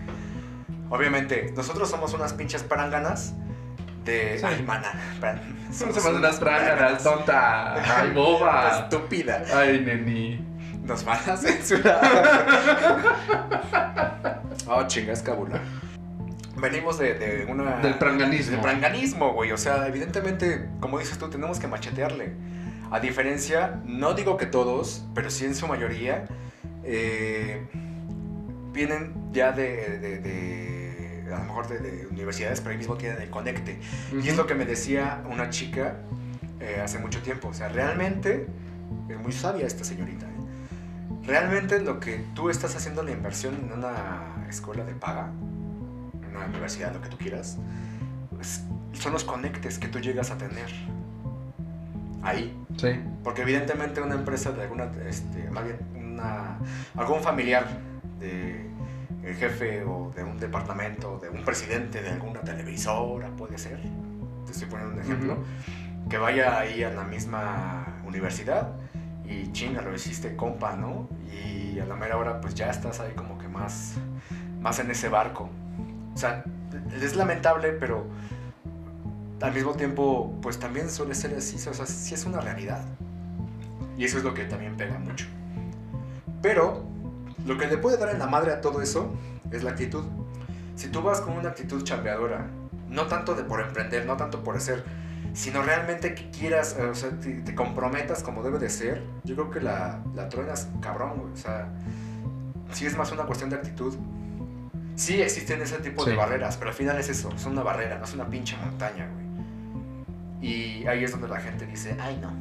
Obviamente, 0.90 1.52
nosotros 1.56 1.90
somos 1.90 2.14
unas 2.14 2.34
pinches 2.34 2.64
paranganas 2.64 3.34
de. 4.04 4.38
Sí. 4.40 4.46
Ay, 4.46 4.64
mana. 4.64 4.92
Son 5.72 5.94
somos 5.94 6.20
unas 6.20 6.38
práganas, 6.38 7.04
tonta. 7.04 8.02
Ay, 8.02 8.12
boba. 8.12 8.80
Estúpida. 8.84 9.44
Ay, 9.54 9.82
neni. 9.82 10.46
Nos 10.84 11.04
van 11.04 11.18
a 11.30 11.36
censurar. 11.36 12.00
oh, 14.68 14.84
chingas, 14.88 15.22
cabula. 15.22 15.60
Venimos 16.58 16.98
de, 17.00 17.16
de 17.16 17.46
una. 17.46 17.78
Del 17.78 17.96
pranganismo. 17.96 18.52
Del 18.52 18.62
pranganismo, 18.62 19.34
güey. 19.34 19.52
O 19.52 19.58
sea, 19.58 19.88
evidentemente, 19.88 20.70
como 20.80 21.00
dices 21.00 21.18
tú, 21.18 21.30
tenemos 21.30 21.60
que 21.60 21.68
machetearle. 21.68 22.34
A 22.92 23.00
diferencia, 23.00 23.80
no 23.86 24.14
digo 24.14 24.38
que 24.38 24.46
todos, 24.46 25.04
pero 25.16 25.30
sí 25.32 25.46
en 25.46 25.56
su 25.56 25.68
mayoría, 25.68 26.26
eh, 26.84 27.66
vienen 28.72 29.14
ya 29.34 29.52
de, 29.52 29.98
de- 30.00 30.20
de- 30.20 30.75
a 31.34 31.40
lo 31.40 31.44
mejor 31.46 31.68
de, 31.68 31.80
de 31.80 32.08
universidades, 32.08 32.62
pero 32.62 32.72
ahí 32.72 32.78
mismo 32.78 32.96
tienen 32.96 33.22
el 33.22 33.30
conecte. 33.30 33.80
Y 34.22 34.28
es 34.30 34.38
lo 34.38 34.46
que 34.48 34.56
me 34.56 34.66
decía 34.66 35.24
una 35.30 35.50
chica 35.50 35.98
eh, 36.60 36.82
hace 36.84 37.00
mucho 37.00 37.22
tiempo. 37.22 37.50
O 37.50 37.54
sea, 37.54 37.68
realmente 37.70 38.48
es 39.10 39.18
muy 39.20 39.32
sabia 39.32 39.66
esta 39.68 39.84
señorita. 39.84 40.26
¿eh? 40.26 40.30
Realmente 41.26 41.80
lo 41.80 42.00
que 42.00 42.24
tú 42.36 42.50
estás 42.50 42.76
haciendo 42.76 43.02
la 43.04 43.12
inversión 43.12 43.56
en 43.56 43.72
una 43.78 44.46
escuela 44.50 44.84
de 44.84 44.94
paga, 44.94 45.32
en 46.30 46.36
una 46.36 46.46
universidad, 46.46 46.94
lo 46.94 47.02
que 47.02 47.10
tú 47.10 47.18
quieras, 47.18 47.58
es- 48.40 48.64
son 48.94 49.12
los 49.14 49.24
conectes 49.24 49.78
que 49.80 49.88
tú 49.88 50.00
llegas 50.00 50.32
a 50.32 50.38
tener 50.38 50.68
ahí. 52.24 52.56
Sí. 52.78 52.90
Porque 53.24 53.42
evidentemente 53.44 54.02
una 54.02 54.16
empresa 54.16 54.52
de 54.52 54.64
alguna, 54.64 54.92
este, 55.08 55.50
más 55.50 55.64
bien 55.64 55.78
una, 55.96 56.58
algún 56.96 57.22
familiar 57.22 57.66
de 58.20 58.66
el 59.26 59.36
jefe 59.36 59.84
o 59.84 60.12
de 60.16 60.24
un 60.24 60.38
departamento, 60.38 61.18
de 61.18 61.30
un 61.30 61.44
presidente 61.44 62.02
de 62.02 62.10
alguna 62.10 62.42
televisora, 62.42 63.30
puede 63.30 63.58
ser, 63.58 63.80
te 64.46 64.52
estoy 64.52 64.68
poniendo 64.68 64.94
un 64.96 65.02
ejemplo, 65.02 65.38
que 66.10 66.18
vaya 66.18 66.60
ahí 66.60 66.84
a 66.84 66.92
la 66.92 67.04
misma 67.04 68.02
universidad 68.06 68.74
y 69.28 69.52
chinga, 69.52 69.82
lo 69.82 69.94
hiciste 69.96 70.36
compa, 70.36 70.76
¿no? 70.76 71.10
Y 71.32 71.80
a 71.80 71.86
la 71.86 71.96
mera 71.96 72.18
hora 72.18 72.40
pues 72.40 72.54
ya 72.54 72.70
estás 72.70 73.00
ahí 73.00 73.14
como 73.14 73.40
que 73.40 73.48
más, 73.48 73.96
más 74.62 74.78
en 74.80 74.92
ese 74.92 75.10
barco. 75.10 75.50
O 76.14 76.18
sea, 76.18 76.44
es 77.02 77.16
lamentable, 77.16 77.72
pero 77.72 78.06
al 79.42 79.54
mismo 79.54 79.74
tiempo, 79.74 80.38
pues 80.42 80.60
también 80.60 80.90
suele 80.90 81.16
ser 81.16 81.36
así, 81.36 81.56
o 81.68 81.74
sea, 81.74 81.86
sí 81.88 82.14
es 82.14 82.26
una 82.26 82.42
realidad. 82.42 82.86
Y 83.98 84.06
eso 84.06 84.20
es 84.20 84.24
lo 84.24 84.34
que 84.34 84.44
también 84.46 84.78
pega 84.78 85.00
mucho. 85.00 85.26
Pero 86.42 86.95
lo 87.46 87.58
que 87.58 87.68
le 87.68 87.78
puede 87.78 87.98
dar 87.98 88.10
en 88.10 88.20
la 88.20 88.28
madre 88.28 88.52
a 88.52 88.62
todo 88.62 88.82
eso 88.82 89.14
es 89.52 89.64
la 89.64 89.72
actitud. 89.72 90.04
Si 90.76 90.88
tú 90.90 91.02
vas 91.02 91.22
con 91.22 91.38
una 91.38 91.50
actitud 91.50 91.84
chambeadora, 91.84 92.48
no 92.90 93.06
tanto 93.08 93.34
de 93.36 93.44
por 93.44 93.62
emprender, 93.62 94.06
no 94.06 94.18
tanto 94.18 94.44
por 94.44 94.56
hacer, 94.58 94.84
sino 95.34 95.62
realmente 95.64 96.14
que 96.16 96.30
quieras, 96.32 96.76
eh, 96.80 96.84
o 96.86 96.96
sea, 96.96 97.12
te, 97.20 97.34
te 97.42 97.56
comprometas 97.56 98.24
como 98.24 98.42
debe 98.44 98.58
de 98.60 98.70
ser, 98.70 99.04
yo 99.24 99.36
creo 99.36 99.52
que 99.52 99.62
la, 99.62 100.02
la 100.14 100.30
truenas 100.30 100.70
cabrón, 100.82 101.20
güey. 101.20 101.34
O 101.34 101.38
sea, 101.38 101.70
sí 102.72 102.86
es 102.86 102.98
más 102.98 103.12
una 103.12 103.24
cuestión 103.24 103.50
de 103.50 103.58
actitud. 103.58 103.96
Sí 104.96 105.22
existen 105.22 105.62
ese 105.62 105.78
tipo 105.80 106.04
Sí. 106.04 106.12
de 106.12 106.16
barreras, 106.16 106.56
pero 106.58 106.70
al 106.72 106.76
final 106.76 106.98
es 106.98 107.10
eso, 107.10 107.30
es 107.36 107.46
una 107.46 107.64
barrera, 107.64 107.98
no 107.98 108.06
es 108.06 108.14
una 108.14 108.28
pinche 108.28 108.56
montaña, 108.58 109.10
güey. 109.14 109.26
Y 110.42 110.88
ahí 110.88 111.04
es 111.04 111.12
donde 111.12 111.28
la 111.28 111.40
gente 111.40 111.66
dice, 111.66 111.96
ay 112.00 112.18
no. 112.22 112.32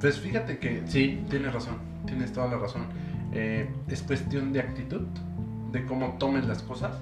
Pues 0.00 0.18
fíjate 0.20 0.58
que 0.58 0.82
sí, 0.86 1.24
tienes 1.30 1.52
razón, 1.52 1.76
tienes 2.06 2.32
toda 2.32 2.48
la 2.48 2.56
razón. 2.58 2.86
Eh, 3.34 3.68
es 3.88 4.02
cuestión 4.02 4.52
de 4.52 4.60
actitud, 4.60 5.02
de 5.72 5.84
cómo 5.86 6.16
tomes 6.18 6.46
las 6.46 6.62
cosas 6.62 6.92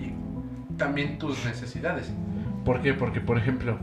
y 0.00 0.12
también 0.76 1.18
tus 1.18 1.44
necesidades. 1.44 2.10
¿Por 2.64 2.82
qué? 2.82 2.94
Porque, 2.94 3.20
por 3.20 3.38
ejemplo, 3.38 3.78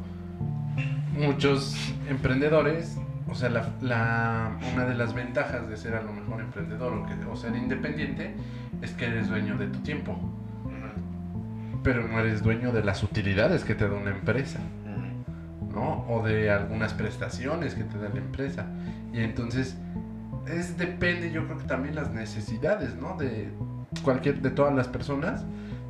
muchos 1.18 1.76
emprendedores, 2.10 2.98
o 3.30 3.36
sea, 3.36 3.50
la, 3.50 3.70
la- 3.82 4.52
una 4.74 4.86
de 4.86 4.96
las 4.96 5.14
ventajas 5.14 5.68
de 5.70 5.78
ser 5.78 5.96
a 5.96 6.02
lo 6.02 6.12
mejor 6.14 6.42
emprendedor 6.42 6.94
o, 6.94 7.06
que- 7.06 7.26
o 7.26 7.36
ser 7.36 7.56
independiente 7.56 8.36
es 8.82 8.92
que 8.92 9.06
eres 9.06 9.30
dueño 9.30 9.58
de 9.58 9.68
tu 9.68 9.80
tiempo, 9.80 10.18
pero 11.84 12.08
no 12.08 12.20
eres 12.20 12.42
dueño 12.44 12.72
de 12.72 12.84
las 12.84 13.04
utilidades 13.04 13.64
que 13.64 13.76
te 13.76 13.88
da 13.88 13.96
una 13.96 14.12
empresa. 14.12 14.60
¿no? 15.74 16.06
O 16.08 16.26
de 16.26 16.50
algunas 16.50 16.94
prestaciones 16.94 17.76
que 17.76 17.84
te 17.84 17.98
da 18.00 18.08
la 18.08 18.20
empresa. 18.20 18.66
Y 19.14 19.20
entonces, 19.20 19.76
es 20.48 20.78
depende, 20.78 21.32
yo 21.32 21.46
creo 21.46 21.58
que 21.58 21.66
también 21.66 21.96
las 21.96 22.12
necesidades, 22.12 22.96
¿no? 22.96 23.16
De 23.18 23.50
cualquier, 24.04 24.42
de 24.42 24.52
todas 24.52 24.74
las 24.74 24.88
personas, 24.88 25.46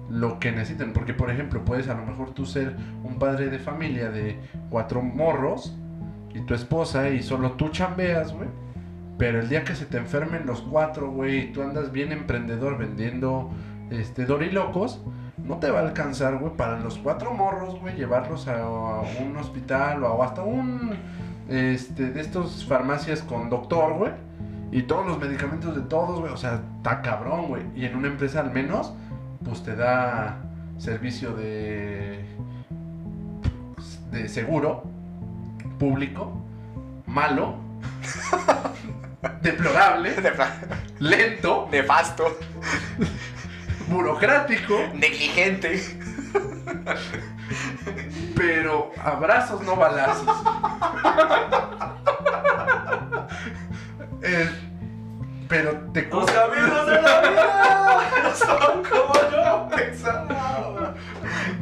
lo 0.10 0.40
que 0.40 0.52
necesiten. 0.52 0.94
Porque, 0.94 1.14
por 1.14 1.30
ejemplo, 1.30 1.64
puedes 1.66 1.88
a 1.90 1.96
lo 1.96 2.06
mejor 2.06 2.34
tú 2.34 2.46
ser 2.46 2.76
un 3.04 3.20
padre 3.20 3.50
de 3.50 3.60
familia 3.60 4.10
de 4.10 4.40
cuatro 4.70 5.02
morros 5.02 5.76
y 6.34 6.42
tu 6.42 6.54
esposa 6.54 7.10
y 7.10 7.24
solo 7.24 7.54
tú 7.54 7.70
chambeas, 7.70 8.34
güey. 8.34 8.50
Pero 9.18 9.40
el 9.40 9.48
día 9.48 9.64
que 9.64 9.76
se 9.76 9.86
te 9.86 9.98
enfermen 9.98 10.46
los 10.46 10.62
cuatro, 10.62 11.10
güey, 11.10 11.40
y 11.40 11.54
tú 11.54 11.62
andas 11.62 11.92
bien 11.92 12.12
emprendedor 12.12 12.78
vendiendo 12.78 13.50
este 13.90 14.26
dorilocos, 14.26 15.02
no 15.38 15.58
te 15.58 15.70
va 15.70 15.80
a 15.80 15.84
alcanzar, 15.84 16.38
güey, 16.38 16.54
para 16.58 16.80
los 16.80 16.98
cuatro 16.98 17.34
morros, 17.34 17.80
güey, 17.80 17.96
llevarlos 17.96 18.48
a, 18.48 18.62
a 18.62 19.02
un 19.22 19.38
hospital 19.38 20.04
o 20.04 20.22
hasta 20.22 20.44
un, 20.44 20.96
este, 21.48 22.12
de 22.12 22.20
estos 22.20 22.66
farmacias 22.66 23.22
con 23.22 23.50
doctor, 23.50 23.94
güey, 23.94 24.12
y 24.72 24.84
todos 24.84 25.06
los 25.06 25.20
medicamentos 25.20 25.76
de 25.76 25.82
todos, 25.82 26.20
güey, 26.20 26.32
o 26.32 26.38
sea, 26.38 26.62
está 26.78 27.02
cabrón, 27.02 27.48
güey, 27.48 27.64
y 27.76 27.86
en 27.86 27.96
una 27.96 28.08
empresa 28.08 28.42
al 28.42 28.52
menos, 28.52 28.94
pues 29.44 29.64
te 29.64 29.76
da 29.76 30.38
servicio 30.78 31.34
de, 31.36 32.26
de 34.12 34.28
seguro 34.28 34.84
público, 35.80 36.42
malo, 37.06 37.56
deplorable, 39.42 40.16
lento, 41.00 41.68
Nefasto, 41.72 42.26
burocrático, 43.88 44.76
negligente. 44.94 45.82
pero 48.36 48.92
abrazos 49.02 49.62
no 49.62 49.76
balazos. 49.76 50.28
Eh, 54.28 54.50
pero 55.48 55.72
te 55.94 56.08
Los 56.08 56.26
caminos 56.26 56.88
de 56.88 57.02
la 57.02 57.22
vida 57.22 58.34
son 58.34 58.84
como 58.84 59.14
yo 59.32 59.70
pensaba. 59.76 60.96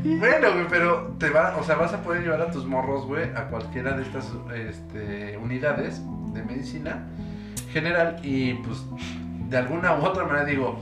Bueno, 0.04 0.54
güey, 0.54 0.68
pero 0.70 1.14
te 1.20 1.30
va, 1.30 1.58
o 1.58 1.64
sea, 1.64 1.76
vas 1.76 1.94
a 1.94 2.02
poder 2.02 2.24
llevar 2.24 2.42
a 2.42 2.52
tus 2.52 2.66
morros, 2.66 3.06
güey, 3.06 3.26
a 3.36 3.48
cualquiera 3.48 3.98
de 3.98 4.04
estas 4.04 4.32
este, 4.56 5.38
unidades 5.38 6.02
de 6.34 6.44
medicina 6.44 7.06
general 7.72 8.20
y 8.24 8.54
pues 8.56 8.84
de 9.50 9.58
alguna 9.58 9.96
u 9.96 10.06
otra 10.06 10.24
manera 10.24 10.46
digo, 10.46 10.80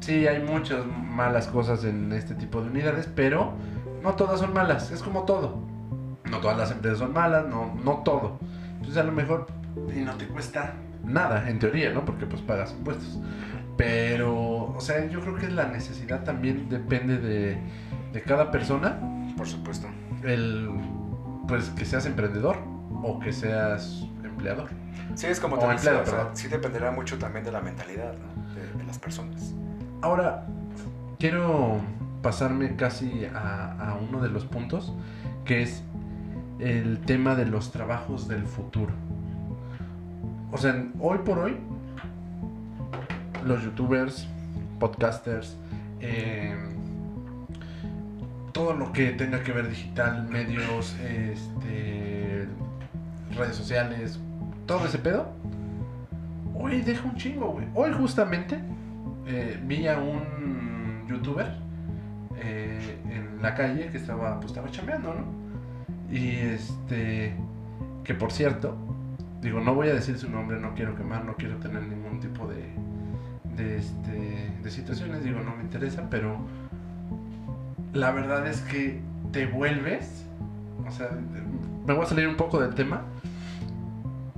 sí 0.00 0.26
hay 0.26 0.42
muchas 0.42 0.84
malas 0.86 1.46
cosas 1.46 1.84
en 1.84 2.12
este 2.12 2.34
tipo 2.34 2.60
de 2.60 2.68
unidades, 2.68 3.08
pero 3.14 3.54
no 4.02 4.14
todas 4.14 4.40
son 4.40 4.52
malas, 4.52 4.90
es 4.90 5.02
como 5.02 5.24
todo. 5.24 5.58
No 6.24 6.38
todas 6.38 6.58
las 6.58 6.70
empresas 6.70 6.98
son 6.98 7.14
malas, 7.14 7.46
no, 7.46 7.74
no 7.82 8.02
todo. 8.04 8.38
Entonces 8.74 8.98
a 8.98 9.04
lo 9.04 9.12
mejor 9.12 9.46
y 9.94 10.00
no 10.00 10.14
te 10.14 10.26
cuesta 10.26 10.74
nada, 11.04 11.48
en 11.48 11.58
teoría, 11.58 11.92
¿no? 11.92 12.04
Porque 12.04 12.26
pues 12.26 12.42
pagas 12.42 12.72
impuestos. 12.72 13.18
Pero, 13.76 14.72
o 14.74 14.80
sea, 14.80 15.08
yo 15.08 15.20
creo 15.20 15.36
que 15.36 15.48
la 15.48 15.66
necesidad 15.66 16.22
también 16.22 16.68
depende 16.68 17.18
de, 17.18 17.58
de 18.12 18.22
cada 18.22 18.50
persona. 18.50 18.98
Por 19.36 19.48
supuesto. 19.48 19.88
El, 20.22 20.70
pues 21.48 21.70
que 21.70 21.84
seas 21.84 22.06
emprendedor 22.06 22.58
o 23.02 23.18
que 23.18 23.32
seas 23.32 24.06
empleador. 24.22 24.68
Sí, 25.14 25.26
es 25.26 25.40
como 25.40 25.56
O 25.56 25.58
te 25.58 25.66
decía, 25.66 25.90
empleado, 25.90 26.02
o 26.02 26.24
sea, 26.24 26.34
sí 26.34 26.48
dependerá 26.48 26.90
mucho 26.90 27.18
también 27.18 27.44
de 27.44 27.52
la 27.52 27.60
mentalidad 27.60 28.14
¿no? 28.14 28.54
de, 28.54 28.78
de 28.78 28.84
las 28.84 28.98
personas. 28.98 29.54
Ahora, 30.02 30.46
quiero 31.18 31.80
pasarme 32.22 32.76
casi 32.76 33.26
a, 33.26 33.72
a 33.72 33.94
uno 33.94 34.20
de 34.20 34.28
los 34.28 34.44
puntos, 34.44 34.94
que 35.44 35.62
es 35.62 35.82
el 36.58 37.00
tema 37.00 37.34
de 37.34 37.46
los 37.46 37.72
trabajos 37.72 38.28
del 38.28 38.46
futuro. 38.46 38.92
O 40.54 40.56
sea, 40.56 40.86
hoy 41.00 41.18
por 41.24 41.36
hoy, 41.40 41.56
los 43.44 43.64
youtubers, 43.64 44.28
podcasters, 44.78 45.56
eh, 45.98 46.54
todo 48.52 48.72
lo 48.72 48.92
que 48.92 49.10
tenga 49.10 49.42
que 49.42 49.50
ver 49.50 49.68
digital, 49.68 50.28
medios, 50.28 50.94
este, 51.00 52.46
redes 53.36 53.56
sociales, 53.56 54.20
todo 54.64 54.86
ese 54.86 54.98
pedo, 54.98 55.32
hoy 56.54 56.82
deja 56.82 57.04
un 57.04 57.16
chingo, 57.16 57.46
güey. 57.48 57.66
Hoy 57.74 57.90
justamente 57.92 58.60
eh, 59.26 59.60
vi 59.64 59.88
a 59.88 59.98
un 59.98 61.04
youtuber 61.08 61.52
eh, 62.36 62.96
en 63.10 63.42
la 63.42 63.56
calle 63.56 63.90
que 63.90 63.96
estaba, 63.96 64.36
pues 64.36 64.52
estaba 64.52 64.70
chambeando, 64.70 65.14
¿no? 65.14 66.14
Y 66.16 66.28
este, 66.28 67.34
que 68.04 68.14
por 68.14 68.30
cierto, 68.30 68.93
digo, 69.44 69.60
no 69.60 69.74
voy 69.74 69.88
a 69.88 69.94
decir 69.94 70.18
su 70.18 70.28
nombre, 70.30 70.58
no 70.58 70.74
quiero 70.74 70.96
quemar, 70.96 71.24
no 71.24 71.34
quiero 71.36 71.56
tener 71.58 71.82
ningún 71.82 72.18
tipo 72.18 72.48
de, 72.48 72.64
de, 73.56 73.76
este, 73.76 74.50
de 74.62 74.70
situaciones, 74.70 75.22
digo, 75.22 75.40
no 75.40 75.54
me 75.54 75.62
interesa, 75.62 76.08
pero 76.10 76.38
la 77.92 78.10
verdad 78.10 78.46
es 78.48 78.62
que 78.62 79.02
te 79.32 79.46
vuelves, 79.46 80.24
o 80.86 80.90
sea, 80.90 81.10
me 81.86 81.92
voy 81.92 82.04
a 82.04 82.06
salir 82.06 82.26
un 82.26 82.36
poco 82.36 82.58
del 82.58 82.74
tema, 82.74 83.02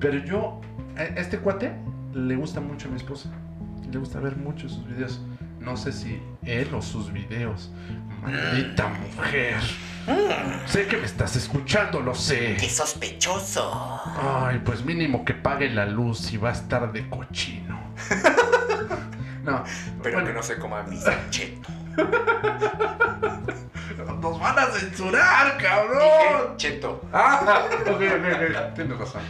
pero 0.01 0.19
yo, 0.19 0.61
a 0.97 1.05
este 1.05 1.39
cuate 1.39 1.73
le 2.13 2.35
gusta 2.35 2.61
mucho 2.61 2.89
a 2.89 2.91
mi 2.91 2.97
esposa, 2.97 3.31
le 3.91 3.99
gusta 3.99 4.19
ver 4.19 4.37
mucho 4.37 4.69
sus 4.69 4.87
videos, 4.89 5.23
no 5.67 5.77
sé 5.77 5.93
si 5.93 6.23
él 6.45 6.73
o 6.75 6.81
sus 6.81 7.13
videos, 7.13 7.73
maldita 8.23 8.87
mujer, 8.87 9.57
sé 10.65 10.87
que 10.87 10.97
me 10.97 11.05
estás 11.05 11.35
escuchando, 11.35 12.01
lo 12.01 12.15
sé. 12.15 12.57
¡Qué 12.59 12.71
sospechoso! 12.71 14.01
Ay, 14.45 14.63
pues 14.65 14.85
mínimo 14.85 15.25
que 15.25 15.35
pague 15.35 15.69
la 15.69 15.85
luz 15.85 16.33
y 16.33 16.37
va 16.37 16.51
a 16.51 16.53
estar 16.53 16.93
de 16.93 17.11
cochino. 17.11 17.81
No, 19.43 19.65
Pero 20.03 20.17
bueno, 20.17 20.29
que 20.29 20.35
no 20.35 20.43
se 20.43 20.57
coma 20.57 20.83
mi 20.85 20.99
Cheto. 21.31 21.69
nos 24.21 24.41
van 24.41 24.59
a 24.59 24.67
censurar, 24.67 25.57
Dije 25.57 25.69
cabrón. 25.69 26.57
cheto. 26.57 27.01
Ah, 27.13 27.65
ok, 27.83 27.91
ok, 27.91 28.03
ok, 28.03 28.75
tienes 28.75 28.99
razón. 28.99 29.23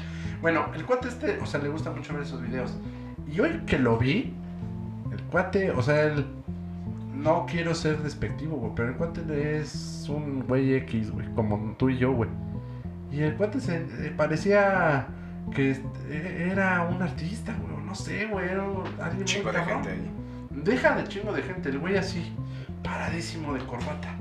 Bueno, 0.42 0.70
el 0.74 0.84
cuate 0.84 1.08
este, 1.08 1.38
o 1.38 1.46
sea, 1.46 1.60
le 1.60 1.68
gusta 1.68 1.90
mucho 1.90 2.12
ver 2.12 2.22
esos 2.22 2.40
videos. 2.42 2.72
Y 3.26 3.40
hoy 3.40 3.62
que 3.66 3.78
lo 3.78 3.96
vi, 3.98 4.34
cuate, 5.30 5.70
o 5.70 5.82
sea, 5.82 6.04
él, 6.04 6.26
no 7.14 7.46
quiero 7.46 7.74
ser 7.74 7.98
despectivo, 8.02 8.56
güey, 8.56 8.72
pero 8.74 8.88
el 8.90 8.96
cuate 8.96 9.58
es 9.58 10.06
un 10.08 10.44
güey 10.46 10.74
X, 10.74 11.10
güey, 11.10 11.26
como 11.34 11.74
tú 11.78 11.88
y 11.88 11.98
yo, 11.98 12.12
güey. 12.12 12.30
Y 13.10 13.22
el 13.22 13.34
cuate 13.36 13.60
se 13.60 13.76
eh, 13.76 14.12
parecía 14.16 15.06
que 15.54 15.72
eh, 16.08 16.48
era 16.52 16.82
un 16.82 17.02
artista, 17.02 17.54
güey, 17.60 17.84
no 17.84 17.94
sé, 17.94 18.26
güey, 18.26 18.48
era 18.48 18.64
alguien 19.00 19.24
Chingo 19.24 19.52
de 19.52 19.60
gente 19.60 19.88
ahí. 19.90 20.10
Deja 20.50 20.96
de 20.96 21.04
chingo 21.04 21.32
de 21.32 21.42
gente, 21.42 21.68
el 21.68 21.78
güey 21.78 21.96
así, 21.96 22.32
paradísimo 22.82 23.54
de 23.54 23.60
corbata. 23.66 24.14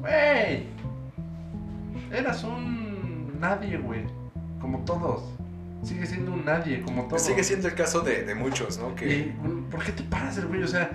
Güey, 0.00 0.66
eras 2.12 2.44
un 2.44 3.38
nadie, 3.40 3.78
güey, 3.78 4.04
como 4.60 4.80
todos. 4.80 5.37
Sigue 5.82 6.06
siendo 6.06 6.32
un 6.32 6.44
nadie, 6.44 6.80
como 6.82 7.04
todos. 7.06 7.22
Sigue 7.22 7.44
siendo 7.44 7.68
el 7.68 7.74
caso 7.74 8.00
de, 8.00 8.24
de 8.24 8.34
muchos, 8.34 8.78
¿no? 8.78 8.94
Que 8.94 9.06
¿Y 9.16 9.36
por 9.70 9.82
qué 9.84 9.92
te 9.92 10.02
paras 10.02 10.36
el 10.38 10.46
güey? 10.46 10.62
O 10.62 10.68
sea, 10.68 10.90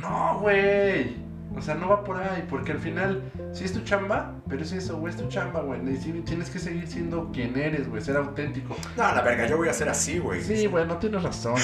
no, 0.00 0.38
güey. 0.40 1.24
O 1.56 1.62
sea, 1.62 1.74
no 1.74 1.88
va 1.88 2.04
por 2.04 2.18
ahí, 2.20 2.44
porque 2.50 2.72
al 2.72 2.78
final 2.78 3.22
sí 3.54 3.64
es 3.64 3.72
tu 3.72 3.80
chamba, 3.80 4.34
pero 4.46 4.60
es 4.62 4.72
eso, 4.72 4.98
güey, 4.98 5.14
es 5.14 5.18
tu 5.18 5.26
chamba, 5.28 5.60
güey. 5.62 5.80
Tienes 6.24 6.50
que 6.50 6.58
seguir 6.58 6.86
siendo 6.86 7.30
quien 7.32 7.56
eres, 7.58 7.88
güey, 7.88 8.02
ser 8.02 8.16
auténtico. 8.18 8.76
No, 8.94 9.02
la 9.14 9.22
verga, 9.22 9.46
yo 9.46 9.56
voy 9.56 9.68
a 9.70 9.72
ser 9.72 9.88
así, 9.88 10.18
güey. 10.18 10.42
Sí, 10.42 10.66
güey, 10.66 10.86
no 10.86 10.98
tienes 10.98 11.22
razón. 11.22 11.54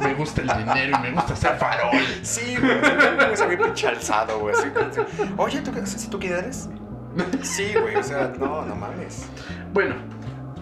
Me 0.00 0.14
gusta 0.14 0.42
el 0.42 0.48
dinero 0.58 0.96
y 0.96 1.02
me 1.02 1.10
gusta 1.12 1.34
ser 1.34 1.56
farol. 1.56 1.90
Sí, 2.22 2.56
güey. 2.60 2.76
Yo 2.80 3.16
voy 3.16 3.40
a 3.42 3.46
bien 3.46 3.60
pinche 3.62 3.88
alzado, 3.88 4.38
güey. 4.38 4.54
Oye, 5.38 5.60
¿tú, 5.62 5.72
qué- 5.72 5.86
si 5.86 6.08
tú 6.08 6.20
quién 6.20 6.34
eres? 6.34 6.68
Sí, 7.42 7.72
güey. 7.80 7.96
O 7.96 8.02
sea, 8.04 8.32
no, 8.38 8.64
no 8.64 8.76
mames. 8.76 9.26
Bueno, 9.72 9.96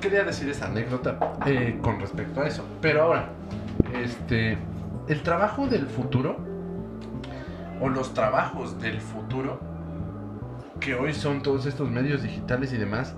quería 0.04 0.22
decir 0.22 0.50
esa 0.50 0.66
anécdota 0.66 1.18
eh, 1.46 1.78
con 1.80 1.98
respecto 1.98 2.42
a 2.42 2.46
eso. 2.46 2.62
Pero 2.82 3.04
ahora, 3.04 3.30
este, 3.94 4.58
el 5.08 5.22
trabajo 5.22 5.66
del 5.66 5.86
futuro 5.86 6.36
o 7.80 7.88
los 7.88 8.12
trabajos 8.12 8.78
del 8.82 9.00
futuro, 9.00 9.58
que 10.78 10.94
hoy 10.94 11.14
son 11.14 11.42
todos 11.42 11.64
estos 11.64 11.90
medios 11.90 12.22
digitales 12.22 12.74
y 12.74 12.76
demás, 12.76 13.14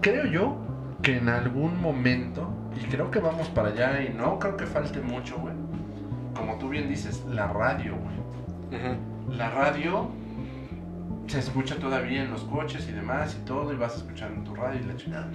creo 0.00 0.24
yo 0.24 0.56
que 1.02 1.18
en 1.18 1.28
algún 1.28 1.78
momento, 1.78 2.48
y 2.74 2.86
creo 2.86 3.10
que 3.10 3.20
vamos 3.20 3.48
para 3.48 3.68
allá 3.68 4.02
y 4.02 4.14
no 4.14 4.38
creo 4.38 4.56
que 4.56 4.64
falte 4.64 5.02
mucho, 5.02 5.36
güey. 5.36 5.54
Como 6.34 6.56
tú 6.56 6.70
bien 6.70 6.88
dices, 6.88 7.22
la 7.28 7.48
radio, 7.48 7.96
güey. 7.96 9.36
La 9.36 9.50
radio 9.50 10.08
se 11.26 11.38
escucha 11.38 11.76
todavía 11.76 12.22
en 12.22 12.30
los 12.30 12.44
coches 12.44 12.88
y 12.88 12.92
demás 12.92 13.36
y 13.38 13.44
todo, 13.44 13.74
y 13.74 13.76
vas 13.76 13.94
escuchando 13.98 14.42
tu 14.42 14.54
radio 14.54 14.80
y 14.80 14.84
la 14.84 14.96
chingada. 14.96 15.28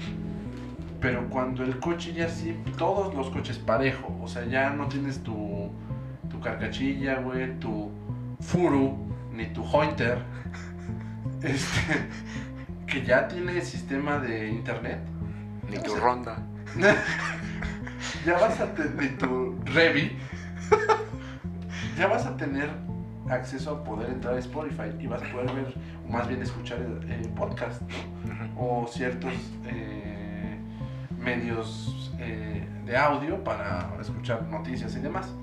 Pero 0.99 1.29
cuando 1.29 1.63
el 1.63 1.79
coche 1.79 2.13
ya 2.13 2.27
sí, 2.27 2.55
todos 2.77 3.13
los 3.13 3.29
coches 3.29 3.57
parejo, 3.59 4.17
o 4.21 4.27
sea, 4.27 4.45
ya 4.45 4.71
no 4.71 4.87
tienes 4.87 5.21
tu, 5.21 5.69
tu 6.29 6.39
carcachilla, 6.39 7.19
güey, 7.19 7.59
tu 7.59 7.91
furu, 8.39 8.97
ni 9.31 9.45
tu 9.47 9.63
hoiter, 9.63 10.19
este, 11.43 12.07
que 12.87 13.03
ya 13.03 13.27
tiene 13.27 13.61
sistema 13.61 14.17
de 14.19 14.49
internet. 14.49 14.99
Ni 15.69 15.77
O 15.77 15.83
tu 15.83 15.91
sea, 15.91 15.99
ronda. 15.99 16.37
ya 18.25 18.33
vas 18.39 18.59
a 18.59 18.73
tener 18.73 19.17
tu 19.17 19.55
Revi, 19.65 20.17
ya 21.97 22.07
vas 22.07 22.25
a 22.25 22.35
tener 22.37 22.69
acceso 23.29 23.71
a 23.71 23.83
poder 23.83 24.09
entrar 24.09 24.35
a 24.35 24.39
Spotify 24.39 24.89
y 24.99 25.07
vas 25.07 25.21
a 25.21 25.31
poder 25.31 25.53
ver, 25.53 25.73
o 26.07 26.11
más 26.11 26.27
bien 26.27 26.41
escuchar 26.41 26.79
el, 26.79 27.11
el 27.11 27.29
podcast, 27.29 27.81
¿no? 27.81 28.17
o 28.57 28.87
ciertos 28.87 29.33
eh, 29.65 29.96
medios 31.17 32.11
eh, 32.19 32.67
de 32.85 32.97
audio 32.97 33.43
para 33.43 33.89
escuchar 33.99 34.43
noticias 34.43 34.95
y 34.95 34.99
demás. 34.99 35.33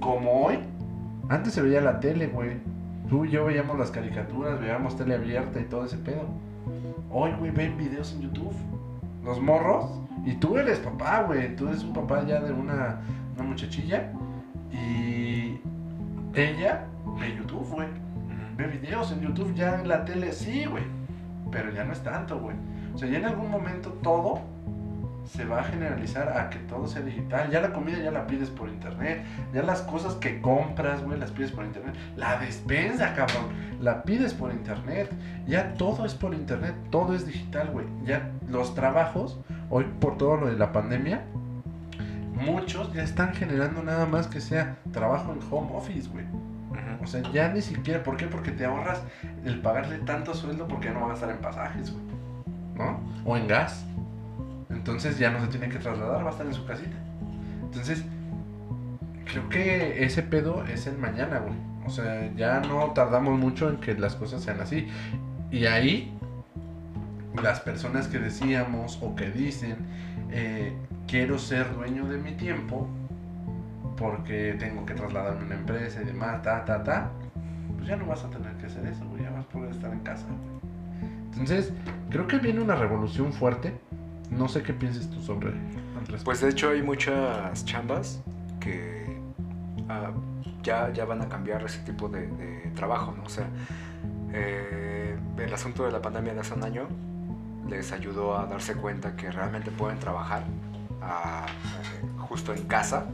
Como 0.00 0.44
hoy, 0.44 0.58
antes 1.28 1.54
se 1.54 1.62
veía 1.62 1.80
la 1.80 2.00
tele, 2.00 2.26
güey. 2.28 2.58
Tú 3.08 3.24
y 3.24 3.30
yo 3.30 3.44
veíamos 3.44 3.78
las 3.78 3.90
caricaturas, 3.90 4.60
veíamos 4.60 4.96
tele 4.96 5.14
abierta 5.14 5.60
y 5.60 5.64
todo 5.64 5.84
ese 5.84 5.96
pedo. 5.98 6.26
Hoy, 7.10 7.32
güey, 7.38 7.50
ven 7.50 7.76
videos 7.76 8.12
en 8.14 8.22
YouTube. 8.22 8.54
Los 9.24 9.40
morros. 9.40 10.00
Y 10.24 10.34
tú 10.34 10.58
eres 10.58 10.78
papá, 10.80 11.22
güey. 11.22 11.54
Tú 11.56 11.68
eres 11.68 11.82
un 11.84 11.92
papá 11.92 12.24
ya 12.26 12.40
de 12.40 12.52
una, 12.52 13.00
una 13.34 13.44
muchachilla. 13.44 14.12
Y 14.72 15.60
ella 16.34 16.86
ve 17.18 17.36
YouTube, 17.36 17.68
güey. 17.70 17.88
Ve 18.56 18.66
videos 18.66 19.12
en 19.12 19.20
YouTube 19.20 19.54
ya 19.54 19.80
en 19.80 19.88
la 19.88 20.04
tele, 20.04 20.32
sí, 20.32 20.64
güey. 20.64 20.84
Pero 21.50 21.70
ya 21.70 21.84
no 21.84 21.92
es 21.92 22.02
tanto, 22.02 22.40
güey. 22.40 22.56
O 22.94 22.98
sea, 22.98 23.08
ya 23.08 23.18
en 23.18 23.26
algún 23.26 23.50
momento 23.50 23.90
todo 24.02 24.40
se 25.26 25.44
va 25.44 25.60
a 25.60 25.64
generalizar 25.64 26.36
a 26.36 26.50
que 26.50 26.58
todo 26.60 26.86
sea 26.86 27.02
digital. 27.02 27.50
Ya 27.50 27.60
la 27.60 27.72
comida 27.72 27.98
ya 27.98 28.10
la 28.10 28.26
pides 28.26 28.50
por 28.50 28.68
internet. 28.68 29.24
Ya 29.52 29.62
las 29.62 29.82
cosas 29.82 30.14
que 30.14 30.40
compras, 30.40 31.02
güey, 31.02 31.18
las 31.18 31.30
pides 31.30 31.52
por 31.52 31.64
internet. 31.64 31.94
La 32.16 32.38
despensa, 32.38 33.14
cabrón, 33.14 33.46
la 33.80 34.02
pides 34.02 34.34
por 34.34 34.52
internet. 34.52 35.10
Ya 35.46 35.74
todo 35.74 36.06
es 36.06 36.14
por 36.14 36.34
internet, 36.34 36.74
todo 36.90 37.14
es 37.14 37.26
digital, 37.26 37.70
güey. 37.70 37.86
Ya 38.04 38.30
los 38.48 38.74
trabajos, 38.74 39.40
hoy 39.70 39.84
por 40.00 40.16
todo 40.18 40.36
lo 40.36 40.46
de 40.48 40.56
la 40.56 40.72
pandemia, 40.72 41.22
muchos 42.34 42.92
ya 42.92 43.02
están 43.02 43.34
generando 43.34 43.82
nada 43.82 44.06
más 44.06 44.26
que 44.26 44.40
sea 44.40 44.76
trabajo 44.92 45.32
en 45.32 45.40
home 45.50 45.70
office, 45.74 46.08
güey. 46.08 46.24
O 47.02 47.06
sea, 47.06 47.22
ya 47.32 47.48
ni 47.48 47.62
siquiera, 47.62 48.02
¿por 48.02 48.16
qué? 48.16 48.26
Porque 48.26 48.50
te 48.50 48.64
ahorras 48.64 49.00
el 49.44 49.60
pagarle 49.60 49.98
tanto 49.98 50.34
sueldo 50.34 50.66
porque 50.66 50.88
ya 50.88 50.94
no 50.94 51.02
van 51.02 51.12
a 51.12 51.14
estar 51.14 51.30
en 51.30 51.38
pasajes, 51.38 51.92
güey. 51.92 52.04
¿No? 52.74 53.00
O 53.24 53.36
en 53.36 53.46
gas. 53.46 53.86
Entonces 54.70 55.18
ya 55.18 55.30
no 55.30 55.40
se 55.40 55.48
tiene 55.48 55.68
que 55.68 55.78
trasladar, 55.78 56.24
va 56.24 56.28
a 56.28 56.32
estar 56.32 56.46
en 56.46 56.54
su 56.54 56.64
casita. 56.66 56.96
Entonces, 57.62 58.04
creo 59.24 59.48
que 59.48 60.04
ese 60.04 60.22
pedo 60.22 60.64
es 60.64 60.86
el 60.86 60.98
mañana, 60.98 61.38
güey. 61.38 61.54
O 61.86 61.90
sea, 61.90 62.32
ya 62.34 62.60
no 62.60 62.92
tardamos 62.92 63.38
mucho 63.38 63.68
en 63.68 63.76
que 63.76 63.94
las 63.94 64.16
cosas 64.16 64.42
sean 64.42 64.60
así. 64.60 64.88
Y 65.50 65.66
ahí, 65.66 66.12
las 67.40 67.60
personas 67.60 68.08
que 68.08 68.18
decíamos 68.18 68.98
o 69.02 69.14
que 69.14 69.30
dicen, 69.30 69.76
eh, 70.30 70.76
quiero 71.06 71.38
ser 71.38 71.72
dueño 71.74 72.06
de 72.08 72.18
mi 72.18 72.32
tiempo, 72.32 72.88
porque 73.96 74.56
tengo 74.58 74.84
que 74.84 74.94
trasladarme 74.94 75.42
a 75.42 75.46
una 75.46 75.54
empresa 75.54 76.02
y 76.02 76.04
demás, 76.04 76.42
ta, 76.42 76.64
ta, 76.64 76.82
ta, 76.82 77.10
pues 77.76 77.88
ya 77.88 77.96
no 77.96 78.06
vas 78.06 78.24
a 78.24 78.30
tener 78.30 78.52
que 78.56 78.66
hacer 78.66 78.84
eso, 78.86 79.06
güey, 79.08 79.22
ya 79.22 79.30
vas 79.30 79.44
a 79.44 79.48
poder 79.48 79.70
estar 79.70 79.92
en 79.92 80.00
casa, 80.00 80.26
güey. 80.26 80.56
Entonces, 81.32 81.72
creo 82.10 82.26
que 82.26 82.38
viene 82.38 82.60
una 82.60 82.74
revolución 82.74 83.32
fuerte. 83.32 83.74
No 84.30 84.48
sé 84.48 84.62
qué 84.62 84.72
pienses 84.72 85.08
tú 85.10 85.20
sobre 85.20 85.48
al. 85.48 85.56
Pues 86.24 86.40
de 86.40 86.50
hecho 86.50 86.70
hay 86.70 86.82
muchas 86.82 87.64
chambas 87.64 88.22
que 88.60 89.20
ah, 89.88 90.12
ya, 90.62 90.92
ya 90.92 91.04
van 91.04 91.22
a 91.22 91.28
cambiar 91.28 91.64
ese 91.64 91.78
tipo 91.80 92.08
de, 92.08 92.26
trabajo, 92.74 93.14
¿no? 93.16 93.24
O 93.24 93.28
sea, 93.28 93.48
eh, 94.32 95.16
el 95.38 95.54
asunto 95.54 95.84
de 95.84 95.92
la 95.92 96.02
pandemia 96.02 96.34
de 96.34 96.40
hace 96.40 96.54
un 96.54 96.64
año 96.64 96.88
les 97.68 97.92
ayudó 97.92 98.36
a 98.36 98.46
darse 98.46 98.74
cuenta 98.74 99.16
que 99.16 99.30
realmente 99.30 99.70
pueden 99.70 99.98
trabajar 99.98 100.44
ah, 101.02 101.46
justo 102.18 102.52
en 102.52 102.64
casa 102.64 103.06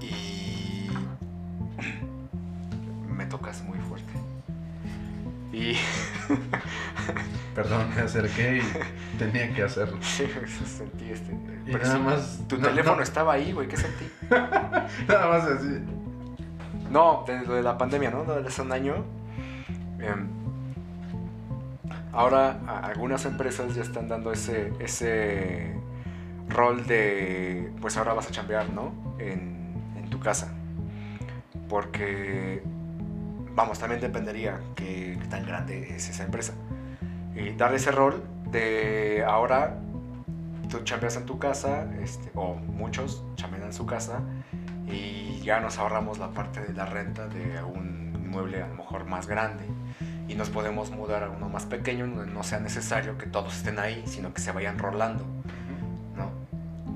y 0.00 0.88
me 3.08 3.26
tocas 3.26 3.62
muy 3.64 3.78
fuerte. 3.78 4.27
Y 5.52 5.74
Perdón, 7.54 7.88
me 7.96 8.02
acerqué 8.02 8.58
y 8.58 9.18
tenía 9.18 9.52
que 9.54 9.62
hacerlo. 9.64 9.98
sí, 10.00 10.26
sentí 10.64 11.10
este... 11.10 11.32
Y 11.66 11.72
pero 11.72 11.84
nada 11.84 11.96
sí, 11.96 12.02
más- 12.02 12.40
Tu 12.48 12.56
no, 12.58 12.68
teléfono 12.68 12.96
no. 12.96 13.02
estaba 13.02 13.32
ahí, 13.34 13.52
güey, 13.52 13.66
¿qué 13.68 13.76
sentí? 13.76 14.08
Nada 14.30 15.28
más 15.28 15.44
así. 15.44 15.80
No, 16.90 17.24
de 17.26 17.40
lo 17.46 17.54
de 17.54 17.62
la 17.62 17.76
pandemia, 17.76 18.10
¿no? 18.10 18.24
Lo 18.24 18.40
de 18.40 18.46
hace 18.48 18.62
un 18.62 18.72
año. 18.72 19.04
em, 20.00 20.28
ahora 22.12 22.58
algunas 22.84 23.24
empresas 23.26 23.74
ya 23.74 23.82
están 23.82 24.08
dando 24.08 24.32
ese, 24.32 24.72
ese 24.78 25.74
rol 26.48 26.86
de, 26.86 27.70
pues 27.80 27.96
ahora 27.96 28.14
vas 28.14 28.28
a 28.28 28.30
chambear, 28.30 28.70
¿no? 28.70 28.92
En, 29.18 29.74
en 29.96 30.08
tu 30.10 30.18
casa. 30.20 30.54
Porque, 31.68 32.62
vamos, 33.58 33.80
también 33.80 34.00
dependería 34.00 34.60
qué 34.76 35.18
tan 35.28 35.44
grande 35.44 35.96
es 35.96 36.08
esa 36.08 36.22
empresa. 36.22 36.54
Y 37.34 37.50
dar 37.54 37.74
ese 37.74 37.90
rol 37.90 38.22
de 38.52 39.24
ahora 39.26 39.80
tú 40.68 40.78
chambeas 40.84 41.16
en 41.16 41.26
tu 41.26 41.40
casa, 41.40 41.88
este, 42.00 42.30
o 42.36 42.54
muchos 42.54 43.24
chambean 43.34 43.64
en 43.64 43.72
su 43.72 43.84
casa, 43.84 44.20
y 44.86 45.40
ya 45.40 45.58
nos 45.58 45.76
ahorramos 45.78 46.18
la 46.18 46.28
parte 46.28 46.60
de 46.60 46.72
la 46.72 46.86
renta 46.86 47.26
de 47.26 47.60
un 47.64 48.12
inmueble 48.14 48.62
a 48.62 48.68
lo 48.68 48.76
mejor 48.76 49.06
más 49.06 49.26
grande 49.26 49.64
y 50.28 50.36
nos 50.36 50.50
podemos 50.50 50.90
mudar 50.90 51.24
a 51.24 51.30
uno 51.30 51.48
más 51.48 51.66
pequeño 51.66 52.06
donde 52.06 52.32
no 52.32 52.44
sea 52.44 52.60
necesario 52.60 53.18
que 53.18 53.26
todos 53.26 53.56
estén 53.56 53.80
ahí, 53.80 54.04
sino 54.06 54.32
que 54.32 54.40
se 54.40 54.52
vayan 54.52 54.78
rolando. 54.78 55.26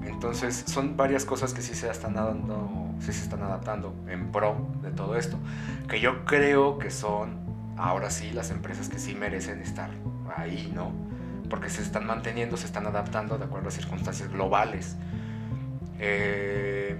Entonces 0.06 0.64
son 0.66 0.96
varias 0.96 1.24
cosas 1.24 1.54
que 1.54 1.62
sí 1.62 1.74
se 1.74 1.90
están 1.90 2.14
dando, 2.14 2.90
sí 3.00 3.12
se 3.12 3.22
están 3.22 3.42
adaptando 3.42 3.94
en 4.08 4.30
pro 4.32 4.56
de 4.82 4.90
todo 4.90 5.16
esto, 5.16 5.38
que 5.88 6.00
yo 6.00 6.24
creo 6.24 6.78
que 6.78 6.90
son 6.90 7.40
ahora 7.76 8.10
sí 8.10 8.30
las 8.30 8.50
empresas 8.50 8.88
que 8.88 8.98
sí 8.98 9.14
merecen 9.14 9.60
estar 9.60 9.90
ahí, 10.36 10.70
¿no? 10.74 10.92
Porque 11.48 11.68
se 11.70 11.82
están 11.82 12.06
manteniendo, 12.06 12.56
se 12.56 12.66
están 12.66 12.86
adaptando 12.86 13.38
de 13.38 13.44
acuerdo 13.44 13.68
a 13.68 13.72
circunstancias 13.72 14.30
globales. 14.30 14.96
Eh, 15.98 16.98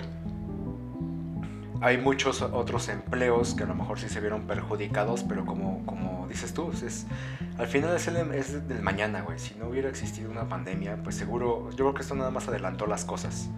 hay 1.82 1.98
muchos 1.98 2.42
otros 2.42 2.88
empleos 2.88 3.54
que 3.54 3.64
a 3.64 3.66
lo 3.66 3.74
mejor 3.74 3.98
sí 3.98 4.08
se 4.08 4.20
vieron 4.20 4.46
perjudicados, 4.46 5.24
pero 5.24 5.44
como, 5.44 5.84
como 5.84 6.28
dices 6.28 6.54
tú, 6.54 6.70
es, 6.70 7.06
al 7.58 7.66
final 7.66 7.96
es, 7.96 8.06
el, 8.06 8.16
es 8.34 8.68
del 8.68 8.80
mañana, 8.82 9.22
güey. 9.22 9.40
Si 9.40 9.56
no 9.56 9.66
hubiera 9.66 9.88
existido 9.88 10.30
una 10.30 10.48
pandemia, 10.48 10.98
pues 11.02 11.16
seguro, 11.16 11.70
yo 11.70 11.76
creo 11.76 11.94
que 11.94 12.02
esto 12.02 12.14
nada 12.14 12.30
más 12.30 12.46
adelantó 12.46 12.86
las 12.86 13.04
cosas. 13.04 13.50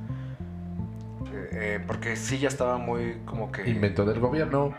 Eh, 1.34 1.48
eh, 1.52 1.84
porque 1.86 2.16
sí 2.16 2.38
ya 2.38 2.48
estaba 2.48 2.78
muy 2.78 3.18
como 3.26 3.52
que... 3.52 3.68
Invento 3.68 4.06
del 4.06 4.20
gobierno. 4.20 4.74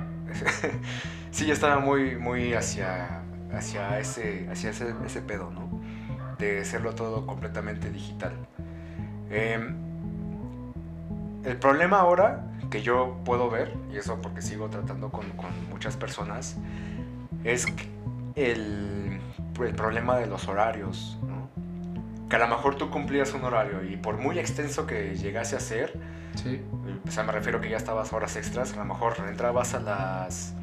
sí 1.32 1.46
ya 1.46 1.54
estaba 1.54 1.80
muy, 1.80 2.16
muy 2.16 2.54
hacia, 2.56 3.22
hacia, 3.54 4.00
ese, 4.00 4.48
hacia 4.50 4.72
ese, 4.72 4.96
ese 5.06 5.22
pedo, 5.22 5.52
¿no? 5.52 5.70
De 6.39 6.62
hacerlo 6.62 6.96
todo 6.96 7.28
completamente 7.28 7.91
digital. 7.91 8.34
Em, 9.30 9.85
el 11.46 11.58
problema 11.58 12.00
ahora 12.00 12.46
que 12.70 12.82
yo 12.82 13.18
puedo 13.26 13.50
ver, 13.50 13.74
y 13.91 13.98
eso 13.98 14.20
porque 14.22 14.41
sigo 14.41 14.70
tratando 14.70 15.10
con, 15.10 15.30
con 15.32 15.50
muchas 15.70 15.96
personas, 15.96 16.58
es 17.43 17.68
el, 18.36 19.20
el 19.62 19.76
problema 19.76 20.18
de 20.18 20.28
los 20.28 20.48
horarios, 20.48 21.18
¿no? 21.24 21.50
Que 22.30 22.36
a 22.38 22.39
lo 22.39 22.48
mejor 22.48 22.76
tú 22.76 22.89
cumplías 22.89 23.34
un 23.34 23.43
horario 23.43 23.84
y 23.84 23.98
por 23.98 24.18
muy 24.18 24.39
extenso 24.39 24.86
que 24.88 25.16
llegase 25.16 25.56
a 25.56 25.60
ser, 25.60 25.93
Sí. 26.36 26.62
o 27.08 27.12
sea, 27.12 27.24
me 27.24 27.32
refiero 27.32 27.62
que 27.62 27.70
ya 27.70 27.78
estabas 27.78 28.12
horas 28.12 28.36
extras, 28.36 28.74
a 28.74 28.78
lo 28.78 28.86
mejor 28.86 29.14
entrabas 29.30 29.74
a 29.74 29.80
las, 29.80 30.54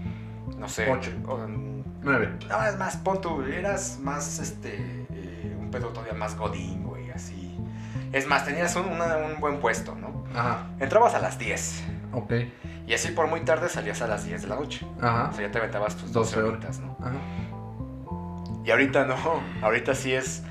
no 0.58 0.68
sé, 0.68 0.90
Ocho. 0.90 1.10
o- 1.26 1.38
mm, 1.38 1.82
Nueve. 2.02 2.30
no, 2.48 2.62
es 2.66 2.76
más, 2.76 2.96
pon 2.98 3.20
tú, 3.22 3.40
eras 3.42 3.98
más, 4.02 4.38
este, 4.40 5.06
eh, 5.14 5.56
un 5.58 5.70
pedo 5.70 5.88
todavía 5.88 6.12
más 6.14 6.36
godín. 6.36 6.84
Es 8.12 8.26
más, 8.26 8.44
tenías 8.44 8.74
un, 8.76 8.86
una- 8.88 9.16
un 9.16 9.40
buen 9.40 9.58
puesto, 9.60 9.94
¿no? 9.94 10.24
Ajá. 10.34 10.66
Entrabas 10.80 11.14
a 11.14 11.18
las 11.18 11.38
10 11.38 11.82
Ok. 12.12 12.32
Y 12.86 12.94
así 12.94 13.08
por 13.12 13.26
muy 13.28 13.40
tarde 13.40 13.68
salías 13.68 14.02
a 14.02 14.06
las 14.06 14.24
10 14.26 14.42
de 14.42 14.48
la 14.48 14.56
noche. 14.56 14.86
Ajá. 15.00 15.30
O 15.30 15.32
sea, 15.34 15.46
ya 15.46 15.50
te 15.52 15.58
aventabas 15.58 15.96
tus 15.96 16.12
12 16.12 16.36
12 16.36 16.38
horas. 16.40 16.50
horitas, 16.52 16.78
¿no? 16.80 16.96
Ajá. 17.00 17.12
Y 18.64 18.70
ahorita 18.70 19.04
no, 19.06 19.16
ahorita 19.62 19.94
sí 19.94 20.12
es. 20.12 20.42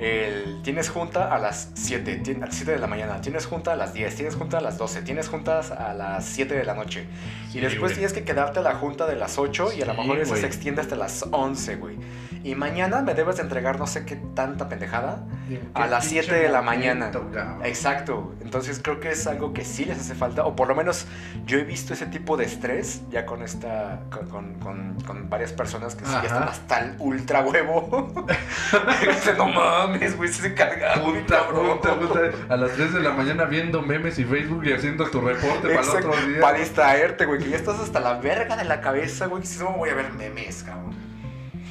El, 0.00 0.60
tienes 0.62 0.88
junta 0.88 1.32
a 1.34 1.38
las 1.38 1.70
7, 1.74 2.16
ti- 2.24 2.36
a 2.40 2.46
las 2.46 2.54
7 2.54 2.72
de 2.72 2.78
la 2.78 2.86
mañana, 2.86 3.20
tienes 3.20 3.44
junta 3.46 3.74
a 3.74 3.76
las 3.76 3.92
10, 3.92 4.14
tienes 4.16 4.34
junta 4.34 4.58
a 4.58 4.60
las 4.62 4.78
12, 4.78 5.02
tienes 5.02 5.28
juntas 5.28 5.70
a 5.70 5.92
las 5.92 6.24
7 6.24 6.54
de 6.54 6.64
la 6.64 6.74
noche. 6.74 7.06
Sí, 7.52 7.58
y 7.58 7.60
después 7.60 7.80
güey. 7.92 7.94
tienes 7.94 8.12
que 8.12 8.24
quedarte 8.24 8.60
a 8.60 8.62
la 8.62 8.74
junta 8.76 9.06
de 9.06 9.16
las 9.16 9.38
8 9.38 9.72
y 9.76 9.82
a 9.82 9.86
lo 9.86 9.92
Sí, 9.94 10.00
mejor 10.00 10.18
eso 10.18 10.36
se 10.36 10.46
extiende 10.46 10.80
hasta 10.80 10.96
las 10.96 11.24
11, 11.30 11.76
güey. 11.76 11.98
Y 12.42 12.54
mañana 12.54 13.02
me 13.02 13.12
debes 13.12 13.36
de 13.36 13.42
entregar 13.42 13.78
no 13.78 13.86
sé 13.86 14.06
qué 14.06 14.16
tanta 14.34 14.70
pendejada. 14.70 15.26
¿En 15.50 15.70
A 15.74 15.86
las 15.86 16.06
pinche 16.06 16.22
7 16.22 16.36
de 16.42 16.48
la 16.48 16.62
mañana. 16.62 17.10
cabrón? 17.10 17.60
Exacto, 17.64 18.32
entonces 18.40 18.80
creo 18.82 18.98
que 19.00 19.10
es 19.10 19.26
algo 19.26 19.52
que 19.52 19.62
sí 19.66 19.84
les 19.84 19.98
hace 19.98 20.14
falta, 20.14 20.46
o 20.46 20.56
por 20.56 20.66
lo 20.68 20.74
menos 20.74 21.06
yo 21.44 21.58
he 21.58 21.64
visto 21.64 21.92
ese 21.92 22.06
tipo 22.06 22.38
de 22.38 22.46
estrés 22.46 23.02
ya 23.10 23.26
con 23.26 23.42
esta, 23.42 24.00
con, 24.10 24.26
con, 24.30 24.54
con- 24.54 24.90
con 25.06 25.28
varias 25.28 25.52
personas 25.52 25.94
que 25.96 26.04
sí 26.06 26.12
ya 26.12 26.22
están 26.22 26.44
hasta 26.44 26.78
el 26.78 26.94
ultra 26.98 27.42
huevo. 27.42 28.08
No 29.36 29.46
mames, 29.48 29.89
güey, 30.16 30.28
se 30.28 30.54
carga 30.54 30.96
muy 30.96 31.14
Junta, 31.14 31.38
cabrón". 31.40 31.66
junta, 31.68 31.90
junta, 31.90 32.20
a 32.48 32.56
las 32.56 32.72
3 32.72 32.94
de 32.94 33.00
la 33.00 33.10
mañana 33.10 33.44
viendo 33.44 33.82
memes 33.82 34.18
y 34.18 34.24
Facebook 34.24 34.64
y 34.64 34.72
haciendo 34.72 35.08
tu 35.10 35.20
reporte 35.20 35.68
para 35.74 35.80
el 35.82 35.88
otro 35.88 36.26
día. 36.26 36.40
Para 36.40 36.58
distraerte, 36.58 37.26
güey, 37.26 37.38
que 37.40 37.50
ya 37.50 37.56
estás 37.56 37.78
hasta 37.80 38.00
la 38.00 38.14
verga 38.14 38.56
de 38.56 38.64
la 38.64 38.80
cabeza, 38.80 39.26
güey, 39.26 39.42
que 39.42 39.48
si 39.48 39.58
no 39.58 39.72
voy 39.72 39.90
a 39.90 39.94
ver 39.94 40.12
memes, 40.12 40.62
cabrón. 40.62 40.94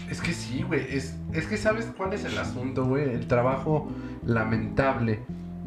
Es 0.09 0.21
que 0.21 0.33
sí, 0.33 0.63
güey. 0.63 0.95
Es, 0.95 1.15
es 1.33 1.45
que 1.45 1.57
sabes 1.57 1.87
cuál 1.95 2.13
es 2.13 2.25
el 2.25 2.37
asunto, 2.37 2.85
güey. 2.85 3.03
El 3.13 3.27
trabajo 3.27 3.91
lamentable 4.25 5.19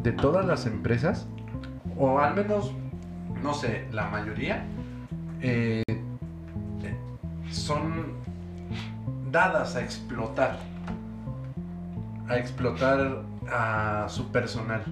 de 0.03 0.13
todas 0.13 0.45
las 0.45 0.67
empresas, 0.67 1.27
o 1.97 2.19
al 2.19 2.35
menos, 2.35 2.73
no 3.43 3.55
sé, 3.55 3.87
la 3.93 4.07
mayoría, 4.07 4.65
eh, 5.41 5.83
son 7.51 8.15
dadas 9.31 9.77
a 9.77 9.83
explotar. 9.83 10.59
A 12.33 12.39
explotar 12.39 13.23
a 13.51 14.07
su 14.09 14.31
personal. 14.33 14.83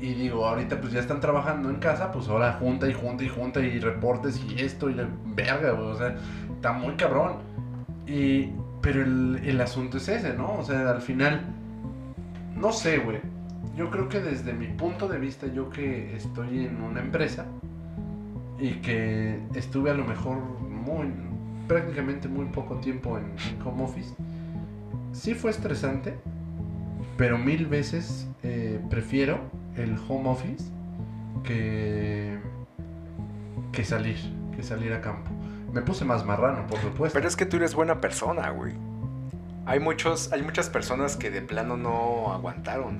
Y 0.00 0.14
digo, 0.14 0.46
ahorita 0.46 0.80
pues 0.80 0.92
ya 0.92 1.00
están 1.00 1.20
trabajando 1.20 1.70
en 1.70 1.76
casa, 1.76 2.10
pues 2.12 2.28
ahora 2.28 2.54
junta 2.54 2.88
y 2.88 2.92
junta 2.92 3.24
y 3.24 3.28
junta 3.28 3.60
y 3.60 3.78
reportes 3.78 4.42
y 4.42 4.60
esto 4.60 4.90
y 4.90 4.94
la 4.94 5.08
verga. 5.34 5.74
O 5.74 5.96
sea, 5.96 6.16
está 6.54 6.72
muy 6.72 6.94
cabrón. 6.94 7.36
Y, 8.06 8.50
pero 8.82 9.02
el, 9.02 9.40
el 9.44 9.60
asunto 9.60 9.96
es 9.96 10.08
ese, 10.08 10.34
¿no? 10.34 10.54
O 10.58 10.64
sea, 10.64 10.90
al 10.90 11.00
final, 11.00 11.46
no 12.56 12.72
sé, 12.72 12.98
güey. 12.98 13.20
Yo 13.76 13.90
creo 13.90 14.08
que 14.08 14.20
desde 14.20 14.52
mi 14.52 14.66
punto 14.66 15.06
de 15.06 15.18
vista, 15.18 15.46
yo 15.46 15.70
que 15.70 16.16
estoy 16.16 16.66
en 16.66 16.82
una 16.82 17.00
empresa 17.00 17.46
y 18.58 18.72
que 18.80 19.40
estuve 19.54 19.90
a 19.90 19.94
lo 19.94 20.04
mejor 20.04 20.38
muy, 20.38 21.12
prácticamente 21.68 22.26
muy 22.28 22.46
poco 22.46 22.76
tiempo 22.76 23.18
en, 23.18 23.24
en 23.24 23.62
home 23.62 23.84
office, 23.84 24.14
sí 25.12 25.34
fue 25.34 25.50
estresante, 25.50 26.16
pero 27.16 27.38
mil 27.38 27.66
veces 27.66 28.28
eh, 28.42 28.80
prefiero 28.90 29.40
el 29.76 29.96
home 30.08 30.28
office 30.28 30.64
que, 31.42 32.38
que 33.72 33.84
salir, 33.84 34.16
que 34.54 34.62
salir 34.62 34.92
a 34.92 35.00
campo. 35.00 35.30
Me 35.72 35.82
puse 35.82 36.04
más 36.04 36.24
marrano, 36.24 36.66
por 36.66 36.80
supuesto. 36.80 37.14
Pero 37.16 37.28
es 37.28 37.36
que 37.36 37.46
tú 37.46 37.56
eres 37.56 37.74
buena 37.74 38.00
persona, 38.00 38.50
güey. 38.50 38.74
Hay 39.66 39.80
muchos, 39.80 40.32
hay 40.32 40.42
muchas 40.42 40.70
personas 40.70 41.16
que 41.16 41.30
de 41.30 41.42
plano 41.42 41.76
no 41.76 42.32
aguantaron. 42.32 42.98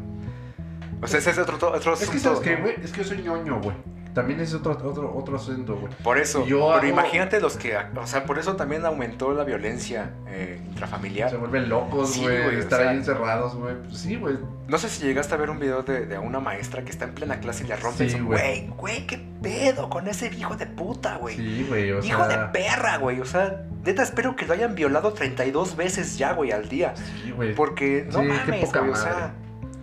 O 1.00 1.06
sea, 1.06 1.18
ese 1.18 1.30
es 1.30 1.38
otro, 1.38 1.56
otro 1.72 1.94
Es 1.94 2.08
que 2.10 2.18
sabes 2.18 2.40
que, 2.40 2.56
¿no? 2.56 2.62
güey, 2.62 2.74
es 2.82 2.92
que 2.92 3.02
yo 3.02 3.08
soy 3.08 3.22
ñoño, 3.22 3.60
güey. 3.60 3.76
También 4.16 4.40
es 4.40 4.54
otro, 4.54 4.72
otro, 4.72 5.14
otro 5.14 5.36
acento, 5.36 5.76
güey. 5.76 5.92
Por 6.02 6.16
eso, 6.16 6.46
Yo 6.46 6.60
pero 6.74 6.74
hago- 6.78 6.86
imagínate 6.86 7.38
los 7.38 7.58
que, 7.58 7.76
o 7.76 8.06
sea, 8.06 8.24
por 8.24 8.38
eso 8.38 8.56
también 8.56 8.84
aumentó 8.86 9.32
la 9.34 9.44
violencia 9.44 10.12
eh, 10.26 10.58
intrafamiliar. 10.70 11.28
Se 11.28 11.36
vuelven 11.36 11.68
locos, 11.68 12.12
Sí, 12.14 12.22
güey. 12.22 12.42
güey, 12.42 12.56
o 12.56 12.58
estar 12.60 12.80
sea- 12.80 12.90
ahí 12.90 12.96
encerrados, 12.96 13.54
güey. 13.56 13.74
Pues 13.82 13.98
sí, 13.98 14.16
güey. 14.16 14.38
No 14.68 14.78
sé 14.78 14.88
si 14.88 15.04
llegaste 15.04 15.34
a 15.34 15.36
ver 15.36 15.50
un 15.50 15.60
video 15.60 15.82
de, 15.82 16.06
de 16.06 16.16
una 16.18 16.40
maestra 16.40 16.82
que 16.82 16.90
está 16.90 17.04
en 17.04 17.12
plena 17.14 17.40
clase 17.40 17.64
y 17.64 17.66
le 17.68 17.76
rompe 17.76 18.08
Sí, 18.08 18.18
güey. 18.18 18.66
güey, 18.78 19.06
qué 19.06 19.18
pedo 19.42 19.90
con 19.90 20.08
ese 20.08 20.34
hijo 20.34 20.56
de 20.56 20.66
puta, 20.66 21.18
güey. 21.18 21.36
Sí, 21.36 21.66
güey. 21.68 21.92
O 21.92 22.02
hijo 22.02 22.24
sea, 22.26 22.28
de 22.46 22.52
perra, 22.58 22.96
güey. 22.96 23.20
O 23.20 23.26
sea, 23.26 23.66
neta 23.84 24.02
espero 24.02 24.34
que 24.34 24.46
lo 24.46 24.54
hayan 24.54 24.74
violado 24.74 25.12
32 25.12 25.76
veces 25.76 26.16
ya, 26.16 26.32
güey, 26.32 26.52
al 26.52 26.70
día. 26.70 26.94
Sí, 26.96 27.32
güey. 27.32 27.54
Porque 27.54 28.06
no 28.10 28.20
Sí, 28.20 28.26
qué 28.28 28.32
mames, 28.32 28.64
poca 28.64 28.80
güey. 28.80 28.92
O 28.92 28.96
sea, 28.96 29.34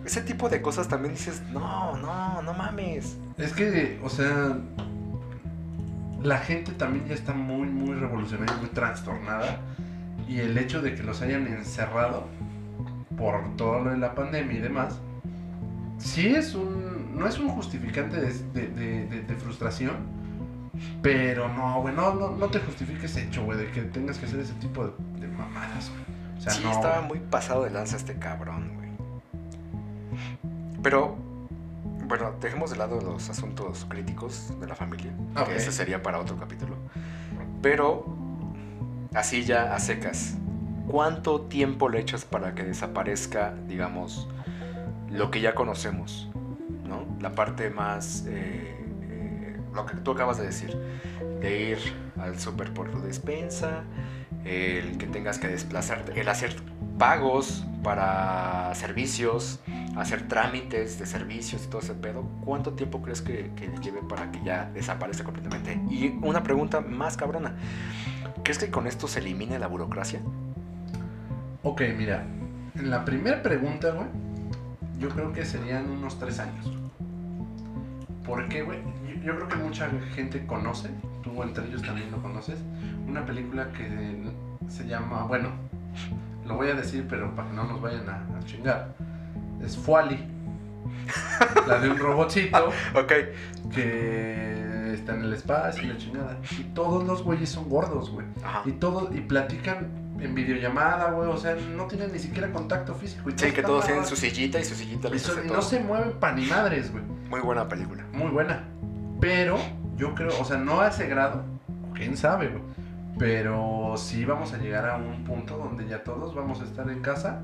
ese 0.04 0.20
tipo 0.22 0.48
de 0.48 0.60
cosas 0.62 0.88
también 0.88 1.14
dices, 1.14 1.42
no, 1.52 1.96
no, 1.96 2.42
no 2.42 2.54
mames. 2.54 3.16
Es 3.38 3.52
que, 3.52 4.00
o 4.02 4.08
sea, 4.08 4.56
la 6.22 6.38
gente 6.38 6.72
también 6.72 7.06
ya 7.06 7.14
está 7.14 7.32
muy, 7.34 7.68
muy 7.68 7.94
revolucionaria, 7.94 8.56
muy 8.56 8.68
trastornada. 8.70 9.60
Y 10.28 10.40
el 10.40 10.56
hecho 10.56 10.80
de 10.80 10.94
que 10.94 11.02
los 11.02 11.20
hayan 11.22 11.46
encerrado 11.46 12.26
por 13.18 13.56
todo 13.56 13.80
lo 13.80 13.90
de 13.90 13.98
la 13.98 14.14
pandemia 14.14 14.56
y 14.56 14.60
demás, 14.60 14.98
sí 15.98 16.28
es 16.28 16.54
un. 16.54 16.94
No 17.18 17.28
es 17.28 17.38
un 17.38 17.48
justificante 17.48 18.20
de, 18.20 18.32
de- 18.52 19.06
de- 19.06 19.34
frustración. 19.36 19.92
Pero 21.02 21.48
no, 21.52 21.80
güey, 21.82 21.94
no, 21.94 22.14
no, 22.14 22.30
no 22.30 22.48
te 22.48 22.58
justifiques 22.58 23.16
hecho, 23.16 23.44
güey, 23.44 23.58
de 23.58 23.70
que 23.70 23.82
tengas 23.82 24.18
que 24.18 24.26
hacer 24.26 24.40
ese 24.40 24.54
tipo 24.54 24.84
de, 24.84 25.28
mamadas, 25.28 25.90
güey. 25.90 26.02
O 26.38 26.40
sea, 26.40 26.52
sí, 26.52 26.62
no. 26.64 26.72
estaba 26.72 27.02
muy 27.02 27.20
pasado 27.20 27.62
de 27.64 27.70
lanza 27.70 27.96
este 27.96 28.14
cabrón, 28.14 28.72
güey. 28.74 28.83
Pero, 30.84 31.16
bueno, 32.06 32.32
dejemos 32.42 32.70
de 32.70 32.76
lado 32.76 33.00
los 33.00 33.30
asuntos 33.30 33.86
críticos 33.88 34.52
de 34.60 34.66
la 34.66 34.74
familia, 34.74 35.12
Ok. 35.34 35.48
que 35.48 35.56
ese 35.56 35.72
sería 35.72 36.02
para 36.02 36.20
otro 36.20 36.36
capítulo. 36.36 36.76
Pero, 37.62 38.04
así 39.14 39.44
ya 39.44 39.74
a 39.74 39.78
secas, 39.78 40.36
¿cuánto 40.86 41.40
tiempo 41.40 41.88
le 41.88 42.00
echas 42.00 42.26
para 42.26 42.54
que 42.54 42.64
desaparezca, 42.64 43.54
digamos, 43.66 44.28
lo 45.10 45.30
que 45.30 45.40
ya 45.40 45.54
conocemos? 45.54 46.30
¿No? 46.86 47.06
La 47.18 47.34
parte 47.34 47.70
más, 47.70 48.26
eh, 48.28 48.76
eh, 49.04 49.56
lo 49.72 49.86
que 49.86 49.96
tú 49.96 50.10
acabas 50.10 50.36
de 50.36 50.44
decir, 50.44 50.76
de 51.40 51.70
ir 51.70 51.78
al 52.20 52.38
súper 52.38 52.74
por 52.74 52.90
tu 52.90 53.00
despensa, 53.00 53.84
el 54.44 54.98
que 54.98 55.06
tengas 55.06 55.38
que 55.38 55.48
desplazarte, 55.48 56.20
el 56.20 56.28
hacer 56.28 56.54
pagos 56.98 57.64
para 57.82 58.74
servicios, 58.74 59.60
hacer 59.96 60.26
trámites 60.26 60.98
de 60.98 61.06
servicios 61.06 61.64
y 61.64 61.68
todo 61.68 61.80
ese 61.80 61.94
pedo, 61.94 62.22
¿cuánto 62.44 62.72
tiempo 62.72 63.02
crees 63.02 63.20
que, 63.20 63.52
que 63.56 63.68
le 63.68 63.78
lleve 63.78 64.00
para 64.02 64.30
que 64.32 64.42
ya 64.42 64.70
desaparezca 64.72 65.24
completamente? 65.24 65.80
Y 65.90 66.18
una 66.22 66.42
pregunta 66.42 66.80
más 66.80 67.16
cabrona, 67.16 67.54
¿crees 68.42 68.58
que 68.58 68.70
con 68.70 68.86
esto 68.86 69.06
se 69.06 69.20
elimine 69.20 69.58
la 69.58 69.66
burocracia? 69.66 70.20
Ok, 71.62 71.82
mira, 71.96 72.24
en 72.74 72.90
la 72.90 73.04
primera 73.04 73.42
pregunta, 73.42 73.90
güey, 73.90 74.08
yo 74.98 75.08
creo 75.10 75.32
que 75.32 75.44
serían 75.44 75.90
unos 75.90 76.18
tres 76.18 76.38
años. 76.38 76.72
¿Por 78.24 78.48
qué, 78.48 78.62
güey? 78.62 78.78
Yo, 79.06 79.22
yo 79.22 79.36
creo 79.36 79.48
que 79.48 79.56
mucha 79.56 79.90
gente 80.14 80.46
conoce, 80.46 80.88
tú 81.22 81.42
entre 81.42 81.66
ellos 81.66 81.82
también 81.82 82.10
lo 82.10 82.22
conoces, 82.22 82.58
una 83.06 83.26
película 83.26 83.70
que 83.72 84.30
se 84.68 84.86
llama, 84.86 85.24
bueno, 85.24 85.50
lo 86.46 86.56
voy 86.56 86.68
a 86.68 86.74
decir, 86.74 87.06
pero 87.08 87.34
para 87.34 87.48
que 87.48 87.54
no 87.56 87.64
nos 87.64 87.80
vayan 87.80 88.08
a, 88.08 88.26
a 88.36 88.44
chingar. 88.44 88.94
Es 89.62 89.76
Fuali, 89.76 90.26
la 91.66 91.78
de 91.78 91.88
un 91.90 91.98
robotcito 91.98 92.66
Ok, 92.94 93.12
que 93.74 94.92
está 94.94 95.14
en 95.14 95.22
el 95.22 95.32
espacio 95.32 95.84
y 95.84 95.86
la 95.88 95.96
chingada. 95.96 96.38
Y 96.58 96.64
todos 96.74 97.04
los 97.04 97.22
güeyes 97.22 97.48
son 97.50 97.68
gordos, 97.68 98.10
güey. 98.10 98.26
ajá. 98.44 98.62
Y 98.64 98.72
todo, 98.72 99.10
y 99.14 99.20
platican 99.20 99.88
en 100.20 100.34
videollamada, 100.34 101.10
güey. 101.10 101.28
O 101.28 101.36
sea, 101.36 101.54
no 101.56 101.84
tienen 101.86 102.12
ni 102.12 102.18
siquiera 102.18 102.50
contacto 102.52 102.94
físico. 102.94 103.28
Y 103.30 103.32
Sí, 103.38 103.50
que 103.52 103.62
todos 103.62 103.86
tienen 103.86 104.04
su 104.06 104.16
sillita 104.16 104.58
y 104.60 104.64
su 104.64 104.74
sillita 104.74 105.08
y, 105.14 105.18
son- 105.18 105.44
y 105.46 105.50
no 105.50 105.62
se 105.62 105.80
mueven 105.80 106.12
pa' 106.20 106.32
ni 106.32 106.46
madres, 106.46 106.92
güey. 106.92 107.04
Muy 107.28 107.40
buena 107.40 107.68
película. 107.68 108.04
Muy 108.12 108.30
buena. 108.30 108.64
Pero 109.20 109.58
yo 109.96 110.14
creo, 110.14 110.30
o 110.40 110.44
sea, 110.44 110.58
no 110.58 110.80
a 110.80 110.88
ese 110.88 111.06
grado. 111.06 111.42
Quién 111.94 112.16
sabe, 112.16 112.48
güey. 112.48 112.62
Pero 113.18 113.94
sí 113.96 114.24
vamos 114.24 114.52
a 114.52 114.58
llegar 114.58 114.88
a 114.88 114.96
un 114.96 115.22
punto 115.24 115.56
donde 115.56 115.86
ya 115.86 116.02
todos 116.02 116.34
vamos 116.34 116.60
a 116.60 116.64
estar 116.64 116.88
en 116.90 117.00
casa, 117.00 117.42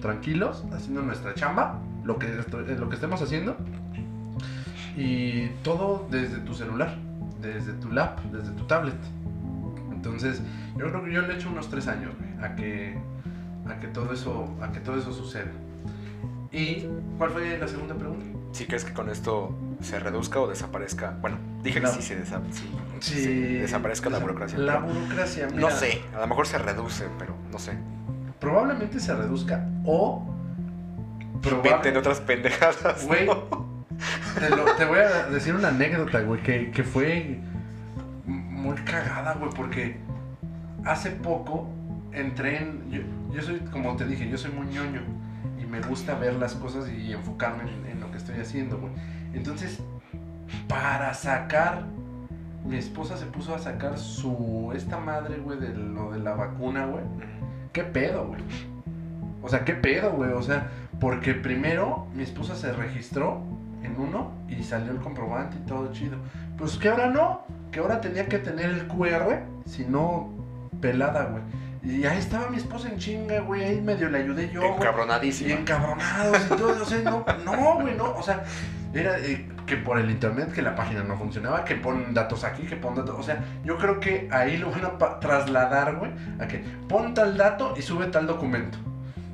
tranquilos, 0.00 0.64
haciendo 0.72 1.02
nuestra 1.02 1.34
chamba, 1.34 1.78
lo 2.04 2.18
que, 2.18 2.38
esto- 2.38 2.60
lo 2.60 2.88
que 2.88 2.94
estemos 2.94 3.20
haciendo. 3.20 3.56
Y 4.96 5.48
todo 5.62 6.06
desde 6.10 6.38
tu 6.38 6.54
celular, 6.54 6.96
desde 7.40 7.72
tu 7.74 7.90
lap, 7.92 8.18
desde 8.32 8.50
tu 8.52 8.64
tablet. 8.64 8.94
Entonces, 9.92 10.40
yo 10.78 10.86
creo 10.88 11.04
que 11.04 11.12
yo 11.12 11.22
le 11.22 11.34
echo 11.34 11.50
unos 11.50 11.68
tres 11.68 11.86
años, 11.86 12.12
güey, 12.18 12.44
a 12.44 12.56
que, 12.56 12.98
a 13.68 13.78
que 13.78 13.88
todo 13.88 14.12
eso, 14.12 14.48
a 14.62 14.72
que 14.72 14.80
todo 14.80 14.96
eso 14.98 15.12
suceda. 15.12 15.50
¿Y 16.52 16.86
cuál 17.18 17.30
fue 17.30 17.58
la 17.58 17.68
segunda 17.68 17.94
pregunta? 17.94 18.24
¿Sí 18.52 18.66
crees 18.66 18.84
que 18.84 18.92
con 18.92 19.08
esto 19.10 19.54
se 19.80 20.00
reduzca 20.00 20.40
o 20.40 20.48
desaparezca? 20.48 21.16
Bueno, 21.20 21.36
dije 21.62 21.80
que 21.80 21.86
sí 21.86 22.02
se 22.02 22.20
desa- 22.24 22.40
sí, 22.50 22.68
Sí, 23.00 23.54
desaparezca 23.54 24.10
la 24.10 24.18
burocracia. 24.18 24.58
La 24.58 24.78
burocracia, 24.78 25.46
no 25.48 25.56
mira, 25.56 25.70
sé, 25.70 26.02
a 26.16 26.20
lo 26.20 26.26
mejor 26.26 26.46
se 26.46 26.58
reduce, 26.58 27.06
pero 27.18 27.34
no 27.50 27.58
sé. 27.58 27.72
Probablemente 28.38 29.00
se 29.00 29.14
reduzca 29.14 29.66
o. 29.84 30.26
Inventen 31.50 31.96
otras 31.96 32.20
pendejadas. 32.20 33.06
Güey, 33.06 33.26
¿no? 33.26 33.34
te, 34.38 34.50
lo- 34.50 34.64
te 34.76 34.84
voy 34.84 34.98
a 34.98 35.24
decir 35.30 35.54
una 35.54 35.68
anécdota, 35.68 36.20
güey, 36.20 36.42
que, 36.42 36.70
que 36.70 36.84
fue 36.84 37.40
muy 38.26 38.76
cagada, 38.76 39.34
güey, 39.34 39.50
porque 39.52 39.96
hace 40.84 41.10
poco 41.10 41.68
entré 42.12 42.58
en. 42.58 42.90
Yo, 42.90 43.00
yo 43.34 43.42
soy, 43.42 43.58
como 43.72 43.96
te 43.96 44.04
dije, 44.06 44.28
yo 44.28 44.36
soy 44.36 44.50
muy 44.52 44.66
ñoño 44.66 45.00
y 45.60 45.64
me 45.64 45.80
gusta 45.80 46.14
ver 46.14 46.34
las 46.34 46.54
cosas 46.54 46.88
y 46.90 47.12
enfocarme 47.12 47.62
en, 47.62 47.86
en 47.92 48.00
lo 48.00 48.10
que 48.10 48.18
estoy 48.18 48.38
haciendo, 48.38 48.78
güey. 48.78 48.92
Entonces, 49.32 49.78
para 50.68 51.14
sacar. 51.14 51.84
Mi 52.64 52.76
esposa 52.76 53.16
se 53.16 53.26
puso 53.26 53.54
a 53.54 53.58
sacar 53.58 53.98
su. 53.98 54.72
Esta 54.74 54.98
madre, 54.98 55.36
güey, 55.38 55.58
de 55.58 55.74
lo 55.74 56.10
de 56.12 56.18
la 56.18 56.34
vacuna, 56.34 56.86
güey. 56.86 57.04
¿Qué 57.72 57.82
pedo, 57.84 58.26
güey? 58.26 58.42
O 59.42 59.48
sea, 59.48 59.64
¿qué 59.64 59.74
pedo, 59.74 60.12
güey? 60.12 60.32
O 60.32 60.42
sea, 60.42 60.70
porque 61.00 61.34
primero 61.34 62.06
mi 62.14 62.22
esposa 62.22 62.54
se 62.54 62.72
registró 62.72 63.42
en 63.82 63.98
uno 63.98 64.32
y 64.48 64.62
salió 64.62 64.92
el 64.92 64.98
comprobante 64.98 65.56
y 65.56 65.66
todo 65.66 65.90
chido. 65.92 66.18
Pues 66.58 66.76
que 66.76 66.90
ahora 66.90 67.06
no, 67.08 67.42
que 67.72 67.80
ahora 67.80 68.00
tenía 68.00 68.26
que 68.26 68.38
tener 68.38 68.66
el 68.68 68.86
QR, 68.86 69.40
si 69.64 69.84
no, 69.84 70.28
pelada, 70.80 71.24
güey. 71.24 71.42
Y 71.82 72.04
ahí 72.04 72.18
estaba 72.18 72.50
mi 72.50 72.58
esposa 72.58 72.90
en 72.90 72.98
chinga, 72.98 73.40
güey, 73.40 73.64
ahí 73.64 73.80
medio 73.80 74.10
le 74.10 74.18
ayudé 74.18 74.50
yo, 74.52 74.60
güey. 74.60 74.72
Y 74.72 74.76
Encabronadísimo. 74.76 75.54
encabronados 75.54 76.38
y 76.44 76.48
todo, 76.56 76.82
o 76.82 76.84
sea, 76.84 76.98
no, 77.00 77.24
no, 77.46 77.80
güey, 77.80 77.96
no, 77.96 78.12
o 78.12 78.22
sea, 78.22 78.44
era 78.92 79.18
eh, 79.18 79.48
que 79.66 79.76
por 79.76 79.98
el 79.98 80.10
internet, 80.10 80.52
que 80.52 80.62
la 80.62 80.74
página 80.74 81.02
no 81.04 81.16
funcionaba, 81.16 81.64
que 81.64 81.76
pon 81.76 82.12
datos 82.12 82.44
aquí, 82.44 82.62
que 82.64 82.76
pon 82.76 82.94
datos, 82.94 83.16
o 83.18 83.22
sea, 83.22 83.44
yo 83.64 83.78
creo 83.78 84.00
que 84.00 84.28
ahí 84.32 84.56
lo 84.56 84.70
van 84.70 84.84
a 84.84 85.20
trasladar, 85.20 85.96
güey, 85.96 86.10
a 86.40 86.48
que 86.48 86.58
pon 86.88 87.14
tal 87.14 87.36
dato 87.36 87.74
y 87.76 87.82
sube 87.82 88.06
tal 88.06 88.26
documento. 88.26 88.78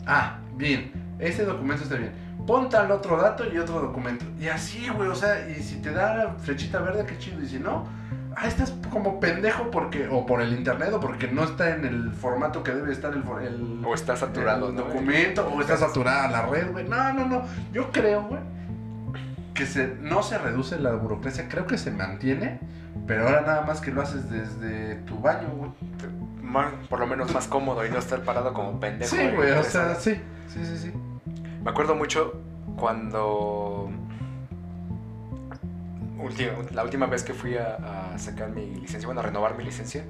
Ah, 0.07 0.39
bien, 0.57 0.93
ese 1.19 1.45
documento 1.45 1.85
está 1.85 1.97
bien. 1.97 2.13
Pon 2.47 2.69
tal 2.69 2.91
otro 2.93 3.17
dato 3.17 3.45
y 3.53 3.59
otro 3.59 3.81
documento. 3.81 4.25
Y 4.39 4.49
así, 4.49 4.89
güey, 4.89 5.09
o 5.09 5.15
sea, 5.15 5.49
y 5.49 5.55
si 5.63 5.77
te 5.77 5.91
da 5.91 6.15
la 6.15 6.31
flechita 6.35 6.79
verde, 6.81 7.05
qué 7.07 7.19
chido, 7.19 7.43
y 7.43 7.49
si 7.49 7.59
no, 7.59 7.89
ah, 8.37 8.47
estás 8.47 8.73
como 8.91 9.19
pendejo 9.19 9.71
porque, 9.71 10.07
o 10.07 10.27
por 10.27 10.41
el 10.41 10.53
internet, 10.53 10.91
o 10.93 11.01
porque 11.01 11.29
no 11.29 11.45
está 11.45 11.75
en 11.75 11.85
el 11.85 12.13
formato 12.13 12.63
que 12.63 12.73
debe 12.73 12.93
estar 12.93 13.13
el, 13.13 13.25
el, 13.43 13.83
O 13.85 13.95
está 13.95 14.15
saturado, 14.17 14.69
el 14.69 14.77
¿no? 14.77 14.83
documento 14.83 15.49
o 15.49 15.61
está 15.61 15.77
saturada 15.77 16.29
la 16.29 16.43
red, 16.47 16.71
güey. 16.71 16.87
No, 16.87 17.13
no, 17.15 17.27
no. 17.27 17.43
Yo 17.73 17.91
creo, 17.91 18.23
güey, 18.25 18.41
que 19.57 19.67
se, 19.67 19.87
no 20.01 20.23
se 20.23 20.39
reduce 20.39 20.79
la 20.79 20.93
burocracia, 20.93 21.49
creo 21.49 21.67
que 21.67 21.79
se 21.79 21.91
mantiene, 21.91 22.61
pero 23.07 23.27
ahora 23.27 23.41
nada 23.43 23.63
más 23.63 23.81
que 23.81 23.91
lo 23.91 24.03
haces 24.03 24.31
desde 24.31 24.97
tu 25.07 25.19
baño, 25.19 25.49
güey. 25.57 25.71
Más- 26.43 26.73
por 26.89 27.01
lo 27.01 27.07
menos 27.07 27.33
más 27.35 27.49
cómodo 27.49 27.85
y 27.85 27.91
no 27.91 27.99
estar 27.99 28.21
parado 28.23 28.53
como 28.55 28.79
pendejo. 28.79 29.17
Sí, 29.17 29.23
güey, 29.35 29.51
o 29.53 29.63
sea, 29.65 29.95
sí, 29.97 30.21
sí, 30.49 30.65
sí, 30.65 30.79
sí. 30.79 30.93
Me 31.65 31.71
acuerdo 31.71 31.95
mucho 31.97 32.41
cuando. 32.77 33.91
ulti- 36.19 36.71
la 36.73 36.85
última 36.85 37.07
vez 37.07 37.23
que 37.25 37.35
fui 37.35 37.57
a, 37.57 38.13
a 38.15 38.19
sacar 38.19 38.51
mi 38.51 38.67
licencia, 38.77 39.07
bueno, 39.07 39.21
a 39.21 39.25
renovar 39.25 39.57
mi 39.57 39.65
licencia, 39.65 40.05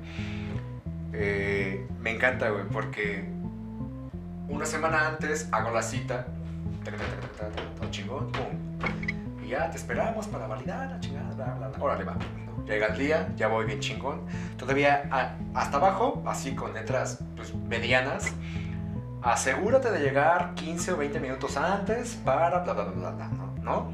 eh, 1.12 1.86
me 2.00 2.10
encanta, 2.14 2.50
güey, 2.50 2.64
porque 2.64 3.24
una 4.48 4.66
semana 4.66 5.08
antes 5.08 5.48
hago 5.52 5.70
la 5.70 5.82
cita, 5.82 6.26
todo 7.80 7.90
chingón, 7.90 8.30
pum, 8.30 9.15
y 9.46 9.50
ya 9.50 9.70
te 9.70 9.76
esperamos 9.76 10.26
para 10.26 10.46
validar 10.46 10.90
la 10.90 11.00
chingada, 11.00 11.32
bla, 11.34 11.54
bla, 11.54 11.68
bla. 11.68 11.84
Órale, 11.84 12.04
va. 12.04 12.16
Llega 12.66 12.86
el 12.88 12.98
día, 12.98 13.28
ya 13.36 13.46
voy 13.48 13.64
bien 13.66 13.78
chingón. 13.80 14.22
Todavía 14.56 15.08
a- 15.10 15.36
hasta 15.54 15.76
abajo, 15.76 16.22
así 16.26 16.54
con 16.56 16.74
letras 16.74 17.20
pues, 17.36 17.54
medianas, 17.54 18.32
asegúrate 19.22 19.90
de 19.90 20.00
llegar 20.00 20.54
15 20.54 20.92
o 20.92 20.96
20 20.96 21.20
minutos 21.20 21.56
antes 21.56 22.14
para 22.24 22.58
bla 22.60 22.72
bla 22.72 22.84
bla 22.84 22.92
bla, 22.92 23.10
bla, 23.10 23.28
¿no? 23.62 23.92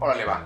Órale, 0.00 0.24
va. 0.24 0.42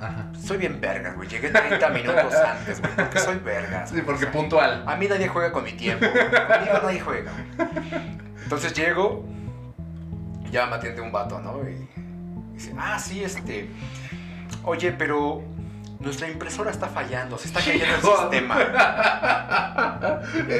Ajá. 0.00 0.30
Soy 0.42 0.56
bien 0.56 0.80
vergas, 0.80 1.14
güey. 1.14 1.28
Llegué 1.28 1.50
30 1.50 1.88
minutos 1.90 2.34
antes, 2.34 2.80
güey, 2.80 2.92
porque 2.96 3.18
soy 3.18 3.38
vergas. 3.38 3.90
Sí, 3.90 4.00
porque 4.02 4.24
O 4.24 4.30
sea, 4.30 4.32
puntual. 4.32 4.82
a 4.86 4.96
mí 4.96 5.06
nadie 5.08 5.28
juega 5.28 5.52
con 5.52 5.62
mi 5.64 5.72
tiempo, 5.72 6.06
güey. 6.10 6.30
Conmigo 6.30 6.78
nadie 6.82 7.00
juega. 7.00 7.32
Entonces 8.42 8.72
llego, 8.74 9.24
ya 10.50 10.66
me 10.66 10.76
atiende 10.76 11.02
un 11.02 11.12
vato, 11.12 11.38
¿no? 11.40 11.58
Y 11.68 11.86
dice, 12.60 12.74
ah, 12.78 12.98
sí, 12.98 13.22
este. 13.22 13.68
Oye, 14.64 14.92
pero 14.92 15.42
nuestra 16.00 16.28
impresora 16.28 16.70
está 16.70 16.88
fallando, 16.88 17.38
se 17.38 17.48
está 17.48 17.60
cayendo 17.60 17.84
el 17.84 18.02
sistema. 18.02 18.56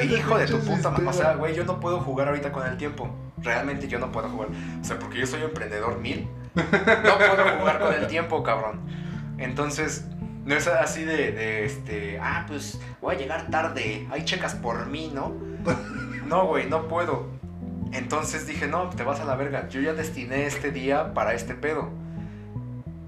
Hijo 0.03 0.37
de 0.37 0.47
tu 0.47 0.59
puta 0.59 0.89
madre. 0.89 1.07
O 1.07 1.13
sea, 1.13 1.33
güey, 1.35 1.55
yo 1.55 1.63
no 1.63 1.79
puedo 1.79 1.99
jugar 1.99 2.29
ahorita 2.29 2.51
con 2.51 2.65
el 2.67 2.77
tiempo. 2.77 3.09
Realmente 3.37 3.87
yo 3.87 3.99
no 3.99 4.11
puedo 4.11 4.29
jugar. 4.29 4.49
O 4.81 4.83
sea, 4.83 4.99
porque 4.99 5.19
yo 5.19 5.27
soy 5.27 5.41
emprendedor 5.41 5.99
mil. 5.99 6.27
No 6.55 7.17
puedo 7.17 7.59
jugar 7.59 7.79
con 7.79 7.93
el 7.93 8.07
tiempo, 8.07 8.43
cabrón. 8.43 8.81
Entonces, 9.37 10.05
no 10.45 10.55
es 10.55 10.67
así 10.67 11.03
de, 11.03 11.31
de, 11.31 11.65
este, 11.65 12.19
ah, 12.19 12.45
pues 12.47 12.79
voy 13.01 13.15
a 13.15 13.17
llegar 13.17 13.49
tarde. 13.49 14.07
Ahí 14.11 14.25
checas 14.25 14.55
por 14.55 14.85
mí, 14.87 15.11
¿no? 15.13 15.33
No, 16.25 16.45
güey, 16.47 16.69
no 16.69 16.87
puedo. 16.87 17.40
Entonces 17.91 18.47
dije, 18.47 18.67
no, 18.67 18.89
te 18.89 19.03
vas 19.03 19.19
a 19.19 19.25
la 19.25 19.35
verga. 19.35 19.67
Yo 19.69 19.81
ya 19.81 19.93
destiné 19.93 20.45
este 20.45 20.71
día 20.71 21.13
para 21.13 21.33
este 21.33 21.55
pedo. 21.55 21.89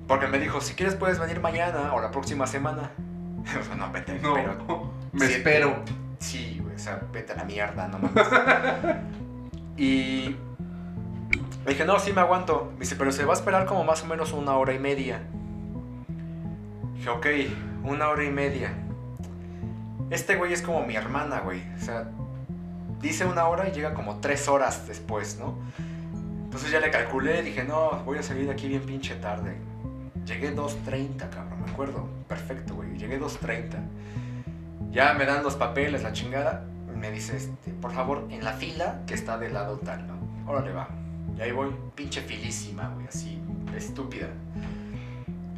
Porque 0.07 0.27
me 0.27 0.39
dijo, 0.39 0.61
si 0.61 0.73
quieres 0.73 0.95
puedes 0.95 1.19
venir 1.19 1.39
mañana 1.39 1.93
o 1.93 2.01
la 2.01 2.11
próxima 2.11 2.47
semana. 2.47 2.91
O 3.59 3.63
sea, 3.63 3.75
no, 3.75 3.91
vete, 3.91 4.19
No, 4.19 4.35
pero 4.35 4.93
me 5.11 5.27
Sí, 5.27 5.33
espero. 5.33 5.83
Sí, 6.19 6.65
o 6.73 6.79
sea, 6.79 7.01
vete 7.11 7.33
a 7.33 7.35
la 7.35 7.43
mierda, 7.43 7.89
no 7.89 7.99
mames. 7.99 8.25
y 9.77 10.37
le 11.65 11.71
dije, 11.71 11.85
no, 11.85 11.99
sí 11.99 12.13
me 12.13 12.21
aguanto. 12.21 12.71
Me 12.75 12.81
dice, 12.81 12.95
pero 12.95 13.11
se 13.11 13.25
va 13.25 13.33
a 13.33 13.35
esperar 13.35 13.65
como 13.65 13.83
más 13.83 14.03
o 14.03 14.05
menos 14.05 14.31
una 14.31 14.53
hora 14.53 14.73
y 14.73 14.79
media. 14.79 15.21
Dije, 16.95 17.09
ok, 17.09 17.27
una 17.83 18.09
hora 18.09 18.23
y 18.23 18.31
media. 18.31 18.73
Este 20.09 20.35
güey 20.35 20.53
es 20.53 20.61
como 20.61 20.85
mi 20.85 20.95
hermana, 20.95 21.39
güey. 21.39 21.61
O 21.75 21.79
sea, 21.79 22.09
dice 23.03 23.25
una 23.25 23.45
hora 23.47 23.67
y 23.67 23.73
llega 23.73 23.93
como 23.93 24.19
tres 24.19 24.47
horas 24.47 24.87
después, 24.87 25.37
¿no? 25.37 25.55
Entonces 26.45 26.71
ya 26.71 26.79
le 26.79 26.89
calculé, 26.89 27.43
dije, 27.43 27.63
no, 27.63 28.01
voy 28.05 28.17
a 28.17 28.23
salir 28.23 28.49
aquí 28.49 28.67
bien 28.67 28.81
pinche 28.83 29.15
tarde. 29.15 29.57
Llegué 30.25 30.55
2.30, 30.55 31.29
cabrón, 31.29 31.61
me 31.65 31.71
acuerdo. 31.71 32.07
Perfecto, 32.27 32.75
güey. 32.75 32.97
Llegué 32.97 33.19
2.30. 33.19 33.77
Ya 34.91 35.13
me 35.15 35.25
dan 35.25 35.43
los 35.43 35.55
papeles, 35.55 36.01
la 36.01 36.13
chingada. 36.13 36.65
Me 36.95 37.11
dice, 37.11 37.35
este, 37.35 37.71
por 37.71 37.91
favor, 37.91 38.27
en 38.29 38.43
la 38.43 38.53
fila 38.53 39.01
que 39.05 39.15
está 39.15 39.37
del 39.37 39.53
lado 39.53 39.79
tal, 39.79 40.07
¿no? 40.07 40.17
Órale, 40.49 40.71
va. 40.71 40.87
Y 41.37 41.41
ahí 41.41 41.51
voy, 41.51 41.75
pinche 41.95 42.21
filísima, 42.21 42.89
güey, 42.89 43.07
así, 43.07 43.41
estúpida. 43.75 44.27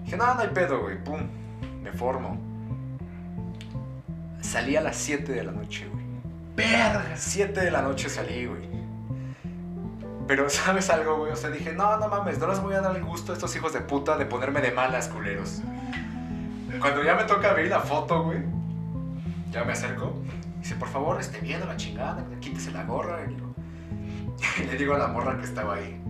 Dije, 0.03 0.17
no, 0.17 0.33
no 0.33 0.41
hay 0.41 0.49
pedo, 0.49 0.81
güey, 0.81 1.03
pum, 1.03 1.19
me 1.83 1.91
formo. 1.91 2.39
Salí 4.41 4.75
a 4.75 4.81
las 4.81 4.95
7 4.95 5.31
de 5.31 5.43
la 5.43 5.51
noche, 5.51 5.87
güey. 5.91 6.04
Vergas. 6.55 7.19
7 7.19 7.59
de 7.59 7.71
la 7.71 7.81
noche 7.81 8.09
salí, 8.09 8.45
güey. 8.45 8.75
Pero, 10.27 10.49
¿sabes 10.49 10.89
algo, 10.89 11.17
güey? 11.17 11.31
O 11.31 11.35
sea, 11.35 11.49
dije, 11.49 11.73
no, 11.73 11.97
no 11.97 12.07
mames, 12.07 12.39
no 12.39 12.47
les 12.47 12.59
voy 12.61 12.73
a 12.75 12.81
dar 12.81 12.95
el 12.95 13.03
gusto 13.03 13.31
a 13.31 13.35
estos 13.35 13.55
hijos 13.55 13.73
de 13.73 13.81
puta 13.81 14.17
de 14.17 14.25
ponerme 14.25 14.61
de 14.61 14.71
malas, 14.71 15.07
culeros. 15.07 15.61
Cuando 16.79 17.03
ya 17.03 17.15
me 17.15 17.23
toca 17.23 17.53
ver 17.53 17.67
la 17.69 17.79
foto, 17.79 18.23
güey, 18.23 18.39
ya 19.51 19.63
me 19.63 19.73
acerco. 19.73 20.13
Dice, 20.59 20.75
por 20.75 20.89
favor, 20.89 21.19
esté 21.19 21.39
viendo 21.39 21.65
la 21.65 21.77
chingada, 21.77 22.25
quítese 22.39 22.71
la 22.71 22.83
gorra. 22.83 23.19
Y, 24.59 24.63
le 24.63 24.75
digo 24.75 24.93
a 24.93 24.97
la 24.97 25.07
morra 25.07 25.37
que 25.37 25.45
estaba 25.45 25.75
ahí, 25.75 26.01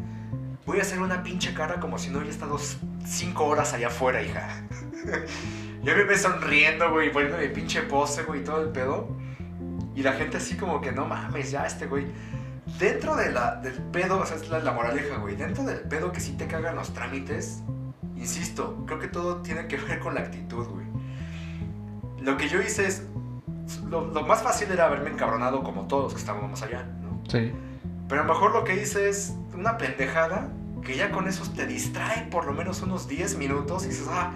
voy 0.66 0.80
a 0.80 0.82
hacer 0.82 1.00
una 1.00 1.22
pinche 1.22 1.54
cara 1.54 1.80
como 1.80 2.00
si 2.00 2.10
no 2.10 2.18
hubiera 2.18 2.34
estado 2.34 2.58
5 2.58 3.46
horas 3.46 3.74
allá 3.74 3.88
afuera, 3.88 4.24
hija. 4.24 4.64
Yo 5.84 5.96
me 5.96 6.04
ve 6.06 6.18
sonriendo, 6.18 6.92
güey, 6.92 7.12
poniéndome 7.12 7.50
pinche 7.50 7.84
pose, 7.84 8.24
güey, 8.24 8.42
y 8.42 8.44
todo 8.44 8.64
el 8.64 8.70
pedo. 8.70 9.16
Y 9.96 10.04
la 10.04 10.14
gente 10.14 10.38
así 10.38 10.56
como 10.56 10.82
que, 10.82 10.92
no 10.92 11.06
mames, 11.06 11.52
ya 11.52 11.66
este 11.66 11.88
güey. 11.88 12.08
Dentro 12.80 13.16
de 13.16 13.32
la, 13.32 13.56
del 13.56 13.74
pedo, 13.74 14.20
o 14.20 14.26
sea, 14.26 14.36
es 14.36 14.50
la, 14.50 14.60
la 14.60 14.72
moraleja, 14.72 15.18
güey. 15.18 15.36
Dentro 15.36 15.64
del 15.64 15.80
pedo 15.82 16.12
que 16.12 16.20
sí 16.20 16.34
te 16.34 16.48
cagan 16.48 16.76
los 16.76 16.94
trámites, 16.94 17.62
insisto, 18.18 18.84
creo 18.86 19.00
que 19.00 19.08
todo 19.08 19.38
tiene 19.38 19.68
que 19.68 19.78
ver 19.78 20.00
con 20.00 20.16
la 20.16 20.22
actitud, 20.22 20.66
güey. 20.68 20.86
Lo 22.22 22.38
que 22.38 22.50
yo 22.50 22.62
hice 22.62 22.88
es. 22.88 23.04
Lo, 23.90 24.06
lo 24.06 24.24
más 24.24 24.44
fácil 24.44 24.72
era 24.72 24.86
haberme 24.86 25.10
encabronado 25.12 25.64
como 25.64 25.88
todos 25.88 26.14
que 26.14 26.20
estábamos 26.20 26.62
allá, 26.62 26.84
¿no? 27.02 27.22
Sí. 27.28 27.52
Pero 28.08 28.22
a 28.22 28.26
lo 28.26 28.34
mejor 28.34 28.52
lo 28.52 28.64
que 28.64 28.82
hice 28.82 29.10
es 29.10 29.34
una 29.54 29.78
pendejada 29.78 30.50
que 30.84 30.96
ya 30.96 31.12
con 31.12 31.28
eso 31.28 31.44
te 31.56 31.66
distrae 31.66 32.28
por 32.30 32.46
lo 32.46 32.54
menos 32.54 32.82
unos 32.84 33.08
10 33.08 33.38
minutos 33.38 33.86
y 33.86 33.90
dices, 33.90 34.08
ah, 34.10 34.34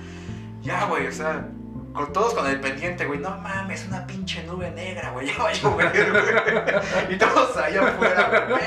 ya, 0.61 0.85
güey, 0.85 1.07
o 1.07 1.11
sea, 1.11 1.47
con 1.93 2.13
todos 2.13 2.33
con 2.33 2.47
el 2.47 2.59
pendiente, 2.59 3.05
güey, 3.05 3.19
no 3.19 3.37
mames, 3.37 3.87
una 3.87 4.05
pinche 4.05 4.43
nube 4.43 4.71
negra, 4.71 5.11
güey, 5.11 5.27
ya 5.35 5.43
va 5.43 5.49
a 5.49 5.53
llover, 5.53 6.11
güey. 6.11 7.15
Y 7.15 7.17
todos 7.17 7.57
allá 7.57 7.87
afuera, 7.87 8.47
güey. 8.47 8.61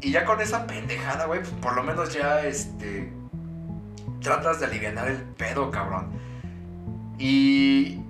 Y 0.00 0.10
ya 0.10 0.24
con 0.24 0.40
esa 0.40 0.66
pendejada, 0.66 1.26
güey, 1.26 1.40
pues 1.40 1.52
por 1.52 1.76
lo 1.76 1.82
menos 1.84 2.12
ya, 2.12 2.40
este, 2.44 3.12
tratas 4.20 4.60
de 4.60 4.66
aliviar 4.66 5.06
el 5.06 5.18
pedo, 5.22 5.70
cabrón. 5.70 6.10
Y 7.18 8.00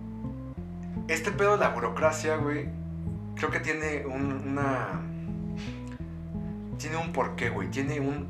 este 1.08 1.32
pedo 1.32 1.52
de 1.52 1.58
la 1.58 1.68
burocracia, 1.70 2.36
güey, 2.36 2.68
creo 3.36 3.50
que 3.50 3.60
tiene 3.60 4.06
un, 4.06 4.32
una... 4.48 5.02
Tiene 6.78 6.96
un 6.96 7.12
porqué, 7.12 7.50
güey. 7.50 7.70
Tiene 7.70 8.00
un, 8.00 8.28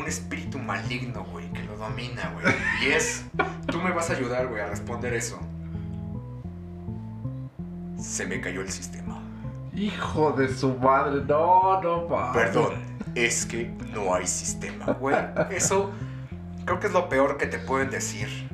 un 0.00 0.06
espíritu 0.06 0.58
maligno, 0.58 1.24
güey, 1.24 1.50
que 1.52 1.62
lo 1.62 1.76
domina, 1.76 2.32
güey. 2.34 2.54
Y 2.82 2.92
es... 2.92 3.24
Tú 3.66 3.80
me 3.80 3.92
vas 3.92 4.10
a 4.10 4.14
ayudar, 4.14 4.46
güey, 4.48 4.60
a 4.60 4.66
responder 4.66 5.14
eso. 5.14 5.38
Se 7.98 8.26
me 8.26 8.40
cayó 8.40 8.62
el 8.62 8.70
sistema. 8.70 9.20
Hijo 9.74 10.32
de 10.32 10.52
su 10.52 10.74
madre, 10.74 11.22
no, 11.26 11.80
no, 11.80 12.08
mames. 12.08 12.34
Perdón, 12.34 12.74
es 13.14 13.46
que 13.46 13.66
no 13.92 14.14
hay 14.14 14.26
sistema, 14.26 14.86
güey. 14.92 15.16
Eso 15.50 15.90
creo 16.64 16.80
que 16.80 16.86
es 16.88 16.92
lo 16.92 17.08
peor 17.08 17.36
que 17.36 17.46
te 17.46 17.58
pueden 17.58 17.90
decir. 17.90 18.48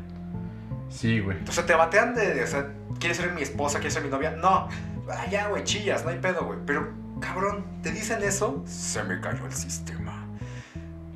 Sí, 0.89 1.21
güey. 1.21 1.39
O 1.49 1.53
sea, 1.53 1.67
te 1.67 1.75
batean 1.75 2.15
de, 2.15 2.43
o 2.43 2.47
sea, 2.47 2.73
¿quieres 2.99 3.19
ser 3.19 3.33
mi 3.33 3.43
esposa? 3.43 3.79
¿Quieres 3.79 3.95
ser 3.95 4.03
mi 4.03 4.11
novia? 4.11 4.33
No. 4.33 4.69
Ah, 5.09 5.27
ya, 5.31 5.49
güey, 5.49 5.65
chillas, 5.65 6.05
no 6.05 6.11
hay 6.11 6.19
pedo, 6.19 6.45
güey. 6.45 6.59
Pero, 6.67 6.89
cabrón, 7.21 7.65
¿te 7.83 7.93
dicen 7.93 8.23
eso? 8.23 8.63
Se 8.67 9.03
me 9.05 9.21
cayó 9.21 9.47
el 9.47 9.53
sistema. 9.53 10.06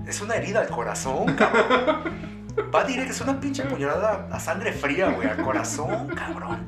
Es 0.07 0.21
una 0.21 0.35
herida 0.35 0.61
al 0.61 0.69
corazón, 0.69 1.35
cabrón. 1.37 2.31
Va 2.75 2.85
directo, 2.85 3.13
es 3.13 3.21
una 3.21 3.41
pinche 3.41 3.63
puñalada 3.65 4.29
a 4.31 4.41
sangre 4.41 4.73
fría, 4.73 5.09
güey, 5.11 5.29
al 5.29 5.43
corazón, 5.43 6.09
cabrón. 6.09 6.67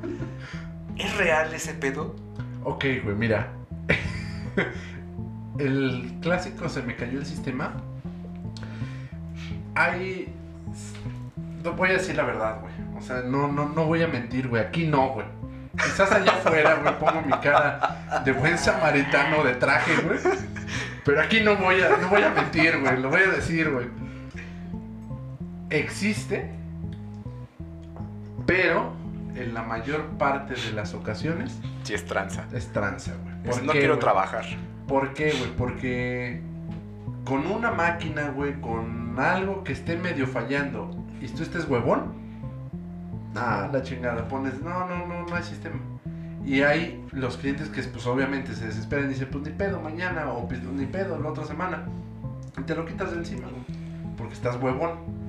¿Es 0.97 1.17
real 1.17 1.53
ese 1.53 1.75
pedo? 1.75 2.15
Ok, 2.65 2.85
güey, 3.03 3.17
mira. 3.17 3.53
el 5.59 6.19
clásico 6.21 6.69
se 6.69 6.83
me 6.83 6.97
cayó 6.97 7.19
el 7.19 7.27
sistema. 7.27 7.73
Hay. 9.75 10.35
No 11.63 11.73
voy 11.73 11.91
a 11.91 11.93
decir 11.95 12.17
la 12.17 12.25
verdad, 12.25 12.61
güey. 12.61 12.73
O 12.97 13.01
sea, 13.01 13.23
no, 13.23 13.49
no, 13.49 13.69
no 13.69 13.87
voy 13.87 14.03
a 14.03 14.09
mentir, 14.09 14.49
güey. 14.49 14.63
Aquí 14.63 14.87
no, 14.87 15.11
güey. 15.11 15.27
Quizás 15.73 16.13
allá 16.13 16.33
afuera, 16.33 16.75
güey, 16.75 16.99
pongo 16.99 17.23
mi 17.23 17.33
cara 17.41 18.23
de 18.25 18.33
buen 18.33 18.59
samaritano 18.59 19.43
de 19.43 19.55
traje, 19.55 19.97
güey. 20.03 20.19
Pero 21.05 21.21
aquí 21.21 21.41
no 21.41 21.57
voy 21.57 21.81
a, 21.81 21.97
no 21.97 22.09
voy 22.09 22.23
a 22.23 22.31
mentir, 22.31 22.79
güey. 22.81 23.01
Lo 23.01 23.11
voy 23.11 23.21
a 23.23 23.31
decir, 23.31 23.71
güey. 23.71 23.87
Existe, 25.71 26.51
pero 28.47 28.93
en 29.35 29.55
la 29.55 29.63
mayor 29.63 30.05
parte 30.19 30.55
de 30.55 30.73
las 30.73 30.93
ocasiones 30.93 31.59
Sí, 31.83 31.95
es 31.95 32.05
tranza. 32.05 32.47
es 32.53 32.71
tranza, 32.73 33.13
güey. 33.23 33.35
Es, 33.45 33.57
¿Por 33.57 33.65
no 33.67 33.73
qué, 33.73 33.79
quiero 33.79 33.95
güey? 33.95 34.01
trabajar. 34.01 34.45
¿Por 34.87 35.15
qué, 35.15 35.33
güey? 35.33 35.51
Porque 35.57 36.43
con 37.25 37.47
una 37.47 37.71
máquina, 37.71 38.29
güey, 38.29 38.61
con 38.61 39.19
algo 39.19 39.65
que 39.65 39.73
esté 39.73 39.97
medio 39.97 40.27
fallando 40.27 40.91
y 41.21 41.29
tú 41.29 41.43
estés 41.43 41.67
huevón, 41.67 42.13
ah, 43.35 43.69
la 43.73 43.83
chingada, 43.83 44.29
pones, 44.29 44.61
no, 44.61 44.87
no, 44.87 45.07
no, 45.07 45.27
no 45.27 45.35
hay 45.35 45.43
sistema. 45.43 45.81
Y 46.45 46.63
hay 46.63 47.05
los 47.13 47.37
clientes 47.37 47.69
que, 47.69 47.83
pues 47.83 48.07
obviamente 48.07 48.55
se 48.55 48.67
desesperan 48.67 49.07
y 49.07 49.09
dicen, 49.11 49.29
pues 49.31 49.45
ni 49.45 49.51
pedo 49.51 49.81
mañana 49.81 50.31
o 50.33 50.49
pues, 50.49 50.63
ni 50.63 50.87
pedo 50.87 51.19
la 51.21 51.31
otra 51.31 51.45
semana. 51.45 51.87
Y 52.59 52.63
te 52.63 52.75
lo 52.75 52.85
quitas 52.85 53.13
de 53.13 53.19
encima, 53.19 53.49
güey, 53.49 53.63
porque 54.17 54.35
estás 54.35 54.57
huevón. 54.61 55.23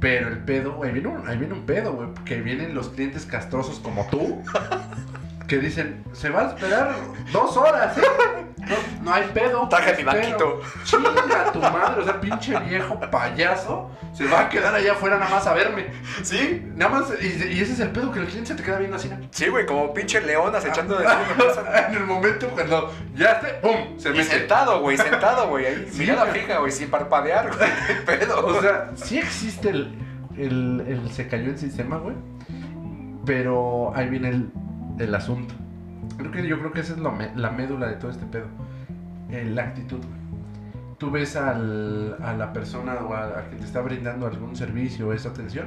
Pero 0.00 0.28
el 0.28 0.38
pedo, 0.38 0.82
ahí 0.82 0.92
viene 0.92 1.08
un, 1.08 1.26
ahí 1.26 1.38
viene 1.38 1.54
un 1.54 1.64
pedo, 1.64 1.92
güey, 1.94 2.08
que 2.24 2.40
vienen 2.40 2.74
los 2.74 2.90
clientes 2.90 3.24
castrosos 3.26 3.78
como 3.80 4.06
tú, 4.08 4.42
que 5.48 5.58
dicen, 5.58 6.04
se 6.12 6.30
va 6.30 6.42
a 6.42 6.48
esperar 6.54 6.94
dos 7.32 7.56
horas, 7.56 7.96
¿eh? 7.96 8.02
No, 8.68 9.04
no 9.04 9.14
hay 9.14 9.24
pedo. 9.34 9.68
Traje 9.68 9.92
mi 10.02 10.08
espero". 10.10 10.14
banquito. 10.20 10.60
Chinga 10.84 11.52
tu 11.52 11.60
madre, 11.60 12.00
o 12.00 12.04
sea, 12.04 12.20
pinche 12.20 12.58
viejo 12.60 12.98
payaso, 13.10 13.90
se 14.12 14.26
va 14.26 14.40
a 14.40 14.48
quedar 14.48 14.74
allá 14.74 14.92
afuera 14.92 15.18
nada 15.18 15.30
más 15.30 15.46
a 15.46 15.54
verme. 15.54 15.86
¿Sí? 16.22 16.62
Nada 16.74 17.00
más, 17.00 17.12
y, 17.20 17.26
y 17.26 17.60
ese 17.60 17.72
es 17.74 17.80
el 17.80 17.90
pedo 17.90 18.10
que 18.12 18.20
el 18.20 18.26
cliente 18.26 18.48
se 18.48 18.54
te 18.54 18.62
queda 18.62 18.78
viendo 18.78 18.96
así, 18.96 19.08
¿no? 19.08 19.18
Sí, 19.30 19.48
güey, 19.48 19.66
como 19.66 19.92
pinche 19.92 20.20
león 20.20 20.54
acechando 20.54 20.96
de 20.96 21.04
en 21.88 21.94
el 21.94 22.04
momento 22.04 22.48
cuando 22.50 22.92
ya 23.14 23.32
esté, 23.32 23.48
¡pum! 23.62 23.98
Se 23.98 24.10
Y 24.10 24.12
mete. 24.12 24.24
sentado, 24.24 24.80
güey, 24.80 24.96
sentado, 24.96 25.48
güey, 25.48 25.66
ahí, 25.66 25.88
Sí, 25.90 25.98
mirada 26.00 26.26
güey. 26.26 26.40
fija, 26.40 26.58
güey, 26.58 26.72
sin 26.72 26.90
parpadear, 26.90 27.48
güey, 27.48 27.70
qué 27.86 27.94
pedo. 27.94 28.46
O 28.46 28.60
sea, 28.60 28.90
sí 28.94 29.18
existe 29.18 29.68
el, 29.70 29.98
el, 30.36 30.84
el 30.88 31.10
se 31.12 31.28
cayó 31.28 31.50
el 31.50 31.58
sistema, 31.58 31.96
güey. 31.98 32.14
Pero 33.26 33.92
ahí 33.96 34.08
viene 34.08 34.28
el, 34.30 34.50
el 34.98 35.14
asunto. 35.14 35.54
Creo 36.16 36.30
que 36.30 36.46
yo 36.46 36.58
creo 36.58 36.72
que 36.72 36.80
esa 36.80 36.94
es 36.94 36.98
lo 36.98 37.12
la 37.34 37.50
médula 37.50 37.88
de 37.88 37.96
todo 37.96 38.10
este 38.10 38.26
pedo. 38.26 38.46
Eh, 39.30 39.44
la 39.44 39.64
actitud. 39.64 40.00
Tú 40.98 41.10
ves 41.10 41.36
al, 41.36 42.16
a 42.22 42.34
la 42.34 42.52
persona 42.52 42.94
o 42.94 43.14
a, 43.14 43.40
a 43.40 43.50
que 43.50 43.56
te 43.56 43.64
está 43.64 43.80
brindando 43.80 44.26
algún 44.26 44.54
servicio 44.56 45.08
o 45.08 45.12
esa 45.12 45.30
atención. 45.30 45.66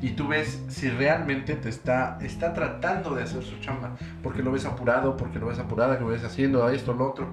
Y 0.00 0.10
tú 0.10 0.28
ves 0.28 0.62
si 0.68 0.88
realmente 0.88 1.56
te 1.56 1.68
está, 1.68 2.18
está 2.22 2.54
tratando 2.54 3.14
de 3.14 3.24
hacer 3.24 3.42
su 3.42 3.58
chamba. 3.60 3.96
Porque 4.22 4.42
lo 4.42 4.52
ves 4.52 4.64
apurado, 4.64 5.16
porque 5.16 5.38
lo 5.38 5.46
ves 5.46 5.58
apurada, 5.58 5.98
que 5.98 6.04
lo 6.04 6.10
ves 6.10 6.24
haciendo 6.24 6.68
esto, 6.68 6.94
lo 6.94 7.10
otro. 7.10 7.28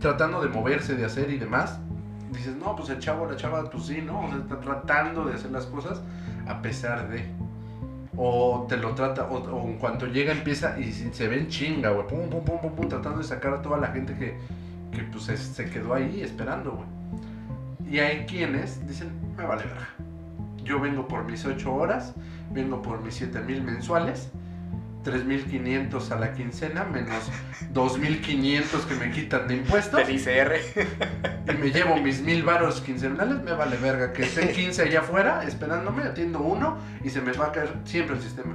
Tratando 0.00 0.42
de 0.42 0.48
moverse, 0.48 0.96
de 0.96 1.04
hacer 1.04 1.30
y 1.30 1.38
demás 1.38 1.80
dices, 2.36 2.56
no, 2.56 2.76
pues 2.76 2.88
el 2.90 2.98
chavo, 2.98 3.26
la 3.26 3.36
chava, 3.36 3.68
pues 3.70 3.86
sí, 3.86 4.02
¿no? 4.02 4.20
O 4.20 4.28
sea, 4.28 4.38
está 4.38 4.60
tratando 4.60 5.24
de 5.24 5.34
hacer 5.34 5.50
las 5.50 5.66
cosas 5.66 6.00
a 6.46 6.62
pesar 6.62 7.08
de. 7.08 7.24
O 8.16 8.66
te 8.68 8.76
lo 8.76 8.94
trata, 8.94 9.24
o, 9.24 9.36
o 9.36 9.68
en 9.68 9.78
cuanto 9.78 10.06
llega 10.06 10.32
empieza 10.32 10.78
y 10.78 10.92
se 10.92 11.12
se 11.12 11.28
ve 11.28 11.38
en 11.38 11.48
chinga, 11.48 11.90
güey, 11.90 12.06
pum, 12.06 12.30
pum, 12.30 12.44
pum, 12.44 12.60
pum, 12.60 12.72
pum, 12.72 12.88
tratando 12.88 13.18
de 13.18 13.24
sacar 13.24 13.54
a 13.54 13.62
toda 13.62 13.78
la 13.78 13.88
gente 13.88 14.14
que, 14.14 14.38
que 14.90 15.02
pues 15.04 15.24
se, 15.24 15.36
se 15.36 15.68
quedó 15.70 15.94
ahí 15.94 16.22
esperando, 16.22 16.72
güey. 16.72 16.96
Y 17.90 17.98
hay 18.00 18.26
quienes 18.26 18.86
dicen, 18.86 19.12
me 19.36 19.44
vale 19.44 19.64
verga. 19.64 19.88
Yo 20.64 20.80
vengo 20.80 21.06
por 21.06 21.24
mis 21.24 21.44
8 21.44 21.72
horas, 21.72 22.14
vengo 22.50 22.82
por 22.82 23.00
mis 23.02 23.14
7 23.14 23.40
mil 23.40 23.62
mensuales, 23.62 24.30
3.500 25.06 26.10
a 26.10 26.16
la 26.18 26.32
quincena, 26.32 26.84
menos 26.84 27.30
2.500 27.72 28.84
que 28.86 28.94
me 28.96 29.10
quitan 29.12 29.46
de 29.46 29.56
impuestos 29.56 30.06
Del 30.06 30.16
ICR. 30.16 30.56
y 31.48 31.56
me 31.56 31.70
llevo 31.70 31.96
mis 31.96 32.20
mil 32.22 32.42
varos 32.42 32.80
quincenales, 32.80 33.42
me 33.42 33.52
vale 33.52 33.76
verga. 33.76 34.12
Que 34.12 34.24
estén 34.24 34.52
15 34.52 34.82
allá 34.88 35.00
afuera 35.00 35.44
esperándome, 35.44 36.02
atiendo 36.02 36.40
uno 36.40 36.78
y 37.04 37.10
se 37.10 37.20
me 37.20 37.32
va 37.32 37.46
a 37.46 37.52
caer 37.52 37.72
siempre 37.84 38.16
el 38.16 38.22
sistema. 38.22 38.54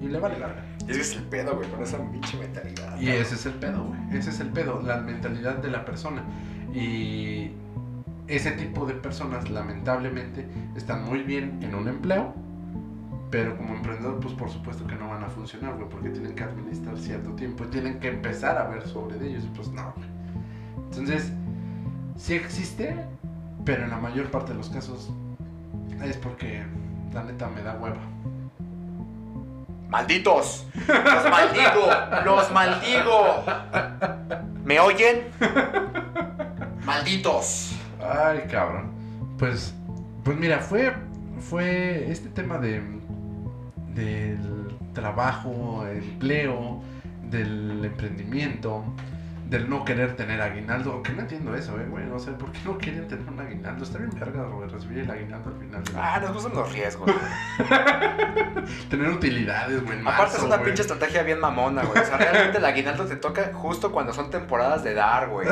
Y 0.00 0.08
le 0.08 0.18
vale 0.18 0.38
verga. 0.38 0.64
Y 0.86 0.92
ese 0.92 1.00
es 1.02 1.16
el 1.16 1.24
pedo, 1.24 1.54
güey, 1.56 1.68
con 1.68 1.82
esa 1.82 1.98
pinche 2.10 2.38
mentalidad. 2.38 2.98
Y 2.98 3.10
ese 3.10 3.34
es 3.34 3.44
el 3.44 3.52
pedo, 3.52 3.84
güey. 3.84 4.18
Ese 4.18 4.30
es 4.30 4.40
el 4.40 4.48
pedo, 4.48 4.80
la 4.80 4.96
mentalidad 4.96 5.56
de 5.56 5.70
la 5.70 5.84
persona. 5.84 6.24
Y 6.72 7.50
ese 8.26 8.52
tipo 8.52 8.86
de 8.86 8.94
personas, 8.94 9.50
lamentablemente, 9.50 10.46
están 10.76 11.04
muy 11.04 11.22
bien 11.22 11.58
en 11.62 11.74
un 11.74 11.88
empleo. 11.88 12.34
Pero 13.30 13.56
como 13.56 13.74
emprendedor, 13.74 14.18
pues 14.18 14.34
por 14.34 14.50
supuesto 14.50 14.86
que 14.86 14.96
no 14.96 15.08
van 15.08 15.22
a 15.22 15.28
funcionar, 15.28 15.74
güey, 15.76 15.88
porque 15.88 16.10
tienen 16.10 16.34
que 16.34 16.42
administrar 16.42 16.98
cierto 16.98 17.30
tiempo 17.30 17.64
y 17.64 17.68
tienen 17.68 18.00
que 18.00 18.08
empezar 18.08 18.58
a 18.58 18.64
ver 18.64 18.86
sobre 18.88 19.24
ellos. 19.24 19.44
Y 19.44 19.48
pues 19.48 19.68
no, 19.68 19.92
güey. 19.96 20.08
Entonces, 20.90 21.32
sí 22.16 22.34
existe, 22.34 22.96
pero 23.64 23.84
en 23.84 23.90
la 23.90 23.98
mayor 23.98 24.30
parte 24.30 24.52
de 24.52 24.58
los 24.58 24.68
casos 24.68 25.10
es 26.04 26.16
porque 26.16 26.64
la 27.12 27.22
neta 27.22 27.48
me 27.48 27.62
da 27.62 27.74
hueva. 27.74 28.00
¡Malditos! 29.88 30.66
¡Los 30.86 31.30
maldigo! 31.30 31.88
¡Los 32.24 32.52
maldigo! 32.52 33.44
¿Me 34.64 34.78
oyen? 34.78 35.28
¡Malditos! 36.84 37.76
Ay, 38.00 38.44
cabrón. 38.50 38.90
Pues, 39.36 39.74
pues 40.24 40.36
mira, 40.38 40.60
fue, 40.60 40.94
fue 41.40 42.10
este 42.10 42.28
tema 42.28 42.58
de 42.58 42.99
del 43.94 44.38
trabajo, 44.92 45.86
empleo, 45.86 46.82
del 47.30 47.84
emprendimiento, 47.84 48.84
del 49.50 49.68
no 49.68 49.84
querer 49.84 50.14
tener 50.14 50.40
aguinaldo. 50.40 51.02
Que 51.02 51.12
no 51.12 51.22
entiendo 51.22 51.54
eso, 51.56 51.78
eh, 51.80 51.84
güey. 51.88 52.04
No 52.04 52.18
sé 52.20 52.30
por 52.32 52.52
qué 52.52 52.60
no 52.64 52.78
quieren 52.78 53.08
tener 53.08 53.28
un 53.28 53.40
aguinaldo. 53.40 53.82
Está 53.82 53.98
bien 53.98 54.10
verga, 54.18 54.44
güey, 54.44 54.68
recibir 54.68 54.98
el 55.00 55.10
aguinaldo 55.10 55.50
al 55.50 55.56
final. 55.56 55.82
Ah, 55.96 56.20
nos 56.20 56.32
gustan 56.32 56.54
los 56.54 56.72
riesgos. 56.72 57.10
Tener 58.88 59.08
utilidades, 59.08 59.84
güey. 59.84 59.98
Aparte 60.06 60.36
es 60.36 60.42
una 60.44 60.56
güey. 60.56 60.66
pinche 60.66 60.82
estrategia 60.82 61.24
bien 61.24 61.40
mamona, 61.40 61.82
güey. 61.82 62.00
O 62.00 62.04
sea, 62.04 62.16
realmente 62.16 62.58
el 62.58 62.64
aguinaldo 62.64 63.06
te 63.06 63.16
toca 63.16 63.50
justo 63.52 63.90
cuando 63.90 64.12
son 64.12 64.30
temporadas 64.30 64.84
de 64.84 64.94
dar, 64.94 65.28
güey. 65.28 65.48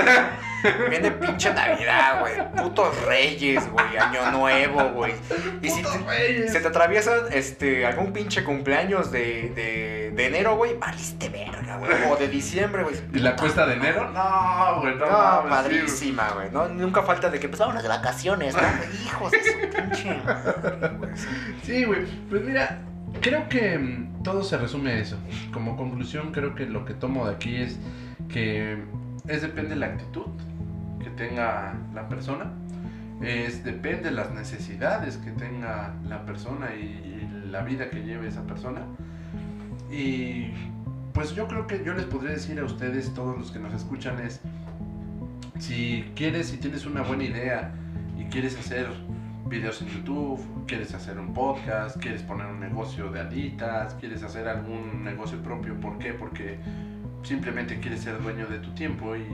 Viene 0.89 1.11
pinche 1.11 1.53
Navidad, 1.53 2.21
güey. 2.21 2.35
Putos 2.57 3.05
reyes, 3.05 3.69
güey. 3.71 3.97
Año 3.97 4.31
nuevo, 4.31 4.91
güey. 4.91 5.13
Y 5.61 5.71
si 5.71 5.83
Putos 5.83 5.99
te, 5.99 6.05
reyes. 6.05 6.53
se 6.53 6.61
te 6.61 6.69
atraviesan 6.69 7.19
este, 7.33 7.85
algún 7.85 8.13
pinche 8.13 8.45
cumpleaños 8.45 9.11
de, 9.11 9.51
de, 9.55 10.08
de 10.11 10.27
enero, 10.27 10.57
güey, 10.57 10.77
valiste 10.79 11.29
verga, 11.29 11.79
güey. 11.79 11.91
O 12.11 12.17
de 12.17 12.29
diciembre, 12.29 12.83
güey. 12.83 12.97
¿Y 13.13 13.19
la 13.19 13.37
cuesta 13.37 13.67
de 13.67 13.75
enero? 13.75 14.11
No, 14.11 14.81
güey, 14.81 14.95
no, 14.97 15.07
No, 15.07 15.13
mames, 15.13 15.51
padrísima, 15.51 16.31
güey. 16.31 16.51
No, 16.51 16.69
nunca 16.69 17.03
falta 17.03 17.31
de 17.31 17.39
que 17.39 17.49
pues 17.49 17.61
vámonos 17.61 17.83
de 17.83 17.89
vacaciones, 17.89 18.55
¿no? 18.55 18.63
Hijos 19.07 19.31
de 19.33 19.43
su 19.43 19.77
pinche 19.77 20.21
madre, 20.25 20.89
güey. 20.99 21.11
Sí, 21.63 21.85
güey. 21.85 22.07
Pues 22.29 22.43
mira, 22.43 22.81
creo 23.21 23.49
que 23.49 23.79
mm, 23.79 24.23
todo 24.23 24.43
se 24.43 24.57
resume 24.57 24.93
a 24.93 24.99
eso. 24.99 25.19
Como 25.53 25.77
conclusión, 25.77 26.33
creo 26.33 26.55
que 26.55 26.67
lo 26.67 26.85
que 26.85 26.95
tomo 26.95 27.27
de 27.27 27.35
aquí 27.35 27.57
es 27.57 27.79
que 28.29 28.83
es 29.27 29.43
depende 29.43 29.71
de 29.71 29.77
la 29.77 29.87
actitud 29.87 30.27
que 31.03 31.11
tenga 31.11 31.75
la 31.95 32.09
persona. 32.09 32.53
Es 33.23 33.65
depende 33.65 34.11
de 34.11 34.13
las 34.13 34.31
necesidades 34.33 35.17
que 35.17 35.33
tenga 35.33 35.95
la 36.05 36.25
persona 36.25 36.75
y, 36.77 36.83
y 36.83 37.49
la 37.51 37.63
vida 37.63 37.91
que 37.91 38.03
lleve 38.03 38.29
esa 38.29 38.43
persona. 38.47 38.83
Y 39.91 40.53
pues 41.13 41.35
yo 41.35 41.49
creo 41.49 41.67
que 41.67 41.83
yo 41.85 41.95
les 41.95 42.05
podría 42.05 42.33
decir 42.33 42.59
a 42.61 42.65
ustedes, 42.65 43.13
todos 43.15 43.39
los 43.39 43.51
que 43.51 43.59
nos 43.59 43.73
escuchan, 43.75 44.21
es 44.21 44.41
si 45.59 46.05
quieres, 46.15 46.49
si 46.49 46.59
tienes 46.59 46.87
una 46.87 47.03
buena 47.03 47.25
idea 47.25 47.75
y 48.17 48.25
quieres 48.25 48.57
hacer 48.59 48.87
videos 49.49 49.81
en 49.83 49.89
YouTube, 49.89 50.41
quieres 50.67 50.95
hacer 50.95 51.19
un 51.19 51.33
podcast, 51.33 51.97
quieres 52.01 52.23
poner 52.23 52.47
un 52.47 52.61
negocio 52.61 53.11
de 53.11 53.21
alitas, 53.21 53.95
quieres 53.95 54.23
hacer 54.23 54.47
algún 54.47 55.03
negocio 55.03 55.39
propio. 55.43 55.75
¿Por 55.81 55.99
qué? 55.99 56.13
Porque 56.13 56.59
simplemente 57.23 57.81
quieres 57.81 58.01
ser 58.01 58.23
dueño 58.23 58.47
de 58.47 58.59
tu 58.59 58.71
tiempo 58.75 59.17
y, 59.17 59.25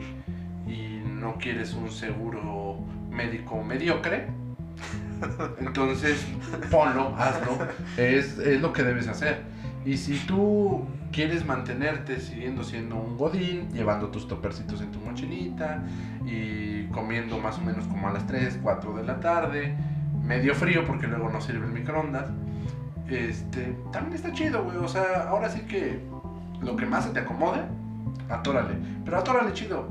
y 0.71 1.03
no 1.05 1.37
quieres 1.39 1.75
un 1.75 1.91
seguro 1.91 2.79
médico 3.11 3.63
mediocre. 3.63 4.29
Entonces, 5.61 6.25
ponlo, 6.71 7.15
hazlo. 7.17 7.69
Es, 7.97 8.39
es 8.39 8.61
lo 8.61 8.73
que 8.73 8.83
debes 8.83 9.09
hacer. 9.09 9.54
Y 9.85 9.99
si 9.99 10.19
tú 10.21 10.85
quieres 11.13 11.45
mantenerte 11.45 12.19
siguiendo 12.19 12.65
siendo 12.65 12.97
un 12.97 13.17
godín, 13.17 13.71
llevando 13.73 14.09
tus 14.09 14.27
topercitos 14.27 14.81
en 14.81 14.91
tu 14.91 14.99
mochilita 14.99 15.85
y 16.27 16.85
comiendo 16.87 17.39
más 17.39 17.59
o 17.59 17.61
menos 17.61 17.87
como 17.87 18.09
a 18.09 18.13
las 18.13 18.27
3, 18.27 18.61
4 18.63 18.95
de 18.97 19.05
la 19.05 19.21
tarde, 19.21 19.77
medio 20.23 20.55
frío 20.55 20.87
porque 20.87 21.07
luego 21.07 21.29
no 21.29 21.41
sirve 21.41 21.67
el 21.67 21.73
microondas, 21.73 22.27
este, 23.09 23.77
también 23.93 24.15
está 24.15 24.33
chido, 24.33 24.65
güey. 24.65 24.77
O 24.79 24.89
sea, 24.89 25.29
ahora 25.29 25.51
sí 25.51 25.61
que 25.61 26.01
lo 26.63 26.77
que 26.77 26.87
más 26.87 27.05
se 27.05 27.11
te 27.11 27.21
acomode, 27.21 27.61
atórale. 28.31 28.77
Pero 29.05 29.19
atórale 29.19 29.53
chido. 29.53 29.87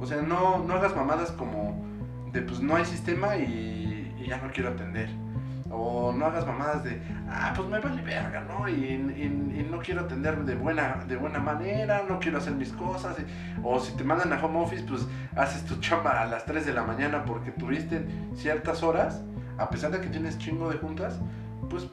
O 0.00 0.06
sea, 0.06 0.20
no, 0.22 0.64
no 0.64 0.74
hagas 0.74 0.94
mamadas 0.94 1.30
como 1.32 1.84
de 2.32 2.42
pues 2.42 2.60
no 2.60 2.76
hay 2.76 2.84
sistema 2.84 3.36
y, 3.36 4.14
y 4.18 4.28
ya 4.28 4.38
no 4.38 4.50
quiero 4.52 4.70
atender. 4.70 5.08
O 5.70 6.12
no 6.12 6.26
hagas 6.26 6.46
mamadas 6.46 6.84
de, 6.84 7.00
ah, 7.28 7.52
pues 7.54 7.68
me 7.68 7.80
vale 7.80 8.02
verga, 8.02 8.44
¿no? 8.48 8.68
Y, 8.68 8.96
no 9.70 9.78
quiero 9.80 10.02
atender 10.02 10.44
de 10.44 10.54
buena, 10.54 11.04
de 11.06 11.16
buena 11.16 11.38
manera, 11.38 12.04
no 12.08 12.18
quiero 12.18 12.38
hacer 12.38 12.54
mis 12.54 12.72
cosas. 12.72 13.16
o 13.62 13.78
si 13.80 13.94
te 13.96 14.04
mandan 14.04 14.32
a 14.32 14.42
home 14.42 14.60
office, 14.60 14.84
pues 14.88 15.06
haces 15.34 15.64
tu 15.64 15.76
chamba 15.80 16.22
a 16.22 16.26
las 16.26 16.46
3 16.46 16.64
de 16.64 16.72
la 16.72 16.82
mañana 16.82 17.24
porque 17.24 17.50
tuviste 17.50 18.06
ciertas 18.34 18.82
horas, 18.82 19.22
a 19.58 19.68
pesar 19.68 19.90
de 19.90 20.00
que 20.00 20.08
tienes 20.08 20.38
chingo 20.38 20.70
de 20.70 20.78
juntas, 20.78 21.18
pues 21.68 21.88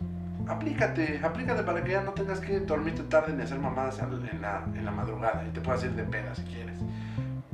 aplícate, 0.48 1.22
aplícate 1.24 1.64
para 1.64 1.84
que 1.84 1.92
ya 1.92 2.02
no 2.02 2.12
tengas 2.12 2.40
que 2.40 2.60
dormirte 2.60 3.04
tarde 3.04 3.34
ni 3.34 3.44
hacer 3.44 3.60
mamadas 3.60 4.00
en 4.00 4.42
la, 4.42 4.64
en 4.74 4.86
la 4.86 4.92
madrugada 4.92 5.44
y 5.48 5.52
te 5.52 5.62
puedas 5.62 5.84
ir 5.84 5.92
de 5.92 6.04
peda 6.04 6.36
si 6.36 6.44
quieres. 6.44 6.78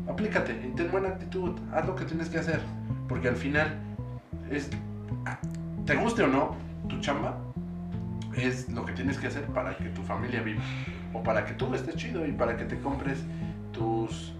Aplícate 0.08 0.54
y 0.68 0.76
ten 0.76 0.92
buena 0.92 1.10
actitud, 1.10 1.58
haz 1.74 1.86
lo 1.86 1.96
que 1.96 2.06
tienes 2.06 2.30
que 2.30 2.40
hacer, 2.40 2.62
porque 3.08 3.28
al 3.28 3.36
final 3.36 3.80
es, 4.50 4.70
te 5.86 5.96
guste 5.96 6.24
o 6.24 6.28
no, 6.28 6.56
tu 6.88 7.00
chamba 7.00 7.38
es 8.36 8.70
lo 8.70 8.86
que 8.86 8.94
tienes 8.94 9.18
que 9.18 9.28
hacer 9.28 9.44
para 9.46 9.76
que 9.76 9.86
tu 9.90 10.02
familia 10.04 10.42
viva 10.42 10.62
o 11.14 11.22
para 11.24 11.46
que 11.46 11.54
tú 11.54 11.74
estés 11.74 11.96
chido 11.96 12.26
y 12.26 12.32
para 12.32 12.56
que 12.56 12.64
te 12.66 12.80
compres 12.80 13.20
tus, 13.74 14.34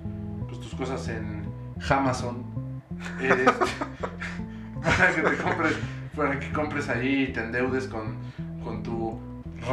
pues, 0.48 0.60
tus 0.62 0.74
cosas 0.76 1.08
en 1.10 1.44
Amazon. 1.90 2.44
Este, 3.22 3.46
para 4.84 5.16
que 5.16 5.22
te 5.22 5.38
compres, 5.38 5.74
para 6.16 6.40
que 6.40 6.52
compres 6.52 6.90
ahí 6.90 7.24
y 7.30 7.34
te 7.34 7.40
endeudes 7.42 7.88
con, 7.88 8.18
con 8.64 8.84
tu 8.84 9.18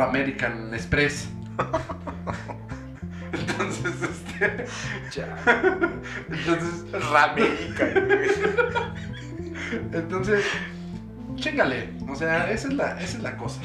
American 0.01 0.73
Express. 0.73 1.29
Entonces, 3.33 3.95
este, 4.03 4.67
Ya. 5.13 5.37
entonces, 6.31 6.85
Ramérica, 7.11 7.87
güey. 8.07 8.31
entonces, 9.93 10.45
chingale. 11.37 11.91
O 12.09 12.15
sea, 12.15 12.51
esa 12.51 12.69
es 12.69 12.75
la, 12.75 13.01
esa 13.01 13.17
es 13.19 13.23
la 13.23 13.37
cosa. 13.37 13.61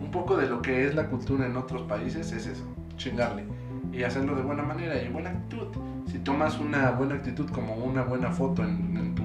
Un 0.00 0.10
poco 0.10 0.36
de 0.36 0.46
lo 0.46 0.62
que 0.62 0.86
es 0.86 0.94
la 0.94 1.08
cultura 1.08 1.46
en 1.46 1.56
otros 1.56 1.82
países 1.82 2.32
es 2.32 2.46
eso, 2.46 2.64
chingarle. 2.96 3.44
Y 3.92 4.02
hacerlo 4.02 4.36
de 4.36 4.42
buena 4.42 4.62
manera 4.62 5.02
y 5.02 5.08
buena 5.08 5.30
actitud. 5.30 5.66
Si 6.10 6.18
tomas 6.18 6.58
una 6.58 6.90
buena 6.92 7.16
actitud 7.16 7.50
como 7.50 7.74
una 7.74 8.02
buena 8.02 8.30
foto 8.30 8.62
en, 8.62 8.96
en 8.96 9.14
tu 9.14 9.22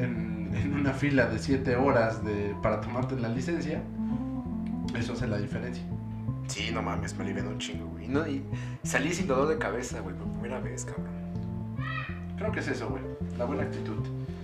en, 0.00 0.50
en 0.54 0.74
una 0.74 0.92
fila 0.92 1.26
de 1.26 1.38
7 1.38 1.76
horas 1.76 2.24
de, 2.24 2.54
para 2.62 2.80
tomarte 2.80 3.18
la 3.18 3.28
licencia, 3.28 3.82
eso 4.98 5.12
hace 5.12 5.26
la 5.26 5.38
diferencia. 5.38 5.82
Sí, 6.46 6.70
no 6.72 6.82
mames, 6.82 7.16
me 7.16 7.24
alivianó 7.24 7.50
un 7.50 7.58
chingo, 7.58 7.86
güey. 7.86 8.08
No, 8.08 8.26
y 8.26 8.42
salí 8.82 9.12
sin 9.12 9.26
dolor 9.26 9.48
de 9.48 9.58
cabeza, 9.58 10.00
güey, 10.00 10.14
por 10.14 10.30
primera 10.32 10.60
vez, 10.60 10.84
cabrón. 10.84 11.06
Creo 12.36 12.52
que 12.52 12.60
es 12.60 12.68
eso, 12.68 12.88
güey, 12.88 13.02
la 13.36 13.44
buena 13.44 13.64
actitud. 13.64 13.98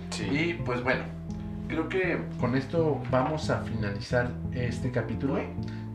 Sí. 0.09 0.23
Y 0.25 0.53
pues 0.65 0.83
bueno, 0.83 1.03
creo 1.73 1.89
que 1.89 2.19
con 2.39 2.55
esto 2.55 3.01
vamos 3.11 3.49
a 3.49 3.59
finalizar 3.61 4.29
este 4.51 4.91
capítulo. 4.91 5.39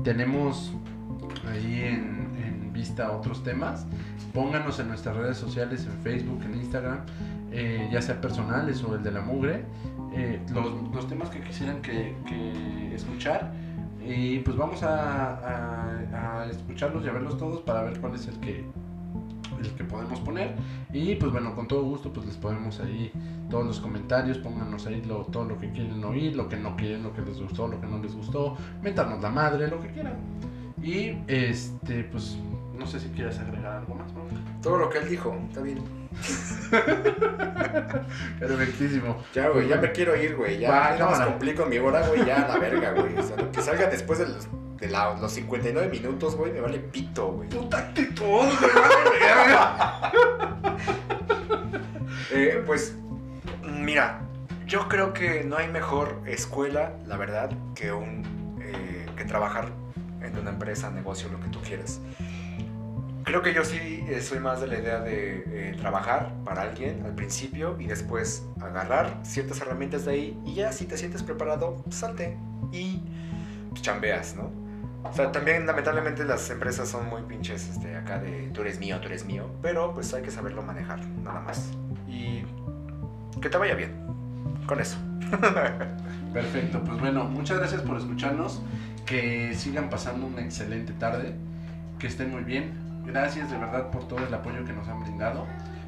Tenemos 0.03 0.73
ahí 1.51 1.83
en, 1.85 2.37
en 2.45 2.73
vista 2.73 3.13
otros 3.13 3.43
temas. 3.45 3.87
Pónganos 4.35 4.79
en 4.81 4.89
nuestras 4.89 5.17
redes 5.17 5.37
sociales, 5.37 5.87
en 5.87 5.93
Facebook, 6.03 6.43
en 6.45 6.55
Instagram, 6.57 6.99
eh, 7.53 7.89
ya 7.93 8.03
sea 8.03 8.21
personales 8.21 8.83
o 8.85 8.95
el 8.95 9.03
de 9.03 9.11
la 9.11 9.21
mugre, 9.21 9.65
eh, 10.13 10.41
los, 10.53 10.73
los 10.95 11.09
temas 11.09 11.31
que 11.31 11.41
quisieran 11.41 11.81
que, 11.81 12.15
que 12.27 12.95
escuchar. 12.95 13.53
Y 14.05 14.39
pues 14.41 14.57
vamos 14.57 14.83
a, 14.83 15.35
a- 15.37 16.41
a 16.43 16.47
escucharlos 16.47 17.05
y 17.05 17.09
a 17.09 17.13
verlos 17.13 17.37
todos 17.39 17.61
para 17.63 17.83
ver 17.83 18.01
cuál 18.01 18.15
es 18.15 18.27
el 18.27 18.39
que, 18.41 18.65
el 19.61 19.71
que 19.73 19.85
podemos 19.85 20.21
poner. 20.21 20.55
Y 20.93 21.15
pues 21.17 21.33
bueno, 21.33 21.55
con 21.55 21.67
todo 21.69 21.83
gusto 21.83 22.13
pues 22.13 22.27
les 22.27 22.37
ponemos 22.37 22.81
ahí 22.81 23.13
todos 23.51 23.67
los 23.67 23.81
comentarios, 23.81 24.39
pónganos 24.39 24.87
ahí 24.87 25.03
lo- 25.03 25.25
todo 25.27 25.45
lo 25.45 25.59
que 25.59 25.71
quieren 25.71 26.03
oír, 26.05 26.37
lo 26.37 26.49
que 26.49 26.57
no 26.57 26.77
quieren, 26.77 27.03
lo 27.03 27.13
que 27.13 27.23
les 27.23 27.41
gustó, 27.41 27.67
lo 27.69 27.81
que 27.81 27.87
no 27.87 27.99
les 27.99 28.15
gustó, 28.15 28.57
mentarnos 28.83 29.21
la 29.23 29.31
madre, 29.31 29.69
lo 29.69 29.81
que 29.81 29.89
quieran. 29.89 30.15
Y 30.83 31.17
este, 31.27 32.05
pues, 32.05 32.39
no 32.79 32.87
sé 32.87 33.01
si 33.01 33.09
quieres 33.09 33.39
agregar 33.39 33.79
algo 33.79 33.95
más, 33.95 34.13
¿no? 34.13 34.21
Todo 34.63 34.77
lo 34.79 34.91
que 34.91 34.99
él 34.99 35.09
dijo, 35.09 35.35
está 35.49 35.61
bien. 35.63 35.83
Perfectísimo. 38.41 39.17
Ya, 39.35 39.49
güey, 39.49 39.69
ya 39.69 39.77
me 39.77 39.93
quiero 39.93 40.17
ir, 40.17 40.37
güey. 40.37 40.59
Ya, 40.59 40.71
Va, 40.71 40.97
ya 40.97 41.07
más 41.07 41.21
complico 41.21 41.67
mi 41.67 41.79
hora, 41.79 42.07
güey, 42.09 42.25
ya 42.25 42.43
a 42.45 42.49
la 42.49 42.59
verga, 42.59 42.93
güey. 42.93 43.17
O 43.19 43.23
sea, 43.23 43.37
lo 43.37 43.51
que 43.53 43.63
salga 43.63 43.87
después 43.87 44.19
de 44.19 44.27
los, 44.29 44.49
de 44.79 44.89
la- 44.89 45.15
los 45.15 45.33
59 45.33 45.89
minutos, 45.89 46.37
güey, 46.37 46.53
me 46.53 46.61
vale 46.61 46.79
pito, 46.79 47.29
güey. 47.33 47.49
Puta 47.49 47.79
actitud. 47.79 48.47
Eh, 52.31 52.63
pues, 52.67 52.95
mira, 53.63 54.21
yo 54.67 54.87
creo 54.89 55.15
que 55.15 55.45
no 55.45 55.57
hay 55.57 55.67
mejor 55.69 56.21
escuela, 56.27 56.93
la 57.07 57.17
verdad, 57.17 57.51
que 57.75 57.91
un 57.91 58.59
eh, 58.61 59.07
que 59.17 59.25
trabajar 59.25 59.71
en 60.21 60.37
una 60.37 60.51
empresa, 60.51 60.91
negocio, 60.91 61.31
lo 61.31 61.41
que 61.41 61.49
tú 61.49 61.61
quieras. 61.63 62.01
Creo 63.25 63.43
que 63.43 63.53
yo 63.53 63.65
sí 63.65 64.05
eh, 64.09 64.21
soy 64.21 64.39
más 64.39 64.61
de 64.61 64.69
la 64.69 64.79
idea 64.79 65.01
de 65.01 65.45
eh, 65.47 65.77
trabajar 65.79 66.33
para 66.45 66.63
alguien 66.63 67.03
al 67.05 67.15
principio 67.15 67.77
y 67.79 67.87
después 67.87 68.45
agarrar 68.61 69.21
ciertas 69.23 69.61
herramientas 69.61 70.05
de 70.05 70.13
ahí 70.13 70.41
y 70.47 70.55
ya 70.55 70.73
si 70.73 70.87
te 70.87 70.97
sientes 70.97 71.23
preparado, 71.23 71.77
pues, 71.85 71.97
salte 71.97 72.37
y 72.73 73.03
pues, 73.71 73.83
chambeas, 73.83 74.35
¿no? 74.35 74.51
O 75.05 75.13
sea, 75.13 75.31
también 75.31 75.67
lamentablemente 75.67 76.25
las 76.25 76.49
empresas 76.51 76.89
son 76.89 77.09
muy 77.09 77.23
pinches 77.23 77.69
este, 77.69 77.97
acá 77.97 78.19
de 78.19 78.51
tú 78.53 78.63
eres 78.63 78.79
mío, 78.81 78.99
tú 79.01 79.07
eres 79.07 79.25
mío, 79.25 79.49
pero 79.63 79.95
pues 79.95 80.13
hay 80.13 80.23
que 80.23 80.31
saberlo 80.31 80.63
manejar, 80.63 81.01
nada 81.23 81.41
más. 81.41 81.71
Y 82.09 82.43
que 83.41 83.49
te 83.49 83.59
vaya 83.59 83.75
bien 83.75 83.93
con 84.67 84.81
eso. 84.81 84.99
Perfecto, 86.33 86.83
pues 86.85 87.01
bueno, 87.01 87.25
muchas 87.25 87.59
gracias 87.59 87.83
por 87.83 87.97
escucharnos. 87.97 88.63
Que 89.07 89.55
sigan 89.55 89.89
pasando 89.89 90.27
una 90.27 90.43
excelente 90.43 90.93
tarde. 90.93 91.35
Que 91.99 92.07
estén 92.07 92.31
muy 92.31 92.43
bien. 92.43 92.88
Gracias 93.09 93.51
de 93.51 93.57
verdad 93.57 93.91
por 93.91 94.07
todo 94.07 94.27
el 94.27 94.35
apoyo 94.35 94.67
que 94.67 94.73
nos 94.75 94.87
han 94.87 95.01
brindado. 95.01 95.47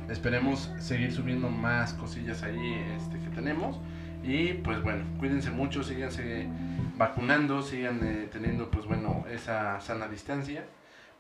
Esperemos 0.09 0.73
seguir 0.79 1.13
subiendo 1.13 1.51
más 1.51 1.93
cosillas 1.93 2.43
ahí 2.43 2.83
este, 2.97 3.19
que 3.19 3.29
tenemos. 3.29 3.79
Y 4.23 4.55
pues 4.55 4.83
bueno, 4.83 5.05
cuídense 5.19 5.51
mucho, 5.51 5.83
síganse 5.83 6.49
vacunando, 6.97 7.61
sigan 7.61 8.01
eh, 8.03 8.29
teniendo 8.33 8.71
pues 8.71 8.87
bueno 8.87 9.27
esa 9.31 9.79
sana 9.81 10.09
distancia. 10.09 10.65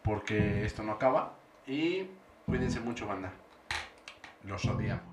Porque 0.03 0.65
esto 0.65 0.83
no 0.83 0.93
acaba. 0.93 1.35
Y 1.67 2.07
cuídense 2.47 2.81
mucho, 2.81 3.07
banda. 3.07 3.31
Los 4.45 4.65
odiamos. 4.65 5.10